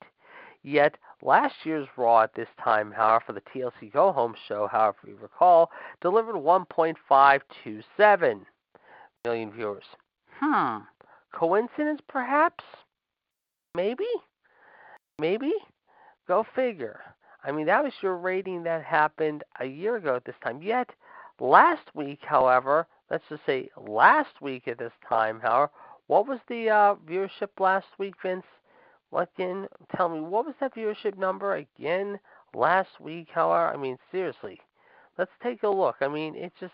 [0.62, 4.98] Yet last year's Raw at this time, however, for the TLC Go Home show, however
[5.08, 8.42] you recall, delivered 1.527
[9.26, 9.86] million viewers.
[10.40, 10.78] Hmm.
[11.34, 12.64] Coincidence, perhaps?
[13.74, 14.06] Maybe?
[15.20, 15.54] Maybe?
[16.28, 17.00] Go figure.
[17.44, 20.62] I mean, that was your rating that happened a year ago at this time.
[20.62, 20.92] Yet,
[21.40, 25.72] last week, however, let's just say last week at this time, however,
[26.08, 28.46] what was the uh, viewership last week, Vince?
[29.16, 29.68] Again?
[29.96, 32.20] Tell me, what was that viewership number again
[32.56, 33.68] last week, however?
[33.68, 34.60] I mean, seriously,
[35.18, 35.98] let's take a look.
[36.02, 36.74] I mean, it just,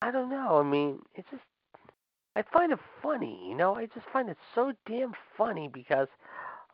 [0.00, 0.58] I don't know.
[0.58, 1.42] I mean, it just,
[2.36, 3.74] I find it funny, you know?
[3.74, 6.06] I just find it so damn funny because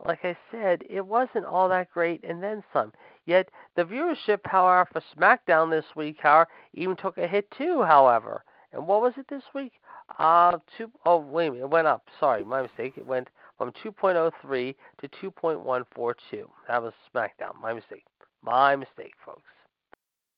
[0.05, 2.93] like I said, it wasn't all that great, and then some.
[3.27, 7.83] Yet the viewership, however, for SmackDown this week, however, even took a hit too.
[7.83, 9.73] However, and what was it this week?
[10.19, 10.91] Uh, two.
[11.07, 12.09] Oh, wait a minute, it went up.
[12.19, 12.95] Sorry, my mistake.
[12.97, 16.45] It went from 2.03 to 2.142.
[16.69, 17.61] That was SmackDown.
[17.61, 18.05] My mistake.
[18.43, 19.43] My mistake, folks.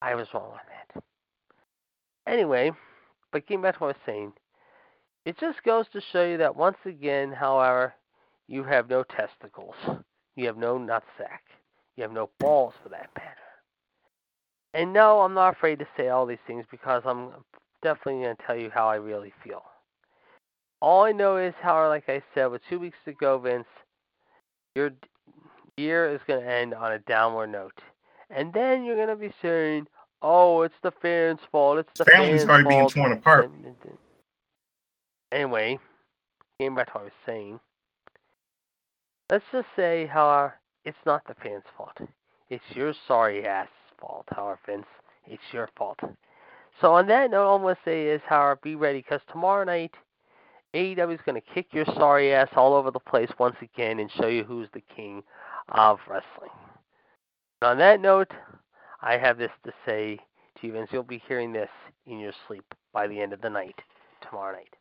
[0.03, 1.03] I was wrong on that.
[2.27, 2.71] Anyway,
[3.33, 4.33] but getting back to what I was saying,
[5.25, 7.95] it just goes to show you that once again, however,
[8.49, 9.75] you have no testicles.
[10.37, 11.41] You have no nutsack.
[11.97, 13.31] You have no balls for that matter.
[14.75, 17.31] And no, I'm not afraid to say all these things because I'm
[17.83, 19.63] definitely going to tell you how I really feel.
[20.83, 23.67] All I know is, how, like I said, with two weeks to go, Vince,
[24.75, 24.91] your
[25.79, 27.81] year is going to end on a downward note.
[28.29, 29.87] And then you're going to be saying,
[30.21, 31.79] oh, it's the fans' fault.
[31.79, 33.51] It's the Families fans' already being torn apart.
[35.33, 35.79] Anyway,
[36.61, 37.61] getting back to what I was saying.
[39.31, 40.55] Let's just say, however,
[40.85, 41.99] it's not the fans' fault.
[42.49, 43.69] It's your sorry ass
[44.01, 44.87] fault, however, Vince.
[45.27, 45.99] It's your fault.
[46.81, 49.95] So on that note, all I'm to say is, however, be ready because tomorrow night,
[50.75, 54.11] AEW is going to kick your sorry ass all over the place once again and
[54.13, 55.23] show you who's the king
[55.71, 56.51] of wrestling.
[57.63, 58.31] And on that note,
[59.01, 60.21] I have this to say
[60.61, 60.91] to you, Vince.
[60.93, 61.71] You'll be hearing this
[62.07, 63.81] in your sleep by the end of the night
[64.23, 64.75] tomorrow night.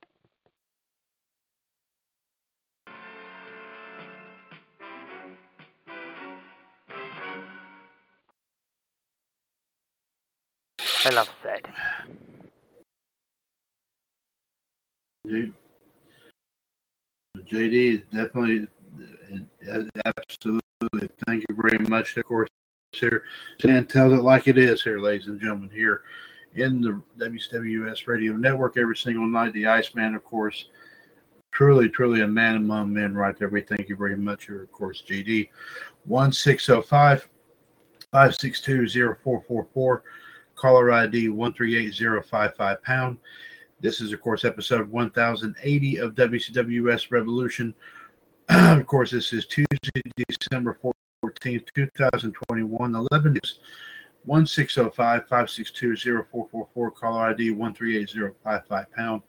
[11.05, 11.61] Enough said.
[15.27, 15.51] J-
[17.51, 18.67] JD, is definitely,
[19.71, 21.09] uh, absolutely.
[21.27, 22.17] Thank you very much.
[22.17, 22.49] Of course,
[22.91, 23.23] here,
[23.59, 26.01] Dan tells it like it is here, ladies and gentlemen, here
[26.55, 29.53] in the WWS Radio Network every single night.
[29.53, 30.69] The Iceman, of course,
[31.51, 33.49] truly, truly a man among men right there.
[33.49, 35.49] We thank you very much here, of course, JD.
[36.05, 37.29] 1605
[38.11, 38.87] 562
[39.23, 40.03] 0444.
[40.65, 43.19] Caller ID 138055 pound.
[43.81, 47.75] This is, of course, episode 1080 of WCWUS Revolution.
[48.49, 50.75] of course, this is Tuesday, December
[51.23, 53.59] 14th, 2021, 11 news.
[54.23, 59.21] 1605 562 0444, caller ID 138055 pound.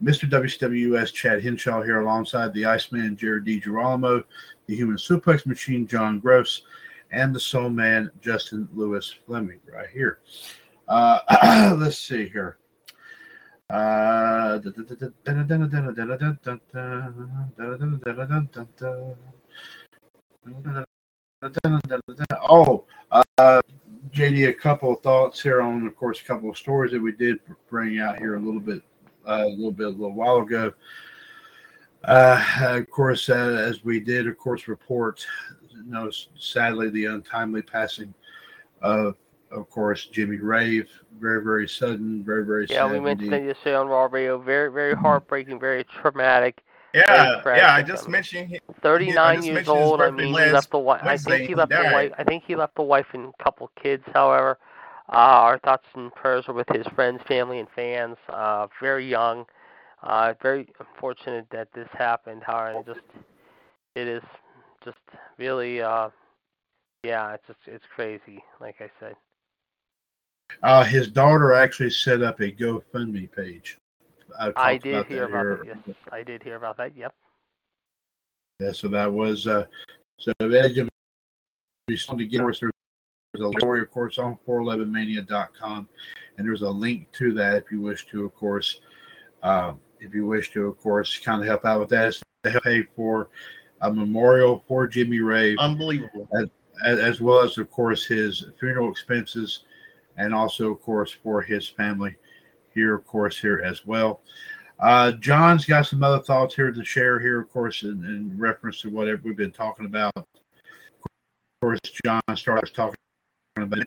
[0.00, 0.30] Mr.
[0.30, 4.22] WCWUS Chad Hinshaw here alongside the Iceman Jared DiGirolamo,
[4.66, 6.62] the Human Suplex Machine John Gross,
[7.10, 10.20] and the Soul Man Justin Lewis Fleming right here.
[10.88, 12.58] Uh, let's see here.
[13.70, 14.58] Uh,
[22.48, 23.60] oh, uh,
[24.10, 27.12] JD, a couple of thoughts here on, of course, a couple of stories that we
[27.12, 27.38] did
[27.68, 28.82] bring out here a little bit,
[29.28, 30.72] uh, a little bit, a little while ago.
[32.04, 33.34] Uh, of course, uh,
[33.68, 35.26] as we did, of course, report,
[35.70, 38.14] you know, sadly, the untimely passing
[38.80, 39.16] of,
[39.50, 40.88] of course, Jimmy Rave.
[41.18, 42.92] Very, very sudden, very, very Yeah, sad.
[42.92, 43.44] we mentioned indeed.
[43.44, 44.38] it yesterday on Raw Radio.
[44.38, 46.62] Very, very heartbreaking, very traumatic.
[46.94, 47.74] Yeah, yeah.
[47.74, 48.12] I just I mean.
[48.12, 50.00] mentioned he- 39 just years old.
[50.00, 51.00] I mean, he left the wife.
[51.04, 52.12] I think he left the wife.
[52.18, 54.04] I think he left the wife and a couple kids.
[54.14, 54.58] However,
[55.12, 58.16] uh, our thoughts and prayers are with his friends, family, and fans.
[58.28, 59.46] Uh, very young.
[60.02, 62.42] Uh, very unfortunate that this happened.
[62.44, 63.00] However, it just
[63.94, 64.22] it is
[64.84, 64.98] just
[65.38, 66.10] really, uh,
[67.02, 68.42] yeah, it's just it's crazy.
[68.60, 69.16] Like I said.
[70.62, 73.78] Uh, his daughter actually set up a GoFundMe page.
[74.38, 75.74] I've I did about hear about here.
[75.74, 75.82] that.
[75.86, 76.96] Yes, I did hear about that.
[76.96, 77.14] Yep.
[78.60, 79.66] Yeah, so that was uh,
[80.18, 80.88] so Edge of
[81.88, 82.60] to get us
[83.34, 85.88] there's a story, of course, on 411mania.com,
[86.36, 88.80] and there's a link to that if you wish to, of course,
[89.42, 92.08] uh, if you wish to, of course, kind of help out with that.
[92.08, 93.28] It's to help pay for
[93.82, 95.58] a memorial for Jimmy Rave.
[95.58, 96.28] Unbelievable.
[96.84, 99.64] as, as well as, of course, his funeral expenses,
[100.18, 102.16] and also, of course, for his family
[102.74, 104.20] here, of course, here as well.
[104.78, 108.80] Uh, John's got some other thoughts here to share here, of course, in, in reference
[108.82, 110.12] to whatever we've been talking about.
[110.16, 110.24] Of
[111.62, 112.94] course, John starts talking
[113.56, 113.86] about, of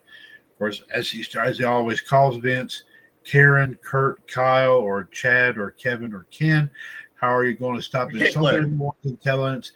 [0.57, 2.83] course, as he as he always calls Vince,
[3.23, 6.69] Karen, Kurt, Kyle, or Chad, or Kevin, or Ken.
[7.15, 9.71] How are you going to stop insulting everyone's intelligence?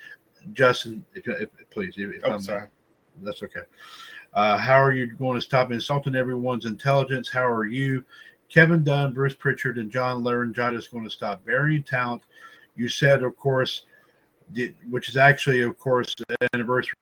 [0.53, 2.67] Justin, if, if please, if, if Oh, I'm- sorry.
[3.21, 3.61] that's okay.
[4.35, 7.29] Uh, how are you going to stop insulting everyone's intelligence?
[7.29, 8.03] How are you,
[8.49, 12.21] Kevin Dunn, Bruce Pritchard, and John Laurinaitis is going to stop burying talent?
[12.75, 13.83] You said, of course,
[14.89, 16.93] which is actually, of course, the anniversary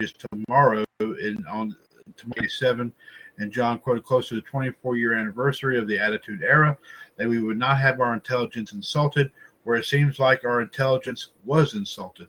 [0.00, 1.76] is tomorrow in on
[2.16, 2.90] 27,
[3.36, 6.76] and John quoted close to the 24 year anniversary of the Attitude Era,
[7.16, 9.30] that we would not have our intelligence insulted,
[9.64, 12.28] where it seems like our intelligence was insulted.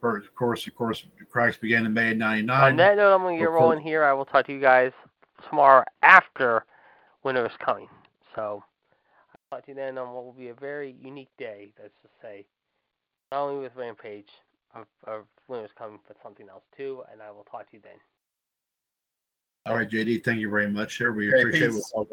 [0.00, 2.70] First, of course, of course, cracks began in May of '99.
[2.70, 4.02] On that note, I'm going to get rolling here.
[4.02, 4.92] I will talk to you guys
[5.48, 6.64] tomorrow after
[7.22, 7.88] Winter is Coming.
[8.34, 8.62] So
[9.52, 12.14] I'll talk to you then on what will be a very unique day, let's just
[12.22, 12.46] say.
[13.30, 14.30] Not only with Rampage
[14.74, 17.02] of, of Winter is Coming, but something else too.
[17.12, 17.98] And I will talk to you then.
[19.66, 21.12] All right, JD, thank you very much, sir.
[21.12, 21.72] We Okay, appreciate it.
[21.94, 22.08] We'll talk,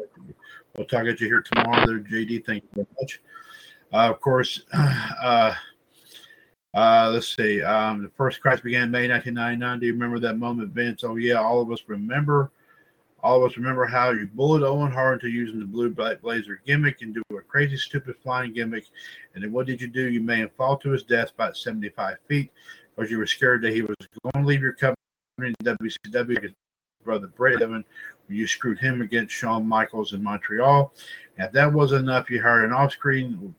[0.76, 2.44] we'll talk at you here tomorrow, there, JD.
[2.44, 3.20] Thank you very much.
[3.90, 5.54] Uh, of course, uh,
[6.74, 7.62] uh, let's see.
[7.62, 9.80] Um, the first crash began May 1999.
[9.80, 11.02] Do you remember that moment, Vince?
[11.04, 12.50] Oh, yeah, all of us remember.
[13.20, 16.60] All of us remember how you bullied Owen Hart into using the blue black blazer
[16.64, 18.84] gimmick and do a crazy, stupid flying gimmick.
[19.34, 20.08] And then what did you do?
[20.08, 22.52] You made him fall to his death about 75 feet
[22.94, 24.96] because you were scared that he was going to leave your company
[25.38, 26.54] in WCW.
[27.04, 27.84] Brother Bret Evan,
[28.28, 30.92] you screwed him against Shawn Michaels in Montreal.
[31.38, 33.54] And if that wasn't enough, you hired an off-screen,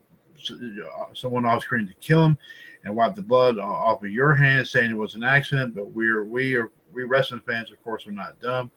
[1.13, 2.37] someone off-screen to kill him
[2.83, 5.75] and wipe the blood off of your hands, saying it was an accident.
[5.75, 8.71] But we're we are we wrestling fans, of course, are not dumb.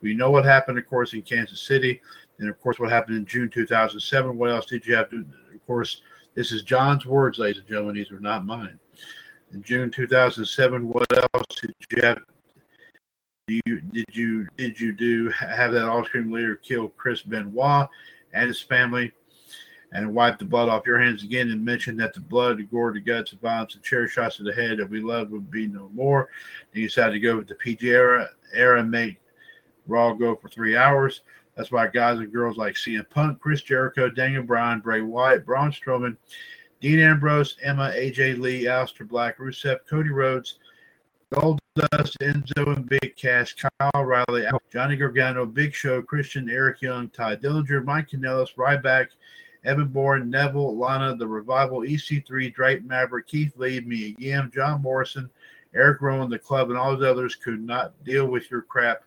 [0.00, 2.00] We know what happened, of course, in Kansas City,
[2.38, 4.36] and of course, what happened in June 2007.
[4.36, 5.24] What else did you have to?
[5.54, 6.02] Of course,
[6.34, 7.96] this is John's words, ladies and gentlemen.
[7.96, 8.78] These are not mine.
[9.52, 12.18] In June 2007, what else did you have?
[13.48, 17.88] Do you did you did you do have that off-screen leader kill Chris Benoit
[18.34, 19.12] and his family?
[19.92, 22.92] And wipe the blood off your hands again and mention that the blood, the gore,
[22.92, 25.66] the guts, the violence, and chair shots to the head that we love would be
[25.66, 26.28] no more.
[26.72, 29.18] And you decided to go with the PG era, era make
[29.86, 31.22] Raw go for three hours.
[31.56, 35.72] That's why guys and girls like CM Punk, Chris Jericho, Daniel Bryan, Bray Wyatt, Braun
[35.72, 36.16] Strowman,
[36.80, 40.58] Dean Ambrose, Emma, AJ Lee, Aleister Black, Rusev, Cody Rhodes,
[41.32, 47.36] Goldust, Enzo and Big Cass, Kyle Riley, Johnny Gargano, Big Show, Christian, Eric Young, Tye
[47.36, 49.08] Dillinger, Mike Kanellis, Ryback,
[49.64, 55.28] Evan Bourne, Neville, Lana, The Revival, EC3, Drake Maverick, Keith Lee, Mia Yim, John Morrison,
[55.74, 59.02] Eric Rowan, the club, and all those others could not deal with your crap.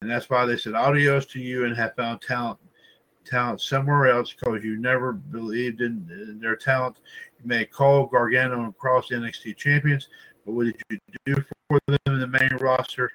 [0.00, 2.58] And that's why they said adios to you and have found talent
[3.24, 6.96] talent somewhere else because you never believed in, in their talent.
[7.40, 10.08] You may call Gargano, and Kross NXT champions,
[10.46, 13.12] but what did you do for them in the main roster?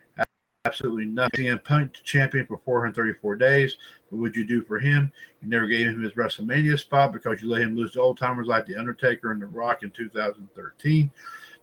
[0.65, 1.45] Absolutely nothing.
[1.45, 3.75] CM Punk champion for 434 days.
[4.09, 5.11] What would you do for him?
[5.41, 8.47] You never gave him his WrestleMania spot because you let him lose to old timers
[8.47, 11.11] like The Undertaker and The Rock in 2013.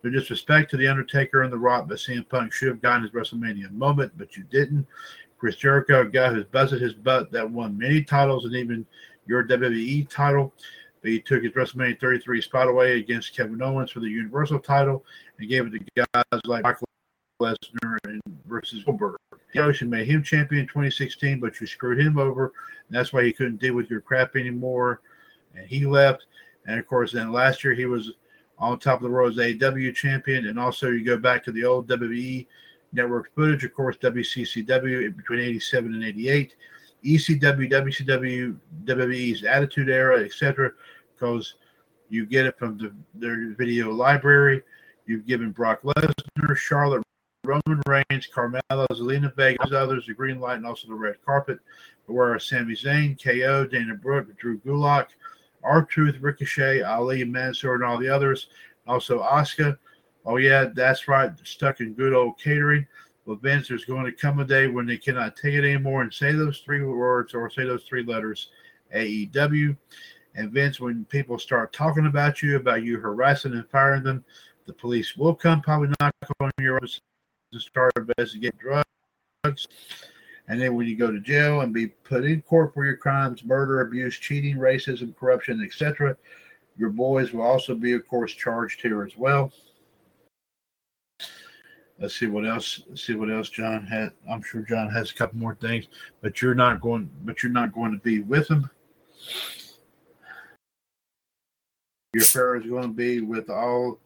[0.03, 3.13] No disrespect to The Undertaker and The Rock, but CM Punk should have gotten his
[3.13, 4.87] WrestleMania moment, but you didn't.
[5.39, 8.85] Chris Jericho, a guy who's busted his butt that won many titles and even
[9.27, 10.53] your WWE title.
[11.01, 15.07] But he took his WrestleMania 33 spot away against Kevin Owens for the Universal title
[15.39, 16.87] and gave it to guys like Michael
[17.41, 18.21] Lesnar and
[18.51, 19.17] versus Goldberg.
[19.57, 22.53] Ocean made him champion in 2016, but you screwed him over.
[22.91, 25.01] That's why he couldn't deal with your crap anymore.
[25.57, 26.27] And he left.
[26.67, 28.13] And of course, then last year he was
[28.59, 30.47] on top of the world as AEW champion.
[30.47, 32.47] And also, you go back to the old WWE
[32.93, 36.55] network footage, of course, WCCW between 87 and 88,
[37.05, 40.73] ECW, WCW, WWE's Attitude Era, etc.
[41.15, 41.55] Because
[42.09, 44.63] you get it from the, their video library.
[45.07, 47.03] You've given Brock Lesnar, Charlotte,
[47.51, 51.59] Roman Reigns, Carmella, Zelina Vega, others, the green light, and also the red carpet.
[52.07, 55.09] Whereas Sami Zayn, KO, Dana Brooke, Drew Gulak,
[55.65, 58.49] R Truth, Ricochet, Ali, Mansoor, and all the others.
[58.87, 59.77] Also, Asuka.
[60.25, 61.33] Oh, yeah, that's right.
[61.43, 62.87] Stuck in good old catering.
[63.27, 66.13] But Vince, there's going to come a day when they cannot take it anymore and
[66.13, 68.51] say those three words or say those three letters
[68.95, 69.77] AEW.
[70.37, 74.25] And Vince, when people start talking about you, about you harassing and firing them,
[74.67, 77.01] the police will come, probably knock on your office
[77.53, 79.67] to start investigating drugs.
[80.49, 83.45] And then when you go to jail and be put in court for your crimes,
[83.45, 86.17] murder, abuse, cheating, racism, corruption, etc.,
[86.77, 89.53] your boys will also be, of course, charged here as well.
[91.99, 92.83] Let's see what else.
[92.95, 94.13] See what else John had.
[94.31, 95.87] I'm sure John has a couple more things,
[96.23, 97.11] but you're not going.
[97.25, 98.71] But you're not going to be with him.
[102.15, 103.99] Your affair is going to be with all.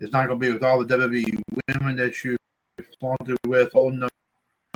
[0.00, 2.36] It's not going to be with all the WWE women that you
[3.00, 3.70] flaunted with.
[3.74, 4.08] Oh no,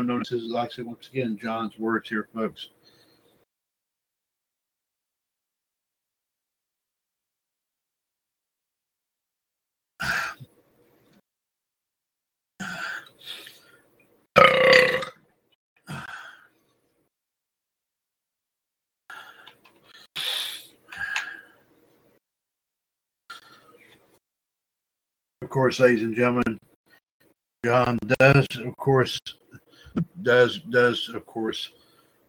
[0.01, 2.69] no, this is said once again, John's words here, folks.
[25.43, 26.61] Of course, ladies and gentlemen,
[27.65, 29.21] John does, of course,
[30.23, 31.71] does does of course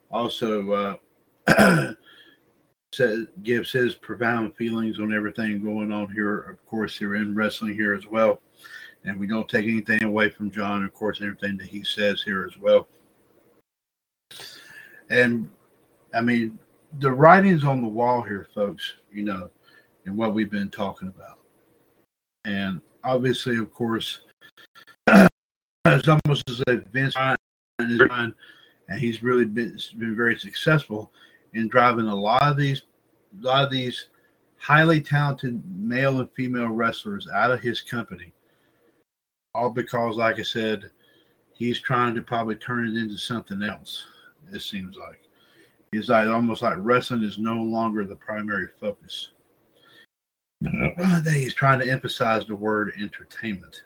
[0.09, 0.99] also
[1.47, 1.93] uh,
[2.93, 6.39] says, gives his profound feelings on everything going on here.
[6.41, 8.41] Of course, here in wrestling here as well,
[9.05, 10.83] and we don't take anything away from John.
[10.83, 12.89] Of course, everything that he says here as well.
[15.09, 15.49] And
[16.13, 16.59] I mean,
[16.99, 18.95] the writings on the wall here, folks.
[19.13, 19.49] You know,
[20.05, 21.39] and what we've been talking about,
[22.43, 24.19] and obviously, of course,
[25.95, 27.15] it's almost as if Vince
[27.79, 28.01] is
[28.91, 31.11] and he's really been, been very successful
[31.53, 32.81] in driving a lot of these,
[33.41, 34.07] a lot of these
[34.57, 38.33] highly talented male and female wrestlers out of his company.
[39.55, 40.91] All because, like I said,
[41.53, 44.05] he's trying to probably turn it into something else.
[44.51, 45.21] It seems like
[45.91, 49.29] he's like almost like wrestling is no longer the primary focus.
[51.31, 53.83] He's trying to emphasize the word entertainment.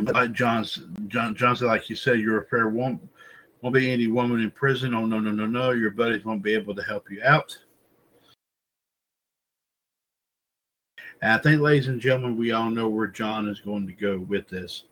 [0.00, 3.00] Like John's, uh, John, John said, like you said, your affair won't
[3.60, 4.94] won't be any woman in prison.
[4.94, 5.70] Oh no, no, no, no!
[5.70, 7.56] Your buddies won't be able to help you out.
[11.20, 14.20] And I think, ladies and gentlemen, we all know where John is going to go
[14.20, 14.84] with this.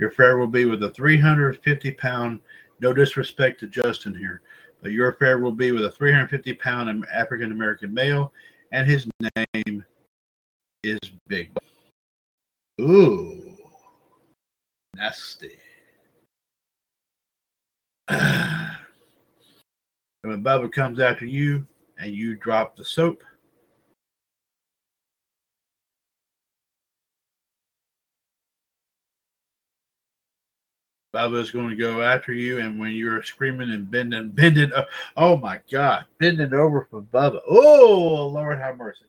[0.00, 2.40] Your affair will be with a 350 pound,
[2.80, 4.40] no disrespect to Justin here,
[4.82, 8.32] but your affair will be with a 350 pound African American male,
[8.72, 9.84] and his name
[10.82, 11.50] is Big.
[12.80, 13.56] Ooh,
[14.96, 15.56] nasty.
[18.08, 18.76] and
[20.22, 21.66] when Bubba comes after you
[21.98, 23.22] and you drop the soap,
[31.14, 34.84] Bubba's going to go after you, and when you're screaming and bending, bending, uh,
[35.16, 37.40] oh my God, bending over for Bubba.
[37.48, 39.04] Oh, Lord have mercy.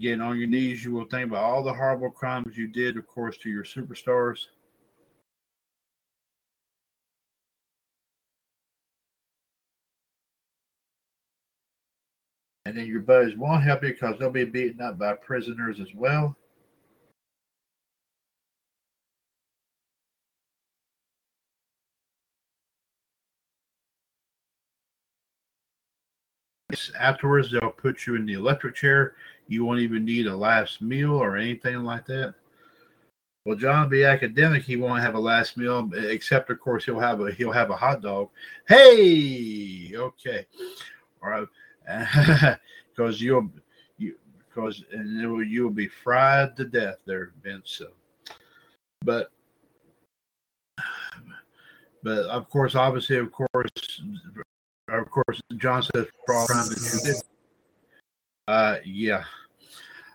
[0.00, 3.06] Getting on your knees, you will think about all the horrible crimes you did, of
[3.06, 4.46] course, to your superstars.
[12.64, 15.94] And then your buddies won't help you because they'll be beaten up by prisoners as
[15.94, 16.34] well.
[26.98, 29.14] Afterwards, they'll put you in the electric chair.
[29.50, 32.34] You won't even need a last meal or anything like that.
[33.44, 34.62] Well, John be academic.
[34.62, 37.76] He won't have a last meal, except of course he'll have a he'll have a
[37.76, 38.28] hot dog.
[38.68, 40.46] Hey, okay,
[41.20, 42.58] all right,
[42.94, 43.50] because you'll
[43.98, 47.72] you because and will, you'll be fried to death there, Vince.
[47.72, 47.88] So,
[49.04, 49.32] but
[52.04, 54.00] but of course, obviously, of course,
[54.88, 57.16] of course, John says for all did.
[58.50, 59.22] Uh, yeah.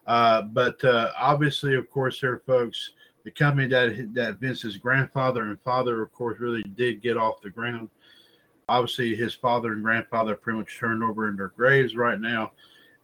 [0.08, 2.92] Uh, but uh, obviously, of course, there, folks,
[3.24, 7.50] the company that that Vince's grandfather and father, of course, really did get off the
[7.50, 7.88] ground.
[8.68, 12.52] Obviously, his father and grandfather pretty much turned over in their graves right now,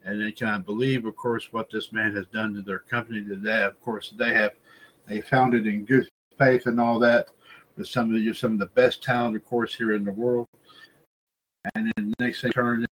[0.04, 3.24] and they cannot believe, of course, what this man has done to their company.
[3.24, 4.52] Today, of course, they have
[5.08, 7.30] they founded in good faith and all that
[7.78, 10.50] with some of the some of the best talent, of course, here in the world.
[11.74, 12.86] And then the next thing turned,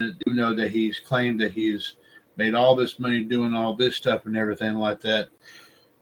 [0.00, 1.94] you know that he's claimed that he's
[2.36, 5.28] made all this money doing all this stuff and everything like that.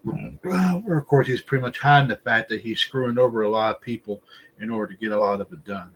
[0.04, 3.76] Well, of course, he's pretty much hiding the fact that he's screwing over a lot
[3.76, 4.22] of people
[4.60, 5.92] in order to get a lot of it done.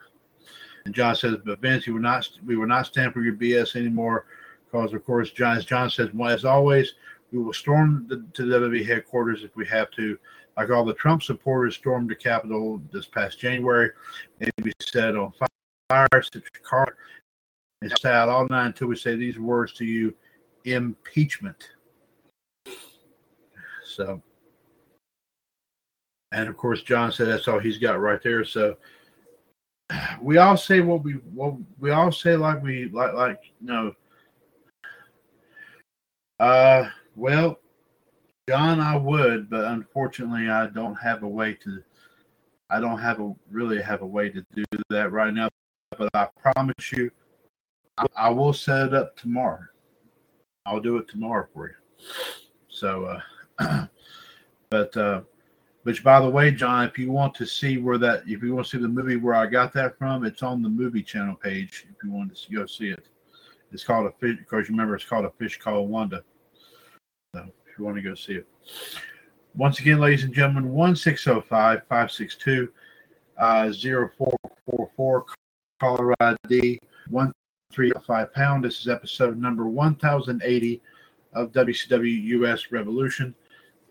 [0.84, 3.76] And John says, but Vince, we will not we will not stand for your BS
[3.76, 4.26] anymore,
[4.64, 6.94] because of course, John, as John says, well, as always,
[7.32, 10.18] we will storm the, to the WWE headquarters if we have to,
[10.56, 13.90] like all the Trump supporters stormed the Capitol this past January.
[14.40, 15.32] Maybe we set on
[15.90, 16.96] fire, your car,
[17.82, 20.14] and stay out all night until we say these words to you
[20.64, 21.70] impeachment.
[23.84, 24.22] So,
[26.32, 28.44] and of course, John said that's all he's got right there.
[28.44, 28.76] So,
[30.20, 33.94] we all say what we what we all say like we like like no.
[36.38, 37.58] Uh, well,
[38.48, 41.82] John, I would, but unfortunately, I don't have a way to.
[42.70, 45.48] I don't have a really have a way to do that right now.
[45.96, 47.10] But I promise you,
[48.16, 49.60] I, will set it up tomorrow.
[50.66, 51.74] I'll do it tomorrow for you.
[52.68, 53.20] So,
[53.58, 53.86] uh,
[54.70, 55.22] but uh,
[55.82, 58.66] which by the way, John, if you want to see where that, if you want
[58.66, 61.86] to see the movie where I got that from, it's on the movie channel page.
[61.90, 63.08] If you want to go see it,
[63.72, 64.36] it's called a fish.
[64.38, 66.22] Because you remember, it's called a fish called Wanda.
[67.34, 68.46] So if you want to go see it,
[69.54, 72.68] once again, ladies and gentlemen, one six zero five five six two
[73.38, 75.24] uh, zero four four four
[75.80, 77.32] caller ID one
[77.72, 78.64] three five pound.
[78.64, 80.82] This is episode number one thousand eighty
[81.34, 83.34] of WCW US Revolution.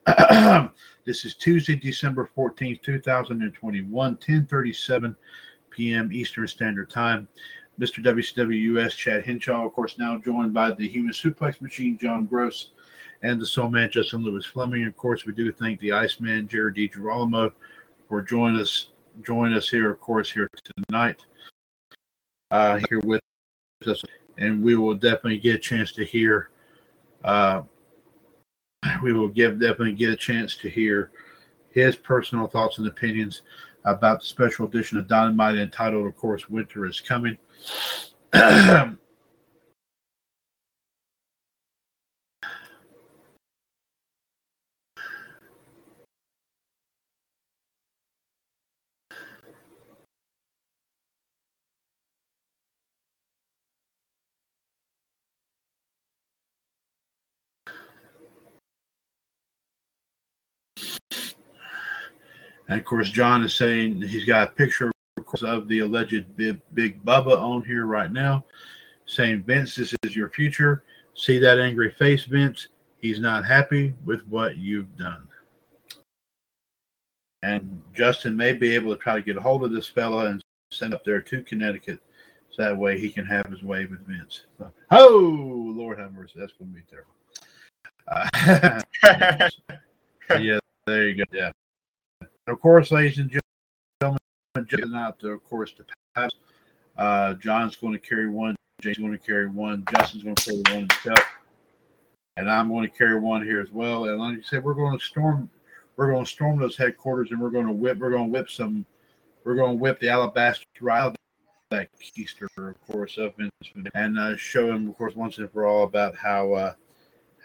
[1.06, 5.16] this is Tuesday, December 14th, 2021, 1037
[5.70, 6.10] p.m.
[6.14, 7.28] Eastern Standard Time.
[7.80, 8.04] Mr.
[8.04, 12.72] WCW US Chad Henshaw, of course, now joined by the Human Suplex Machine, John Gross,
[13.22, 14.86] and the Soul Man, Justin Lewis Fleming.
[14.86, 17.52] Of course, we do thank the Iceman, Jared DiGirolamo,
[18.08, 18.88] for joining us,
[19.24, 20.49] join us here, of course, here
[20.88, 21.20] tonight,
[22.49, 23.22] uh, here with
[23.86, 24.04] us.
[24.38, 26.49] And we will definitely get a chance to hear
[27.24, 27.62] uh,
[29.04, 31.12] we will give definitely get a chance to hear
[31.72, 33.41] his personal thoughts and opinions
[33.86, 37.38] about the special edition of Dynamite entitled, of course, Winter is Coming.
[62.68, 66.35] And of course, John is saying he's got a picture of, course, of the alleged
[66.35, 68.45] big, big Bubba on here right now,
[69.06, 70.84] saying, Vince, this is your future.
[71.15, 72.68] See that angry face, Vince?
[72.99, 75.27] He's not happy with what you've done.
[77.44, 80.44] And Justin may be able to try to get a hold of this fella and
[80.72, 81.99] send up there to Connecticut
[82.49, 84.41] so that way he can have his way with Vince.
[84.57, 86.34] So, oh, Lord have mercy.
[86.38, 87.14] That's going to be terrible.
[88.07, 89.49] Uh,
[90.39, 91.23] yeah, there you go.
[91.31, 91.52] Yeah.
[92.48, 93.30] Of course, ladies and
[93.99, 94.19] gentlemen,
[94.68, 96.32] just out to, of course, to pass.
[96.98, 98.56] Uh, John's going to carry one.
[98.80, 99.84] James going to carry one.
[99.91, 101.26] Justin's going to carry one himself.
[102.38, 104.06] And I'm going to carry one here as well.
[104.06, 105.49] And like I said, we're going to storm.
[105.98, 107.98] We're going to storm those headquarters, and we're going to whip.
[107.98, 108.86] We're going to whip some.
[109.44, 111.15] We're going to whip the alabaster right out of
[111.72, 113.34] that keister, of course, of
[113.94, 116.74] and uh, show him, of course, once and for all about how, uh,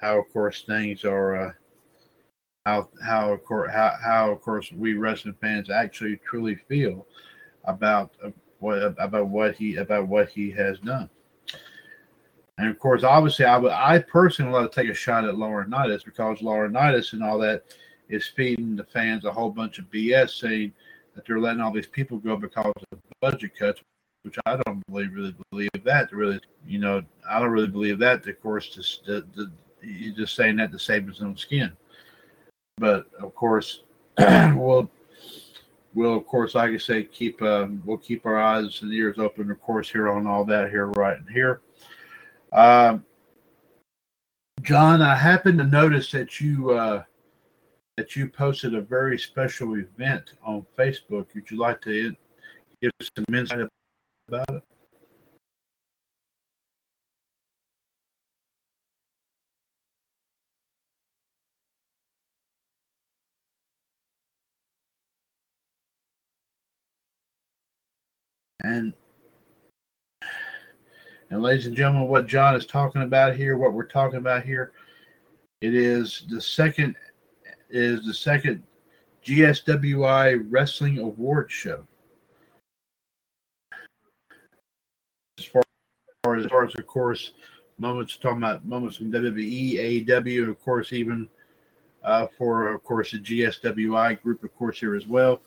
[0.00, 1.56] how of course things are.
[2.64, 7.06] How how of course how, how of course we wrestling fans actually truly feel
[7.64, 8.30] about uh,
[8.60, 11.10] what about what he about what he has done.
[12.58, 16.04] And of course, obviously, I would I personally want to take a shot at Laurinaitis
[16.04, 17.64] because Laurinaitis and all that
[18.08, 20.72] is feeding the fans a whole bunch of BS, saying
[21.14, 23.80] that they're letting all these people go because of budget cuts,
[24.22, 26.12] which I don't believe really believe that.
[26.12, 28.26] Really, you know, I don't really believe that.
[28.28, 29.50] Of course, just the, the,
[29.82, 31.72] you're just saying that to save his own skin
[32.78, 33.82] but of course,
[34.18, 34.90] we'll
[35.94, 39.50] we'll of course, like I say, keep um, we'll keep our eyes and ears open,
[39.50, 41.60] of course, here on all that here right here.
[42.52, 43.04] Um,
[44.62, 47.02] John, I happened to notice that you uh,
[47.96, 51.26] that you posted a very special event on Facebook.
[51.34, 52.14] Would you like to
[52.80, 53.68] give some insight
[54.28, 54.62] about it?
[68.64, 68.94] And
[71.32, 74.72] and ladies and gentlemen, what John is talking about here, what we're talking about here,
[75.62, 76.94] it is the second
[77.70, 78.62] is the second
[79.24, 81.86] GSWI Wrestling Award Show.
[85.38, 85.62] As far
[86.36, 87.32] as, as far as of course,
[87.78, 91.30] moments talking about moments from WWE, AEW, and of course even
[92.04, 95.40] uh, for of course the GSWI group, of course here as well.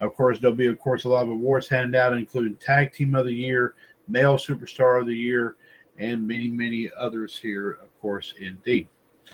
[0.00, 3.14] Of course, there'll be, of course, a lot of awards handed out, including Tag Team
[3.14, 3.76] of the Year,
[4.08, 5.56] Male Superstar of the Year,
[5.98, 8.88] and many, many others here, of course, indeed.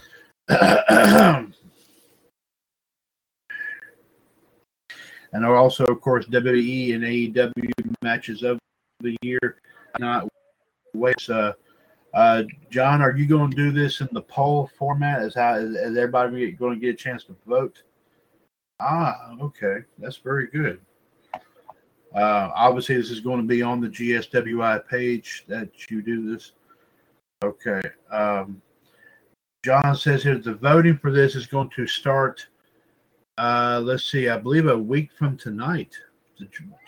[0.48, 1.54] and
[5.44, 8.58] also, of course, WWE and AEW matches of
[9.00, 9.60] the year.
[9.98, 10.28] Not
[10.94, 11.30] waste.
[11.30, 11.52] Uh,
[12.14, 15.22] uh, John, are you going to do this in the poll format?
[15.22, 17.82] Is how is, is everybody going to get a chance to vote?
[18.80, 19.78] Ah, okay.
[19.98, 20.80] That's very good.
[22.14, 26.52] Uh, obviously, this is going to be on the GSWI page that you do this.
[27.44, 27.82] Okay.
[28.10, 28.60] Um,
[29.64, 32.46] John says here the voting for this is going to start.
[33.36, 35.94] Uh, let's see, I believe a week from tonight,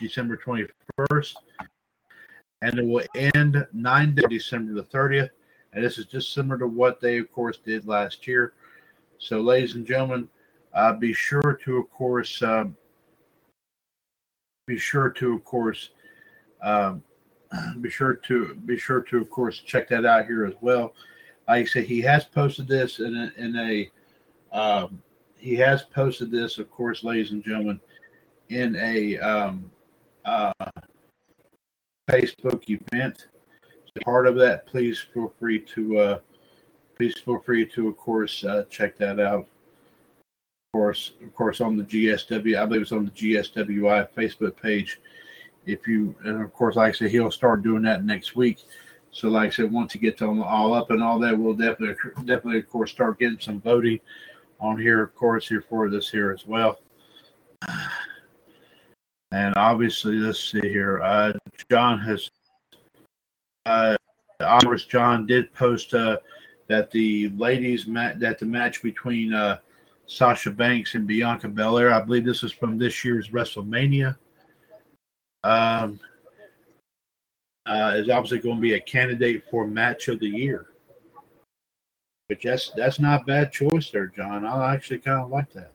[0.01, 1.35] December 21st,
[2.63, 5.31] and it will end 9 days, December the 30th.
[5.73, 8.55] And this is just similar to what they, of course, did last year.
[9.19, 10.29] So, ladies and gentlemen,
[10.75, 12.77] uh, be sure to, of course, um,
[14.71, 15.91] be sure to, of course,
[16.63, 17.03] um,
[17.81, 20.95] be sure to be sure to, of course, check that out here as well.
[21.49, 25.03] Like I say, he has posted this in a, in a um,
[25.37, 27.81] he has posted this, of course, ladies and gentlemen,
[28.51, 29.69] in a um,
[30.25, 30.53] uh,
[32.09, 33.27] Facebook event.
[33.87, 36.19] So part of that, please feel free to uh,
[36.97, 39.49] please feel free to, of course, uh, check that out.
[40.73, 45.01] Of course, of course, on the GSW, I believe it's on the GSWI Facebook page.
[45.67, 48.59] If you, and of course, like I said, he'll start doing that next week.
[49.11, 51.97] So, like I said, once he gets on all up and all that, we'll definitely,
[52.19, 53.99] definitely, of course, start getting some voting
[54.61, 56.79] on here, of course, here for this here as well.
[59.33, 61.03] And obviously, let's see here.
[61.03, 61.33] Uh,
[61.69, 62.31] John has,
[63.67, 63.97] uh,
[64.89, 66.19] John did post uh,
[66.69, 69.59] that the ladies met that the match between uh,
[70.11, 71.95] Sasha Banks and Bianca Belair.
[71.95, 74.17] I believe this is from this year's WrestleMania.
[75.45, 76.01] Um,
[77.65, 80.67] uh, is obviously going to be a candidate for match of the year.
[82.29, 84.45] But that's that's not bad choice there, John.
[84.45, 85.73] I actually kind of like that.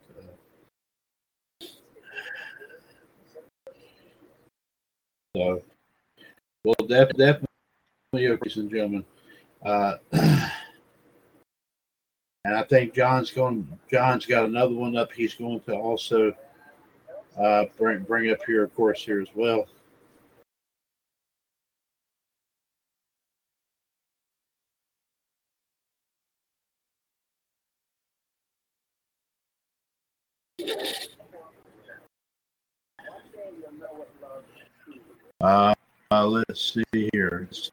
[5.37, 5.61] So,
[6.65, 7.47] well, def- definitely,
[8.13, 9.05] ladies and gentlemen.
[9.63, 9.95] Uh,
[12.45, 13.67] and I think John's going.
[13.91, 15.11] John's got another one up.
[15.11, 16.31] He's going to also
[17.41, 19.67] uh, bring bring up here, of course, here as well.
[35.41, 35.73] Uh,
[36.11, 37.47] uh, let's see here.
[37.49, 37.71] Let's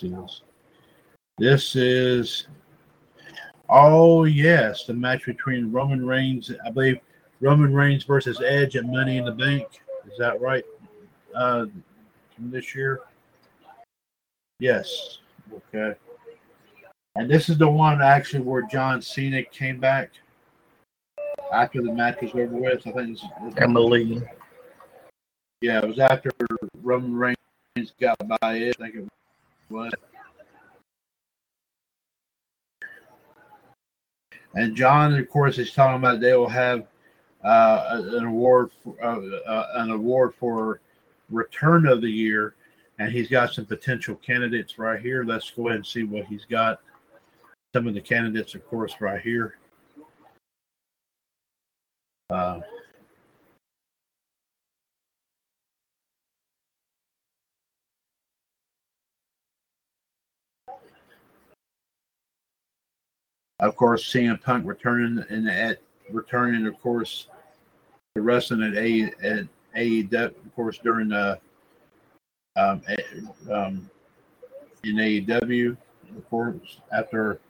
[0.00, 0.42] see, this
[1.38, 2.48] this is
[3.72, 6.98] oh yes, the match between Roman Reigns, I believe
[7.40, 9.66] Roman Reigns versus Edge at Money in the Bank.
[10.10, 10.64] Is that right?
[11.34, 11.66] Uh,
[12.36, 13.00] from this year.
[14.58, 15.18] Yes.
[15.52, 15.96] Okay.
[17.16, 20.10] And this is the one actually where John Cena came back
[21.52, 22.86] after the match was over with.
[22.86, 23.24] I think it's
[23.58, 24.22] Emily.
[25.60, 26.30] Yeah, it was after
[26.82, 28.76] Roman Reigns got by it.
[28.80, 29.08] I think it
[29.68, 29.92] was.
[34.54, 36.86] And John, of course, is talking about they will have
[37.42, 40.80] uh, an award for, uh, uh, an award for
[41.30, 42.54] return of the year,
[42.98, 45.24] and he's got some potential candidates right here.
[45.24, 46.80] Let's go ahead and see what he's got.
[47.74, 49.56] Some of the candidates, of course, right here.
[63.62, 65.78] Of course, CM Punk returning and at
[66.10, 67.28] returning, of course,
[68.16, 71.38] wrestling at A at AEW, of course, during the
[72.56, 72.82] um,
[73.50, 73.90] um,
[74.84, 75.76] in AEW,
[76.16, 77.40] of course, after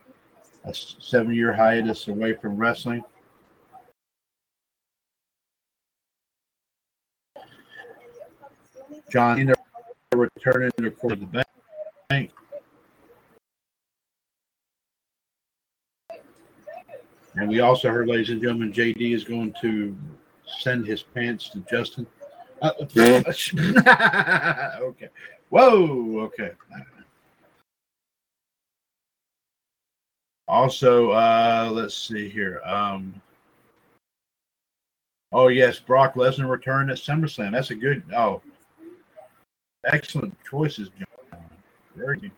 [0.65, 3.03] a seven year hiatus away from wrestling.
[9.11, 9.53] John
[10.15, 11.45] returning, of course, the
[12.09, 12.33] bank.
[17.35, 19.97] And we also heard, ladies and gentlemen, JD is going to
[20.61, 22.07] send his pants to Justin.
[22.61, 22.73] Uh,
[24.81, 25.09] okay.
[25.49, 26.21] Whoa.
[26.21, 26.53] Okay.
[30.47, 32.61] Also, uh, let's see here.
[32.65, 33.21] Um,
[35.33, 37.53] oh yes, Brock Lesnar returned at SummerSlam.
[37.53, 38.03] That's a good.
[38.15, 38.43] Oh,
[39.85, 41.41] excellent choices, John.
[41.97, 42.33] Very good.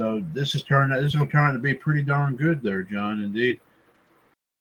[0.00, 3.22] So this is turning this to turn out to be pretty darn good there, John,
[3.22, 3.60] indeed.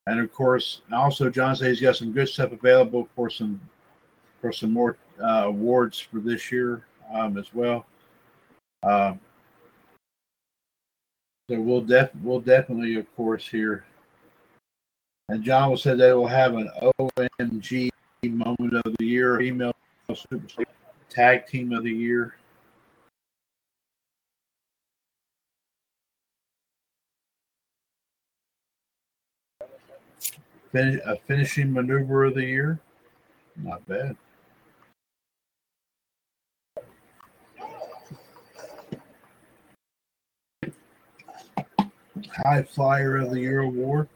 [0.06, 3.62] And of course, also John says he's got some good stuff available for some
[4.42, 7.86] for some more uh, awards for this year um, as well.
[8.84, 9.22] Um,
[11.50, 13.86] so we'll def we'll definitely, of course, here.
[15.30, 16.70] And John will say they will have an
[17.18, 17.92] OMG
[18.26, 19.72] moment of the year, female
[20.10, 20.66] superstar
[21.10, 22.36] tag team of the year.
[30.72, 32.80] Fin- a finishing maneuver of the year.
[33.56, 34.16] Not bad.
[42.46, 44.08] High Flyer of the Year award.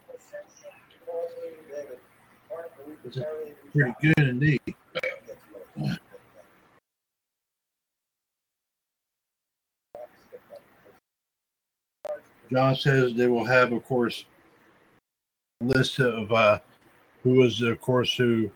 [3.06, 3.20] It's
[3.74, 4.62] pretty good indeed.
[12.52, 14.26] John says they will have, of course,
[15.64, 16.60] list of uh,
[17.24, 18.50] who was, of course, who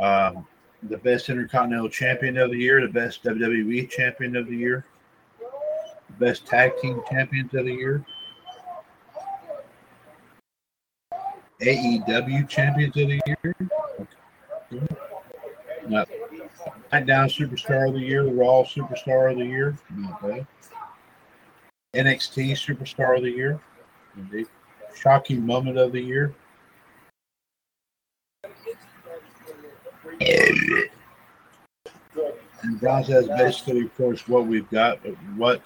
[0.00, 0.46] um,
[0.84, 4.84] the best Intercontinental Champion of the year, the best WWE Champion of the year,
[5.40, 8.04] the best Tag Team Champions of the year,
[11.60, 13.54] AEW Champions of the year,
[15.88, 16.08] not
[16.92, 19.76] SmackDown Superstar of the Year, Raw Superstar of the Year,
[20.22, 20.46] bad.
[21.94, 23.60] NXT Superstar of the Year,
[24.16, 24.46] indeed.
[24.94, 26.34] Shocking Moment of the Year.
[32.62, 34.98] And says basically, of course, what we've got,
[35.36, 35.62] what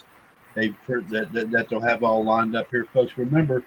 [0.55, 3.17] they that, that, that they'll have all lined up here, folks.
[3.17, 3.63] Remember,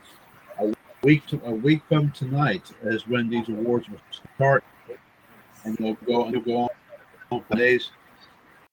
[0.60, 0.74] a
[1.04, 4.02] week to, a week from tonight is when these awards will
[4.36, 4.64] start,
[5.64, 6.68] and they'll go and go
[7.32, 7.92] on days.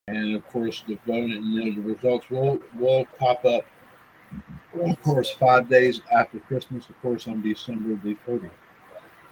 [0.09, 3.65] And of course, the vote and the results will will pop up.
[4.80, 8.50] Of course, five days after Christmas, of course, on December the 30th.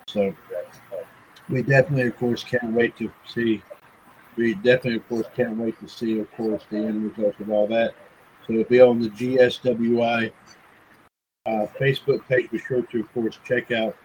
[0.09, 0.35] So
[1.49, 3.63] we definitely, of course, can't wait to see.
[4.37, 7.67] We definitely, of course, can't wait to see, of course, the end results of all
[7.69, 7.95] that.
[8.47, 10.33] So it'll be on the GSWI
[11.47, 12.51] uh, Facebook page.
[12.51, 13.97] Be sure to, of course, check out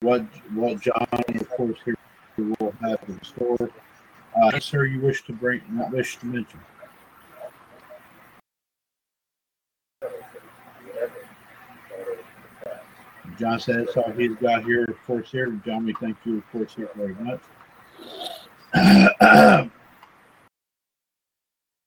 [0.00, 0.22] what
[0.54, 1.96] what John, of course, here
[2.36, 3.70] will have in store.
[4.40, 6.60] Uh, sir, you wish to bring, not wish to mention?
[13.38, 15.46] John said that's all he's got here, of course, here.
[15.64, 17.40] John, we thank you, of course, here very much.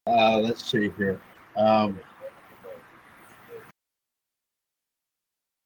[0.08, 1.20] uh, let's see here.
[1.58, 2.00] Um,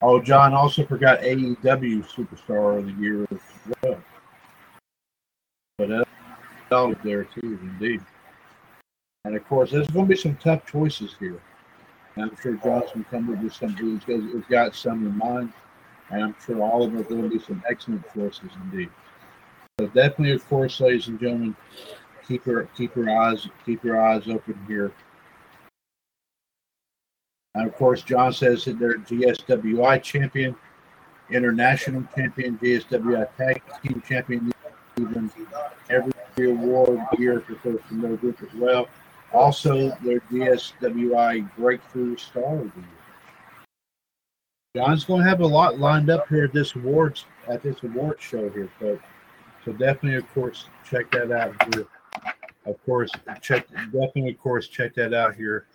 [0.01, 3.39] oh, John also forgot AEW Superstar of the Year as
[3.83, 4.01] well.
[5.77, 5.89] But
[6.69, 8.01] that's there, too, indeed.
[9.25, 11.39] And of course, there's going to be some tough choices here.
[12.17, 13.75] I'm sure John's can come up with some.
[13.75, 15.53] He's got some in mind,
[16.09, 18.89] and I'm sure all of them are going to be some excellent choices indeed.
[19.79, 21.55] So definitely, of course, ladies and gentlemen,
[22.27, 24.91] keep your keep your eyes keep your eyes open here.
[27.55, 30.55] And of course, John says that they're GSWI champion,
[31.29, 34.51] international champion, GSWI tag team champion,
[34.99, 35.31] even
[35.89, 38.87] every award here for their group as well.
[39.33, 43.04] Also, their GSWI Breakthrough Star of the Year.
[44.75, 48.17] John's going to have a lot lined up here at this awards at this award
[48.19, 49.03] show here, folks.
[49.63, 51.87] So definitely, of course, check that out here.
[52.65, 53.09] Of course,
[53.41, 55.67] check definitely, of course, check that out here.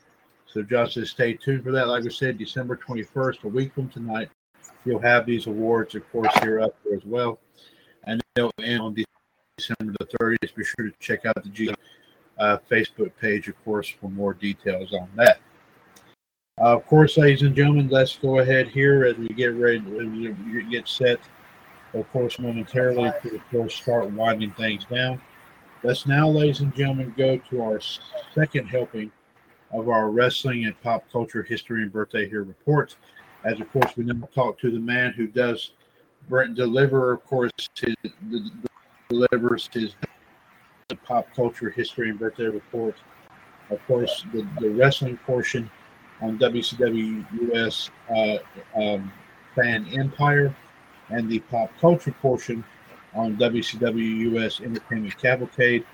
[0.46, 1.88] So just stay tuned for that.
[1.88, 4.28] Like I said, December 21st, a week from tonight,
[4.84, 7.38] you'll have these awards, of course, here up there as well.
[8.04, 8.96] And they'll end on
[9.56, 10.54] December the 30th.
[10.54, 11.72] Be sure to check out the G
[12.38, 15.38] uh, Facebook page, of course, for more details on that.
[16.60, 20.62] Uh, of course, ladies and gentlemen, let's go ahead here as we get ready to
[20.70, 21.18] get set.
[21.94, 25.22] Of course, momentarily to of course start winding things down.
[25.82, 27.80] Let's now, ladies and gentlemen, go to our
[28.34, 29.10] second helping
[29.72, 32.94] of our wrestling and pop culture history and birthday here report.
[33.44, 35.72] As of course, we now talk to the man who does
[36.28, 37.96] deliver, of course, his,
[39.08, 39.94] delivers his
[41.04, 42.96] pop culture history and birthday report.
[43.70, 45.70] Of course, the, the wrestling portion
[46.20, 48.38] on WCW US uh,
[48.74, 49.12] um,
[49.54, 50.54] Fan Empire
[51.10, 52.64] and the pop culture portion
[53.14, 55.84] on WCW US Entertainment Cavalcade.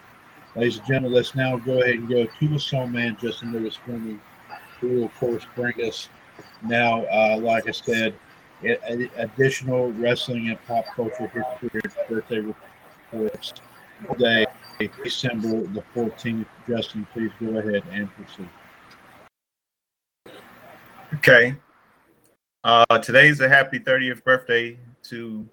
[0.54, 4.20] Ladies and gentlemen, let's now go ahead and go to the Man, Justin Lewis Fleming,
[4.80, 6.08] who will, of course, bring us
[6.62, 8.14] now, uh, like I said,
[9.16, 11.28] additional wrestling and pop culture
[11.60, 12.40] history birthday
[13.12, 13.52] reports
[14.10, 14.46] today,
[15.02, 16.46] December the 14th.
[16.68, 18.48] Justin, please go ahead and proceed.
[21.16, 21.56] Okay.
[22.62, 25.48] Uh, today's a happy 30th birthday to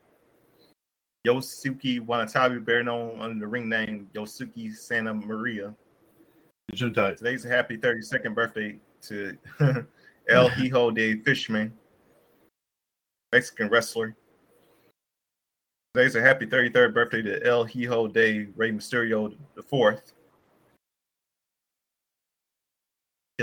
[1.26, 5.73] Yosuke Wanatabe, better known under the ring name Yosuke Santa Maria.
[6.69, 9.38] Today's a happy 32nd birthday to
[10.30, 11.72] El Hijo de Fishman,
[13.31, 14.18] Mexican wrestler.
[15.94, 20.02] Today's a happy 33rd birthday to El Hijo de Rey Mysterio IV.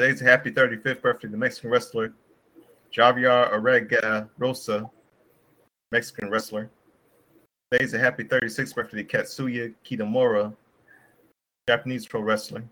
[0.01, 2.15] Today's a happy 35th birthday to Mexican wrestler
[2.91, 4.91] Javier Arega Rosa,
[5.93, 6.71] Mexican wrestler.
[7.71, 10.57] Today's a happy 36th birthday to Katsuya Kitamura,
[11.69, 12.65] Japanese pro wrestler.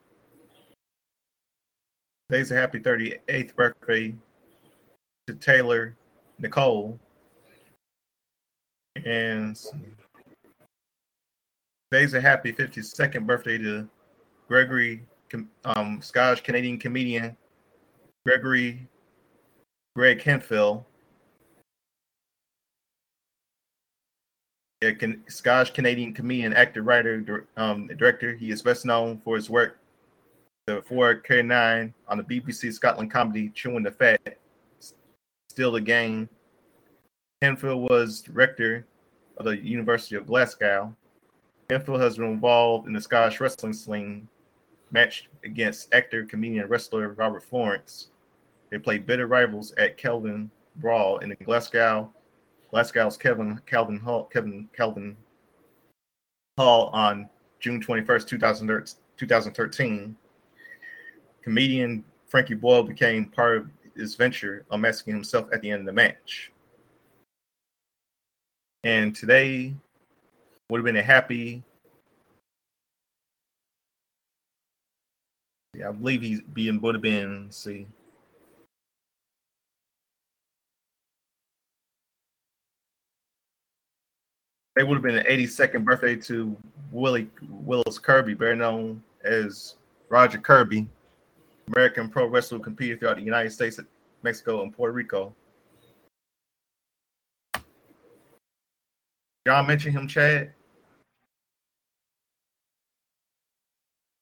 [2.30, 4.14] Today's a happy 38th birthday
[5.26, 5.94] to Taylor
[6.38, 6.98] Nicole.
[9.04, 9.54] And
[11.92, 13.86] today's a happy 52nd birthday to
[14.48, 15.02] Gregory,
[15.64, 17.36] um, Scottish Canadian comedian
[18.24, 18.88] Gregory
[19.94, 20.86] Greg Hemphill.
[24.82, 28.34] A can, Scottish Canadian comedian, actor, writer, um, director.
[28.34, 29.80] He is best known for his work
[30.68, 34.38] the 4K9 on the BBC Scotland comedy Chewing the Fat,
[35.48, 36.28] Still the Game.
[37.40, 38.86] Hemphill was director
[39.38, 40.94] of the University of Glasgow.
[41.70, 44.28] Hemphill has been involved in the Scottish wrestling sling
[44.90, 48.08] match against actor, comedian, wrestler Robert Florence.
[48.70, 52.12] They played bitter rivals at Kelvin Brawl in Glasgow,
[52.70, 55.16] Glasgow's Kevin Calvin Hall, Kevin Calvin
[56.58, 57.28] Hall on
[57.60, 60.16] June 21st, 2013.
[61.42, 65.92] Comedian Frankie Boyle became part of his venture, unmasking himself at the end of the
[65.92, 66.52] match.
[68.84, 69.74] And today
[70.70, 71.64] would have been a happy
[75.78, 77.86] Yeah, I believe he's being would have been see.
[84.76, 86.56] It would have been an 82nd birthday to
[86.90, 89.76] Willie Willis Kirby, better known as
[90.08, 90.88] Roger Kirby,
[91.68, 93.78] American pro wrestler who competed throughout the United States,
[94.24, 95.32] Mexico, and Puerto Rico.
[99.46, 100.52] Y'all mentioned him, Chad.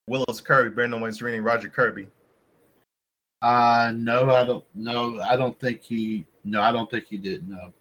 [0.08, 2.08] Willis Kirby, Brandon Wayne Roger Kirby.
[3.42, 7.48] Uh no, I don't no, I don't think he no, I don't think he did,
[7.48, 7.72] no.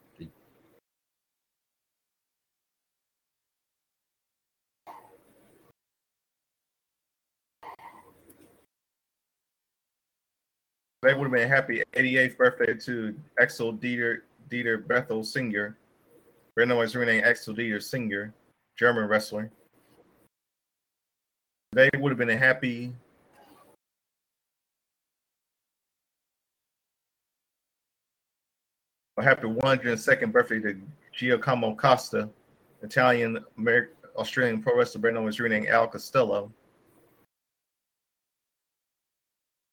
[11.05, 15.77] They would have been happy 88th birthday to Axel Dieter Dieter Bethel Singer.
[16.55, 18.33] Brandon was renamed Axel Dieter Singer,
[18.75, 19.51] German wrestler.
[21.75, 22.93] They would have been a happy
[29.17, 30.81] a happy 102nd birthday to
[31.11, 32.29] Giacomo Costa,
[32.81, 36.49] Italian American Australian pro wrestler known as renamed Al Costello.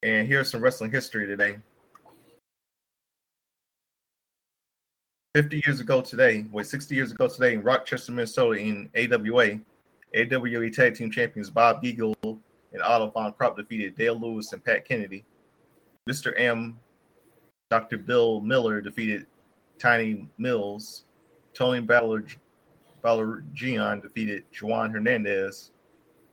[0.01, 1.55] And here's some wrestling history today.
[5.35, 9.61] 50 years ago today, wait, 60 years ago today in Rochester, Minnesota, in AWA,
[10.15, 14.85] AWA Tag Team Champions Bob Geigel and Otto Von Krupp defeated Dale Lewis and Pat
[14.87, 15.25] Kennedy.
[16.09, 16.37] Mr.
[16.39, 16.79] M,
[17.69, 17.97] Dr.
[17.97, 19.25] Bill Miller defeated
[19.79, 21.05] Tiny Mills.
[21.53, 22.35] Tony Ballard,
[23.03, 25.71] defeated Juan Hernandez.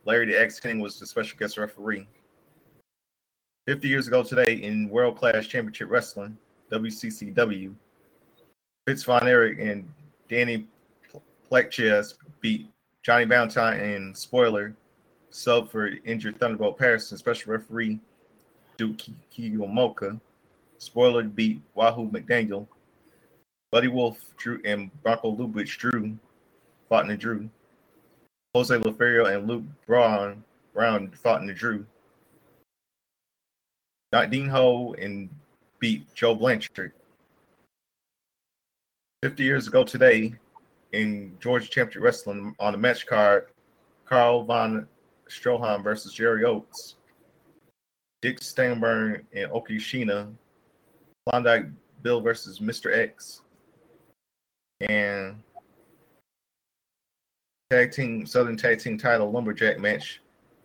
[0.05, 2.07] Larry the X King was the special guest referee.
[3.67, 6.35] 50 years ago today in World Class Championship Wrestling,
[6.71, 7.73] WCCW,
[8.85, 9.87] Fritz Von Erich and
[10.27, 10.65] Danny
[11.49, 12.70] Plechas beat
[13.03, 14.75] Johnny Valentine and spoiler
[15.31, 17.99] sub for injured Thunderbolt Patterson, special referee
[18.77, 18.97] Duke
[19.35, 20.19] Keomuka.
[20.77, 22.67] Spoiler beat Wahoo McDaniel.
[23.71, 26.17] Buddy Wolf Drew and Bronko Lubich Drew
[26.89, 27.49] fought in the Drew.
[28.53, 31.85] Jose Lothario and Luke Braun Brown fought in the Drew.
[34.11, 35.29] Not Dean Ho and
[35.79, 36.91] beat Joe Blanchard.
[39.23, 40.33] 50 years ago today,
[40.93, 43.47] in Georgia Championship Wrestling on the match card,
[44.05, 44.87] Carl von
[45.29, 46.95] Stroheim versus Jerry Oates,
[48.21, 50.31] Dick Steinberg and Okishina,
[51.27, 51.67] Klondike
[52.03, 52.95] Bill versus Mr.
[52.95, 53.41] X,
[54.81, 55.41] and
[57.69, 60.21] tag team Southern Tag Team Title Lumberjack match,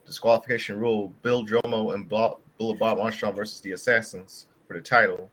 [0.07, 5.31] disqualification rule: Bill Dromo and Bob, Bill Bob Armstrong versus the Assassins for the title.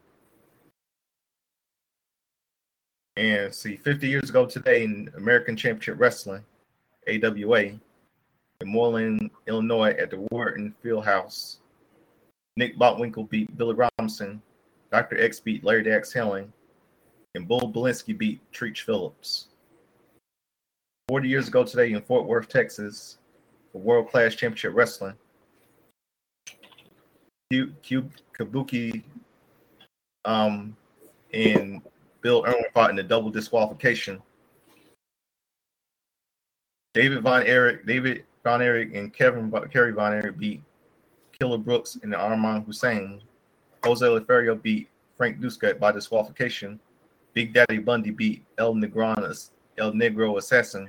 [3.15, 6.43] And see, 50 years ago today in American Championship Wrestling,
[7.07, 7.79] AWA, in
[8.65, 11.57] Moreland, Illinois, at the Wharton Fieldhouse,
[12.55, 14.41] Nick Bockwinkel beat Billy Robinson,
[14.91, 15.21] Dr.
[15.21, 16.51] X beat Larry Dax Helling,
[17.35, 19.47] and Bull Belinsky beat Treach Phillips.
[21.09, 23.17] 40 years ago today in Fort Worth, Texas,
[23.71, 25.15] for World Class Championship Wrestling,
[27.51, 29.03] Q Kabuki
[30.25, 30.75] um,
[31.31, 31.81] in
[32.23, 34.21] Bill Irwin fought in a double disqualification.
[36.93, 40.63] David Von Erich, David Von Erich, and Kevin Kerry Von Erich beat
[41.37, 43.21] Killer Brooks and Armand Hussein.
[43.83, 46.79] Jose Lothario beat Frank Dusek by disqualification.
[47.33, 50.87] Big Daddy Bundy beat El Negron El Negro Assassin,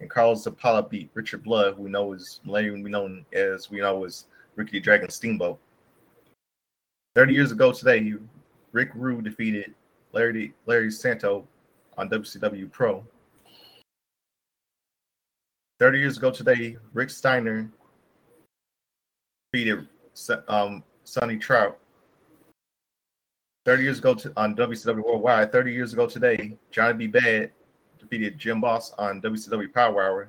[0.00, 3.78] and Carlos Apollo beat Richard Blood, who we know is later we known as we
[3.78, 4.26] know as
[4.56, 5.60] Ricky Dragon Steamboat.
[7.14, 8.14] 30 years ago today,
[8.72, 9.74] Rick Rude defeated
[10.12, 11.46] Larry Larry Santo
[11.98, 13.04] on WCW Pro.
[15.78, 17.68] 30 years ago today, Rick Steiner
[19.52, 19.88] defeated
[20.48, 21.78] um, Sonny Trout.
[23.64, 27.06] 30 years ago to, on WCW Worldwide, 30 years ago today, Johnny B.
[27.06, 27.52] Bad
[27.98, 30.28] defeated Jim Boss on WCW Power Hour.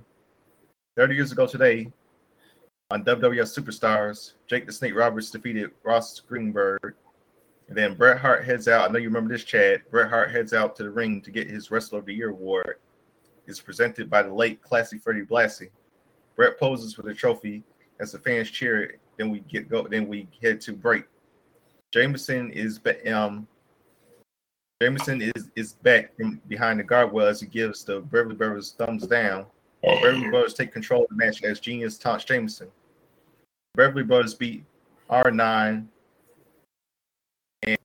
[0.97, 1.91] 30 years ago today,
[2.91, 6.93] on WWF Superstars, Jake the Snake Roberts defeated Ross Greenberg.
[7.67, 8.89] And then Bret Hart heads out.
[8.89, 9.83] I know you remember this, Chad.
[9.89, 12.75] Bret Hart heads out to the ring to get his Wrestler of the Year award.
[13.47, 15.69] It's presented by the late Classy Freddie Blassie.
[16.35, 17.63] Bret poses for the trophy
[17.99, 18.97] as the fans cheer.
[19.17, 19.87] Then we get go.
[19.87, 21.05] Then we head to break.
[21.91, 22.79] Jameson is
[23.11, 23.47] um
[24.81, 29.05] Jameson is is back from behind the guardrail as he gives the Beverly Brothers thumbs
[29.07, 29.45] down.
[29.83, 32.67] Beverly Brothers take control of the match as Genius taunts Jameson.
[33.75, 34.63] Beverly Brothers beat
[35.09, 35.85] R9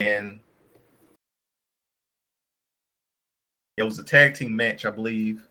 [0.01, 0.41] and
[3.77, 5.47] it was a tag team match, I believe.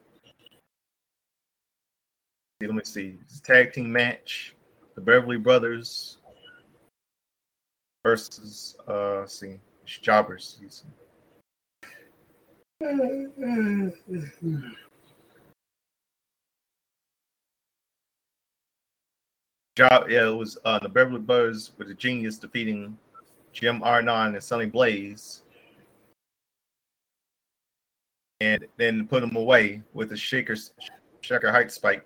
[2.59, 3.17] Let me see.
[3.21, 4.55] It's a tag team match.
[4.95, 6.17] The Beverly Brothers
[8.03, 10.59] versus uh see jobbers.
[19.75, 22.97] Job, yeah, it was uh, the Beverly Brothers with the Genius defeating
[23.59, 25.41] Jim R9 and Sonny Blaze,
[28.39, 30.55] and then put him away with a shaker
[31.21, 32.05] shaker height spike.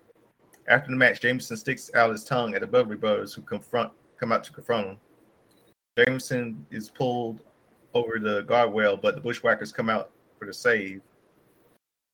[0.70, 4.32] After the match, Jameson sticks out his tongue at the Beverly Brothers, who confront come
[4.32, 4.98] out to confront him.
[5.98, 7.42] Jameson is pulled
[7.94, 11.02] over the guardrail, but the Bushwhackers come out for the save.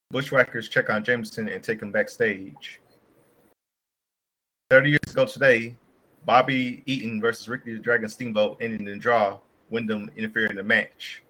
[0.09, 2.81] Bushwhackers check on Jameson and take him backstage.
[4.71, 5.75] 30 years ago today,
[6.27, 9.39] Bobby Eaton versus Ricky the Dragon Steamboat ended in draw.
[9.69, 11.23] Windham interfered in the match.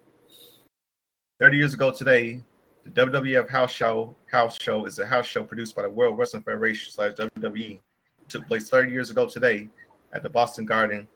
[1.38, 2.42] 30 years ago today,
[2.84, 6.42] the WWF House Show House Show is a house show produced by the World Wrestling
[6.42, 7.74] Federation slash WWE.
[7.74, 9.68] It took place 30 years ago today
[10.12, 11.06] at the Boston Garden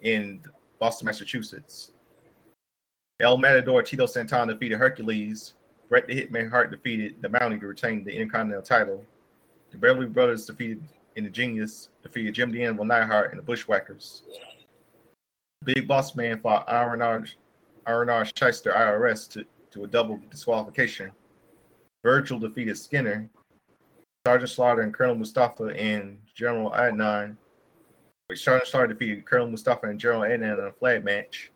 [0.00, 0.40] in
[0.78, 1.90] Boston, Massachusetts.
[3.20, 5.52] El Matador Tito Santana defeated Hercules.
[5.90, 9.04] Bret the Hitman Hart defeated the Mountie to retain the Intercontinental title.
[9.72, 10.82] The Beverly Brothers defeated
[11.16, 14.22] in the Genius, defeated Jim the Anvil Neidhart and the Bushwhackers.
[15.64, 17.26] Big Boss Man fought R&R,
[17.86, 21.10] R&R Shyster IRS to, to a double disqualification.
[22.04, 23.28] Virgil defeated Skinner.
[24.26, 27.36] Sergeant Slaughter and Colonel Mustafa and General Adnan.
[28.34, 31.50] Sergeant Slaughter defeated Colonel Mustafa and General Adnan in a flag match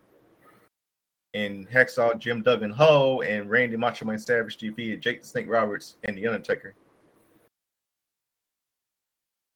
[1.34, 5.96] and Hacksaw Jim Duggan Ho and Randy Macho Man Savage defeated Jake the Snake Roberts
[6.04, 6.74] and The Undertaker.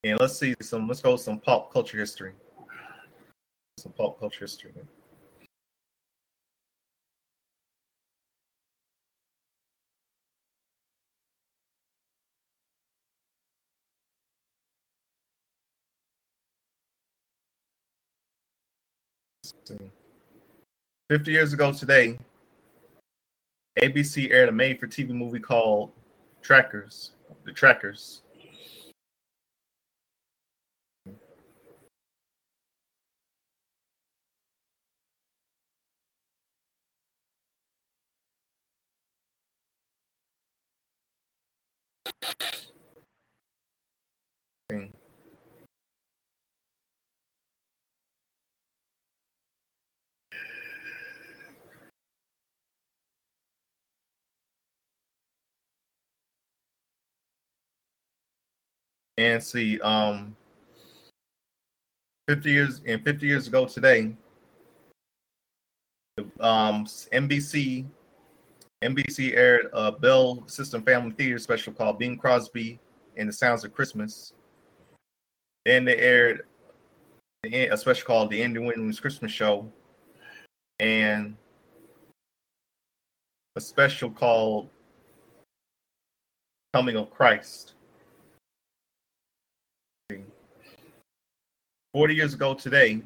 [0.05, 2.33] And let's see some let's go some pop culture history.
[3.79, 4.73] Some pop culture history.
[21.09, 22.19] 50 years ago today,
[23.81, 25.93] ABC aired a made for TV movie called
[26.43, 27.13] Trackers,
[27.47, 28.24] The Trackers.
[59.17, 60.37] And see um
[62.29, 64.15] 50 years and 50 years ago today
[66.41, 67.85] um NBC
[68.85, 72.79] NBC aired a Bell System Family Theater special called Bing Crosby
[73.17, 74.35] and the Sounds of Christmas.
[75.65, 76.43] Then they aired
[77.45, 79.67] a special called The Andy Williams Christmas Show
[80.81, 81.35] and
[83.57, 84.69] a special called
[86.75, 87.73] Coming of Christ.
[91.95, 93.01] 40 years ago today,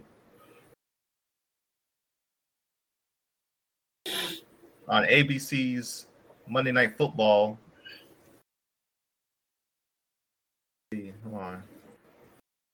[4.89, 6.07] on ABC's
[6.49, 7.59] Monday Night Football.
[11.33, 11.63] On.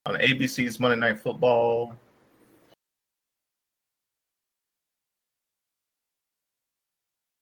[0.07, 1.97] On ABC's Monday Night Football.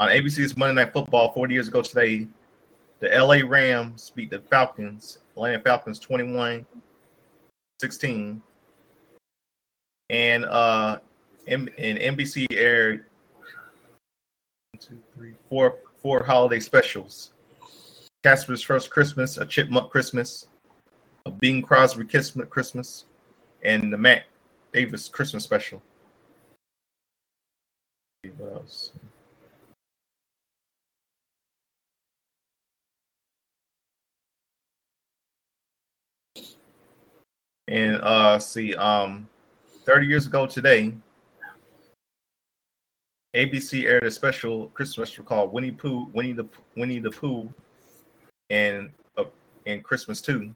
[0.00, 2.26] On ABC's Monday Night Football 40 years ago today,
[3.00, 6.64] the LA Rams beat the Falcons, Atlanta Falcons 21
[7.80, 8.42] 16.
[10.10, 10.98] And uh
[11.48, 13.06] and NBC aired
[14.88, 17.32] two, three, four four holiday specials.
[18.22, 20.46] Casper's First Christmas, A Chipmunk Christmas,
[21.26, 23.04] A Bing Crosby Christmas
[23.64, 24.24] and the Mac
[24.72, 25.82] Davis Christmas special.
[28.38, 28.92] What else?
[37.68, 39.28] And uh see, um
[39.84, 40.94] 30 years ago today,
[43.34, 46.46] ABC aired a special Christmas special called Winnie Pooh, Winnie the
[46.76, 47.52] Winnie the Pooh,
[48.50, 49.24] and uh,
[49.66, 50.54] and Christmas too.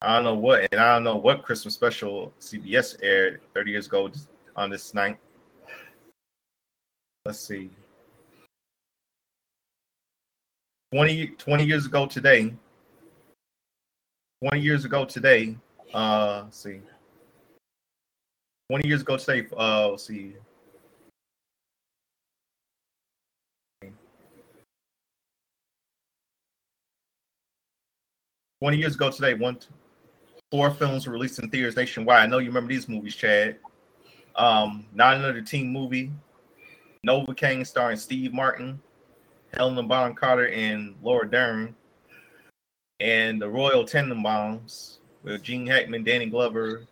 [0.00, 3.86] I don't know what, and I don't know what Christmas special CBS aired 30 years
[3.86, 4.10] ago
[4.54, 5.18] on this night.
[7.24, 7.70] Let's see.
[10.94, 12.54] 20, 20 years ago today.
[14.42, 15.56] 20 years ago today.
[15.92, 16.80] Uh, see.
[18.70, 19.46] 20 years ago today.
[19.56, 20.34] Uh, see.
[28.62, 29.58] Twenty years ago today, one,
[30.50, 32.22] four films were released in theaters nationwide.
[32.22, 33.58] I know you remember these movies, Chad.
[34.34, 36.10] Um, Not Another Teen Movie,
[37.06, 38.80] Novocaine starring Steve Martin,
[39.54, 41.74] Helena Bonham Carter, and Laura Dern,
[43.00, 46.86] and The Royal Tenenbaums with Gene Hackman, Danny Glover,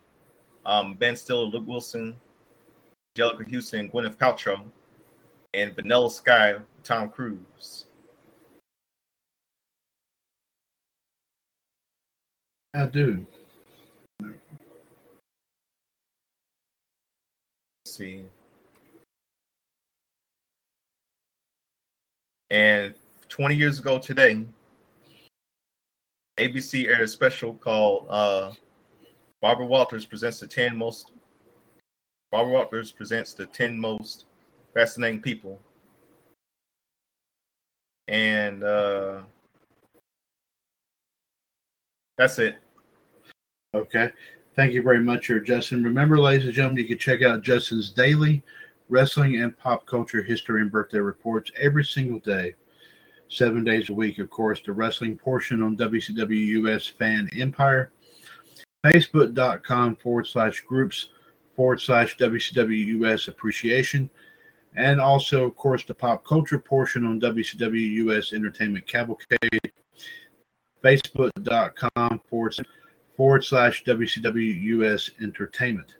[0.67, 2.17] um, Ben Stiller, Luke Wilson,
[3.17, 4.63] Anjelica Huston, Gwyneth Paltrow,
[5.55, 7.84] and Vanilla Sky, Tom Cruise.
[12.75, 13.25] I do.
[14.21, 14.37] Let's
[17.85, 18.25] see.
[22.51, 22.95] And
[23.29, 24.45] 20 years ago today,
[26.39, 28.51] ABC aired a special called uh,
[29.41, 31.13] Barbara Walters presents the 10 most
[32.33, 34.25] Barbara Walters presents the 10 most
[34.75, 35.61] fascinating people.
[38.09, 39.21] And uh,
[42.19, 42.64] that's it.
[43.75, 44.11] Okay.
[44.55, 45.83] Thank you very much, here, Justin.
[45.83, 48.43] Remember, ladies and gentlemen, you can check out Justin's daily
[48.89, 52.55] wrestling and pop culture history and birthday reports every single day,
[53.29, 54.19] seven days a week.
[54.21, 57.91] Of course, the wrestling portion on WCW US Fan Empire,
[58.85, 61.09] Facebook.com forward slash groups
[61.57, 64.09] forward slash WCW US Appreciation,
[64.77, 69.73] and also, of course, the pop culture portion on WCW US Entertainment Cavalcade,
[70.85, 72.67] Facebook.com forward slash
[73.17, 75.95] forward slash WCW US Entertainment.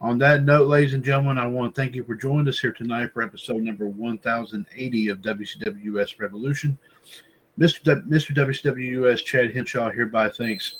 [0.00, 2.72] On that note, ladies and gentlemen, I want to thank you for joining us here
[2.72, 6.78] tonight for episode number 1080 of WCW US Revolution.
[7.58, 7.82] Mr.
[7.82, 8.34] W- Mr.
[8.34, 10.76] WCW US Chad Henshaw hereby thanks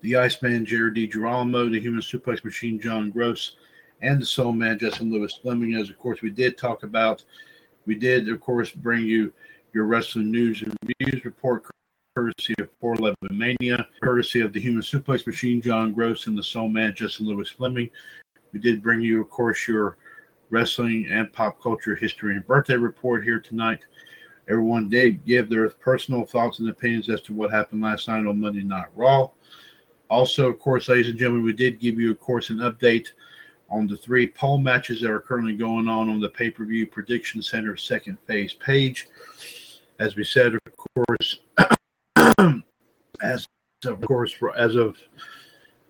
[0.00, 1.06] the Iceman Jared D.
[1.06, 3.56] Girolamo, the Human Suplex Machine John Gross,
[4.00, 5.74] and the Soul Man Justin Lewis Fleming.
[5.74, 7.22] As of course we did talk about,
[7.84, 9.32] we did of course bring you
[9.74, 11.64] your wrestling news and reviews report
[12.14, 16.68] courtesy of 411 Mania, courtesy of the Human Suplex Machine, John Gross, and the Soul
[16.68, 17.88] Man, Justin Lewis Fleming.
[18.52, 19.96] We did bring you, of course, your
[20.50, 23.80] wrestling and pop culture history and birthday report here tonight.
[24.48, 28.40] Everyone did give their personal thoughts and opinions as to what happened last night on
[28.40, 29.30] Monday Night Raw.
[30.08, 33.06] Also, of course, ladies and gentlemen, we did give you, of course, an update
[33.70, 36.88] on the three poll matches that are currently going on on the pay per view
[36.88, 39.06] prediction center second phase page.
[40.00, 41.38] As we said, of course,
[43.22, 43.46] as
[43.86, 44.96] of course as of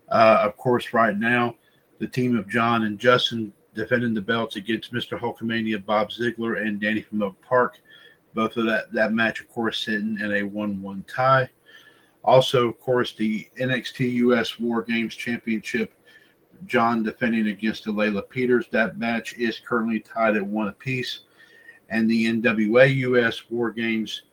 [0.09, 1.55] uh, of course right now
[1.99, 6.79] the team of john and justin defending the belts against mr hulkamania bob ziggler and
[6.79, 7.79] danny from oak park.
[8.33, 11.49] Both of that that match of course sitting in a 1-1 tie.
[12.23, 13.99] Also of course the nxt
[14.37, 15.93] us war games championship
[16.65, 18.67] john defending against Layla peters.
[18.71, 21.21] That match is currently tied at one apiece.
[21.89, 24.23] And the nwa us war games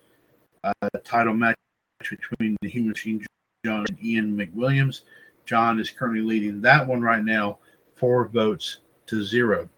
[0.64, 1.56] uh, title match
[1.98, 3.24] between the Human Machine
[3.64, 5.02] John and Ian McWilliams.
[5.44, 7.58] John is currently leading that one right now,
[7.96, 9.68] four votes to zero.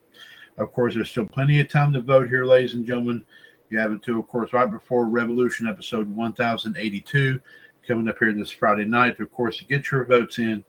[0.58, 3.24] Of course, there's still plenty of time to vote here, ladies and gentlemen.
[3.70, 7.40] You have until, of course, right before Revolution episode 1082
[7.86, 10.64] coming up here this Friday night, of course, to get your votes in.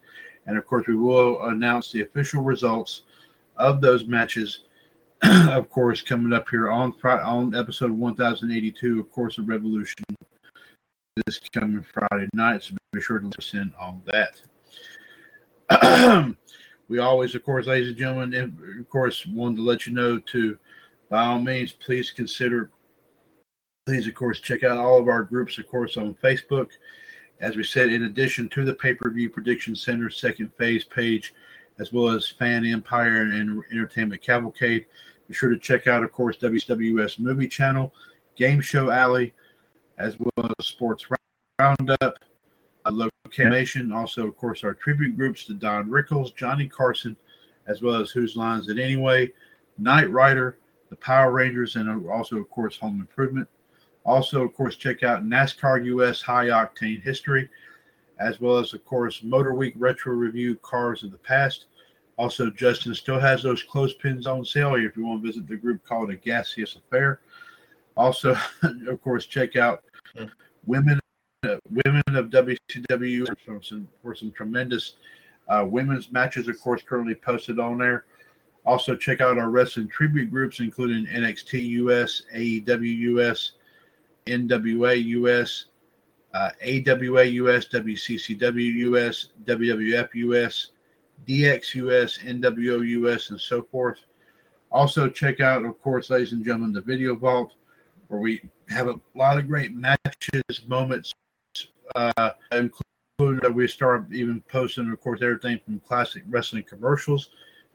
[0.46, 3.04] And of course, we will announce the official results
[3.58, 4.62] of those matches.
[5.24, 10.04] of course, coming up here on on episode 1082, of course, of Revolution
[11.16, 14.42] this coming Friday night, so be sure to listen on that.
[16.88, 20.58] we always, of course, ladies and gentlemen, of course, wanted to let you know to,
[21.10, 22.72] by all means, please consider,
[23.88, 26.70] Please, of course, check out all of our groups, of course, on Facebook.
[27.40, 31.34] As we said, in addition to the pay per view prediction center second phase page,
[31.80, 34.86] as well as Fan Empire and Entertainment Cavalcade,
[35.28, 37.92] be sure to check out, of course, WWS Movie Channel,
[38.36, 39.34] Game Show Alley,
[39.98, 41.06] as well as Sports
[41.60, 42.16] Roundup,
[42.86, 43.92] Location.
[43.92, 47.16] Also, of course, our tribute groups to Don Rickles, Johnny Carson,
[47.68, 49.32] as well as Whose Lines It Anyway,
[49.78, 50.58] Knight Rider,
[50.90, 53.48] the Power Rangers, and also, of course, Home Improvement.
[54.04, 57.50] Also, of course, check out NASCAR US High Octane History,
[58.20, 61.66] as well as, of course, Motor Week Retro Review Cars of the Past.
[62.18, 65.84] Also, Justin still has those clothespins on sale if you want to visit the group
[65.86, 67.22] called A Gaseous Affair.
[67.98, 68.36] Also,
[68.88, 69.84] of course, check out
[70.66, 71.00] Women
[71.44, 74.96] uh, Women of WCW for some, for some tremendous
[75.50, 78.06] uh, women's matches, of course, currently posted on there.
[78.64, 83.54] Also, check out our wrestling tribute groups, including NXT US, AEW US,
[84.28, 85.66] NWA US,
[86.36, 90.68] uh, AWA US, WCCW US, WWF US,
[91.28, 93.98] DX US, NWO US, and so forth.
[94.72, 97.54] Also, check out, of course, ladies and gentlemen, the Video Vault,
[98.12, 101.14] where we have a lot of great matches, moments,
[101.96, 107.30] uh, including that we start even posting, of course, everything from classic wrestling commercials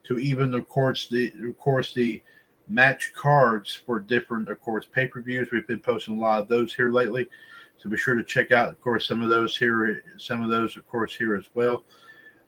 [0.04, 2.22] to even, of course, the of course the
[2.68, 5.48] match cards for different, of course, pay per views.
[5.50, 7.26] We've been posting a lot of those here lately,
[7.78, 10.76] so be sure to check out, of course, some of those here, some of those,
[10.76, 11.84] of course, here as well.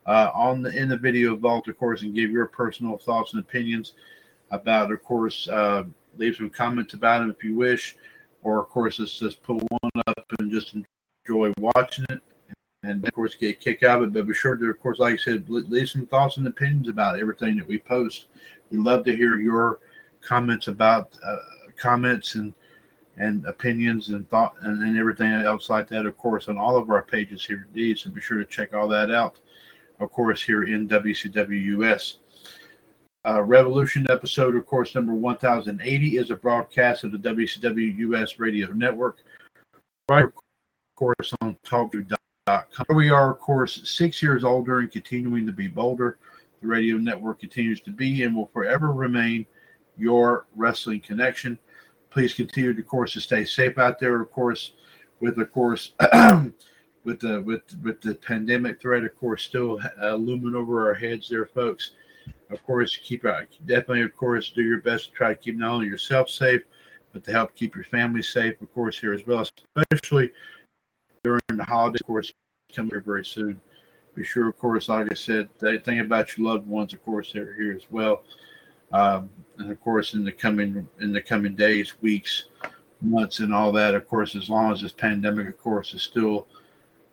[0.05, 3.41] Uh, on the in the video vault, of course, and give your personal thoughts and
[3.41, 3.93] opinions
[4.51, 5.83] about, of course, uh,
[6.17, 7.95] leave some comments about them if you wish,
[8.43, 10.75] or of course, let's just put one up and just
[11.27, 12.21] enjoy watching it
[12.83, 14.13] and of course get a kick out of it.
[14.13, 17.19] But be sure to, of course, like I said, leave some thoughts and opinions about
[17.19, 18.27] everything that we post.
[18.71, 19.79] We love to hear your
[20.21, 21.37] comments about uh,
[21.77, 22.53] comments and
[23.17, 26.05] and opinions and thought and, and, everything else like that.
[26.05, 27.99] Of course, on all of our pages here indeed.
[27.99, 29.39] So be sure to check all that out.
[29.99, 32.19] Of course, here in WCW US.
[33.27, 38.67] Uh, Revolution episode, of course, number 1080 is a broadcast of the WCW US radio
[38.67, 39.17] network.
[40.09, 40.33] Right, of
[40.95, 42.85] course, on talkshoe.com.
[42.95, 46.17] We are, of course, six years older and continuing to be bolder.
[46.61, 49.45] The radio network continues to be and will forever remain
[49.97, 51.59] your wrestling connection.
[52.11, 54.21] Please continue, of course, to stay safe out there.
[54.21, 54.71] Of course,
[55.19, 55.91] with of course,
[57.03, 61.27] with the with with the pandemic threat, of course, still uh, looming over our heads,
[61.29, 61.91] there, folks.
[62.49, 63.47] Of course, keep out.
[63.65, 66.61] Definitely, of course, do your best to try to keep not only yourself safe,
[67.13, 68.59] but to help keep your family safe.
[68.61, 69.45] Of course, here as well,
[69.75, 70.31] especially
[71.23, 72.31] during the holiday, of course,
[72.73, 73.59] coming here very soon.
[74.15, 76.93] Be sure, of course, like I said, think about your loved ones.
[76.93, 78.23] Of course, they're here as well,
[78.91, 79.29] um,
[79.59, 82.45] and of course, in the coming in the coming days, weeks,
[83.01, 83.93] months, and all that.
[83.93, 86.47] Of course, as long as this pandemic, of course, is still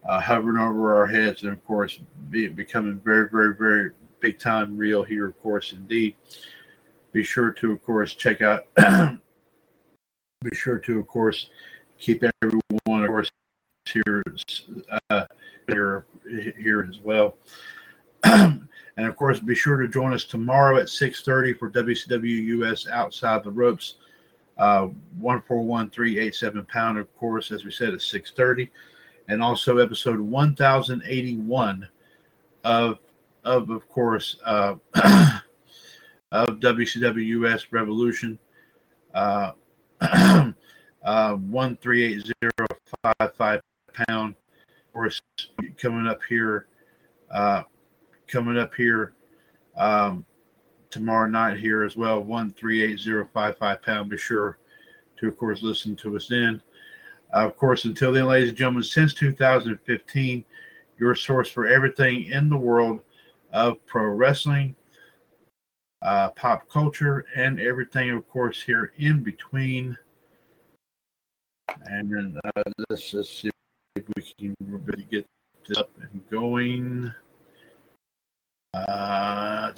[0.08, 2.00] uh, hovering over our heads, and of course,
[2.30, 5.26] be, becoming very, very, very big time real here.
[5.26, 6.16] Of course, indeed.
[7.12, 8.66] Be sure to, of course, check out.
[8.76, 11.48] be sure to, of course,
[11.98, 13.30] keep everyone, of course,
[13.86, 14.22] here
[15.10, 15.24] uh,
[15.68, 16.06] here
[16.58, 17.36] here as well.
[18.24, 23.44] and of course, be sure to join us tomorrow at 6:30 for WCW US Outside
[23.44, 23.94] the Ropes.
[24.58, 24.88] Uh,
[25.18, 28.70] one four one three eight seven pound, of course, as we said, at 6:30,
[29.28, 31.88] and also episode 1081
[32.64, 32.98] of
[33.46, 34.74] of of course uh,
[36.32, 38.38] of WCW US Revolution.
[39.14, 39.52] Uh,
[41.04, 42.66] uh, one three eight zero
[43.02, 43.60] five five
[44.08, 44.34] pound.
[44.88, 45.22] Of course,
[45.78, 46.66] coming up here,
[47.30, 47.62] uh,
[48.26, 49.14] coming up here
[49.76, 50.26] um,
[50.90, 52.20] tomorrow night here as well.
[52.20, 54.10] One three eight zero five five pound.
[54.10, 54.58] Be sure
[55.18, 56.60] to, of course, listen to us then.
[57.34, 60.44] Uh, of course, until then, ladies and gentlemen, since 2015,
[60.98, 63.00] your source for everything in the world
[63.56, 64.76] of pro wrestling,
[66.02, 69.96] uh, pop culture, and everything, of course, here in between.
[71.86, 73.50] And then uh, let's see
[73.96, 75.26] if we can really get
[75.66, 77.12] this up and going.
[78.74, 79.72] Uh,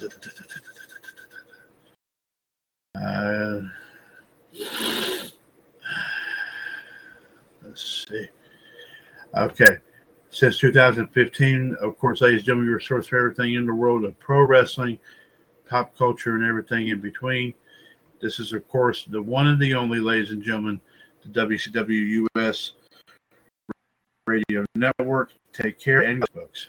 [3.01, 3.61] uh,
[7.63, 8.27] let's see.
[9.37, 9.77] Okay.
[10.31, 14.17] Since 2015, of course, ladies and gentlemen, your source for everything in the world of
[14.19, 14.99] pro wrestling,
[15.67, 17.53] pop culture, and everything in between.
[18.21, 20.79] This is, of course, the one and the only, ladies and gentlemen,
[21.23, 22.73] the WCW US
[24.27, 25.31] Radio Network.
[25.51, 26.67] Take care and folks.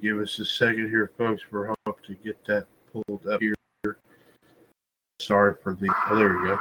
[0.00, 1.42] Give us a second here, folks.
[1.50, 3.54] We're hoping to get that pulled up here.
[5.20, 5.92] Sorry for the.
[6.08, 6.58] Oh, there we go.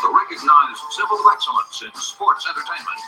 [0.00, 2.98] The recognized symbol excellence in sports entertainment.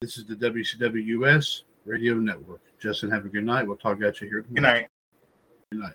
[0.00, 2.62] This is the WCWUS Radio Network.
[2.80, 3.66] Justin, have a good night.
[3.66, 4.42] We'll talk at you here.
[4.42, 4.88] Good night.
[5.70, 5.94] Good night.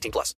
[0.00, 0.28] 18 plus.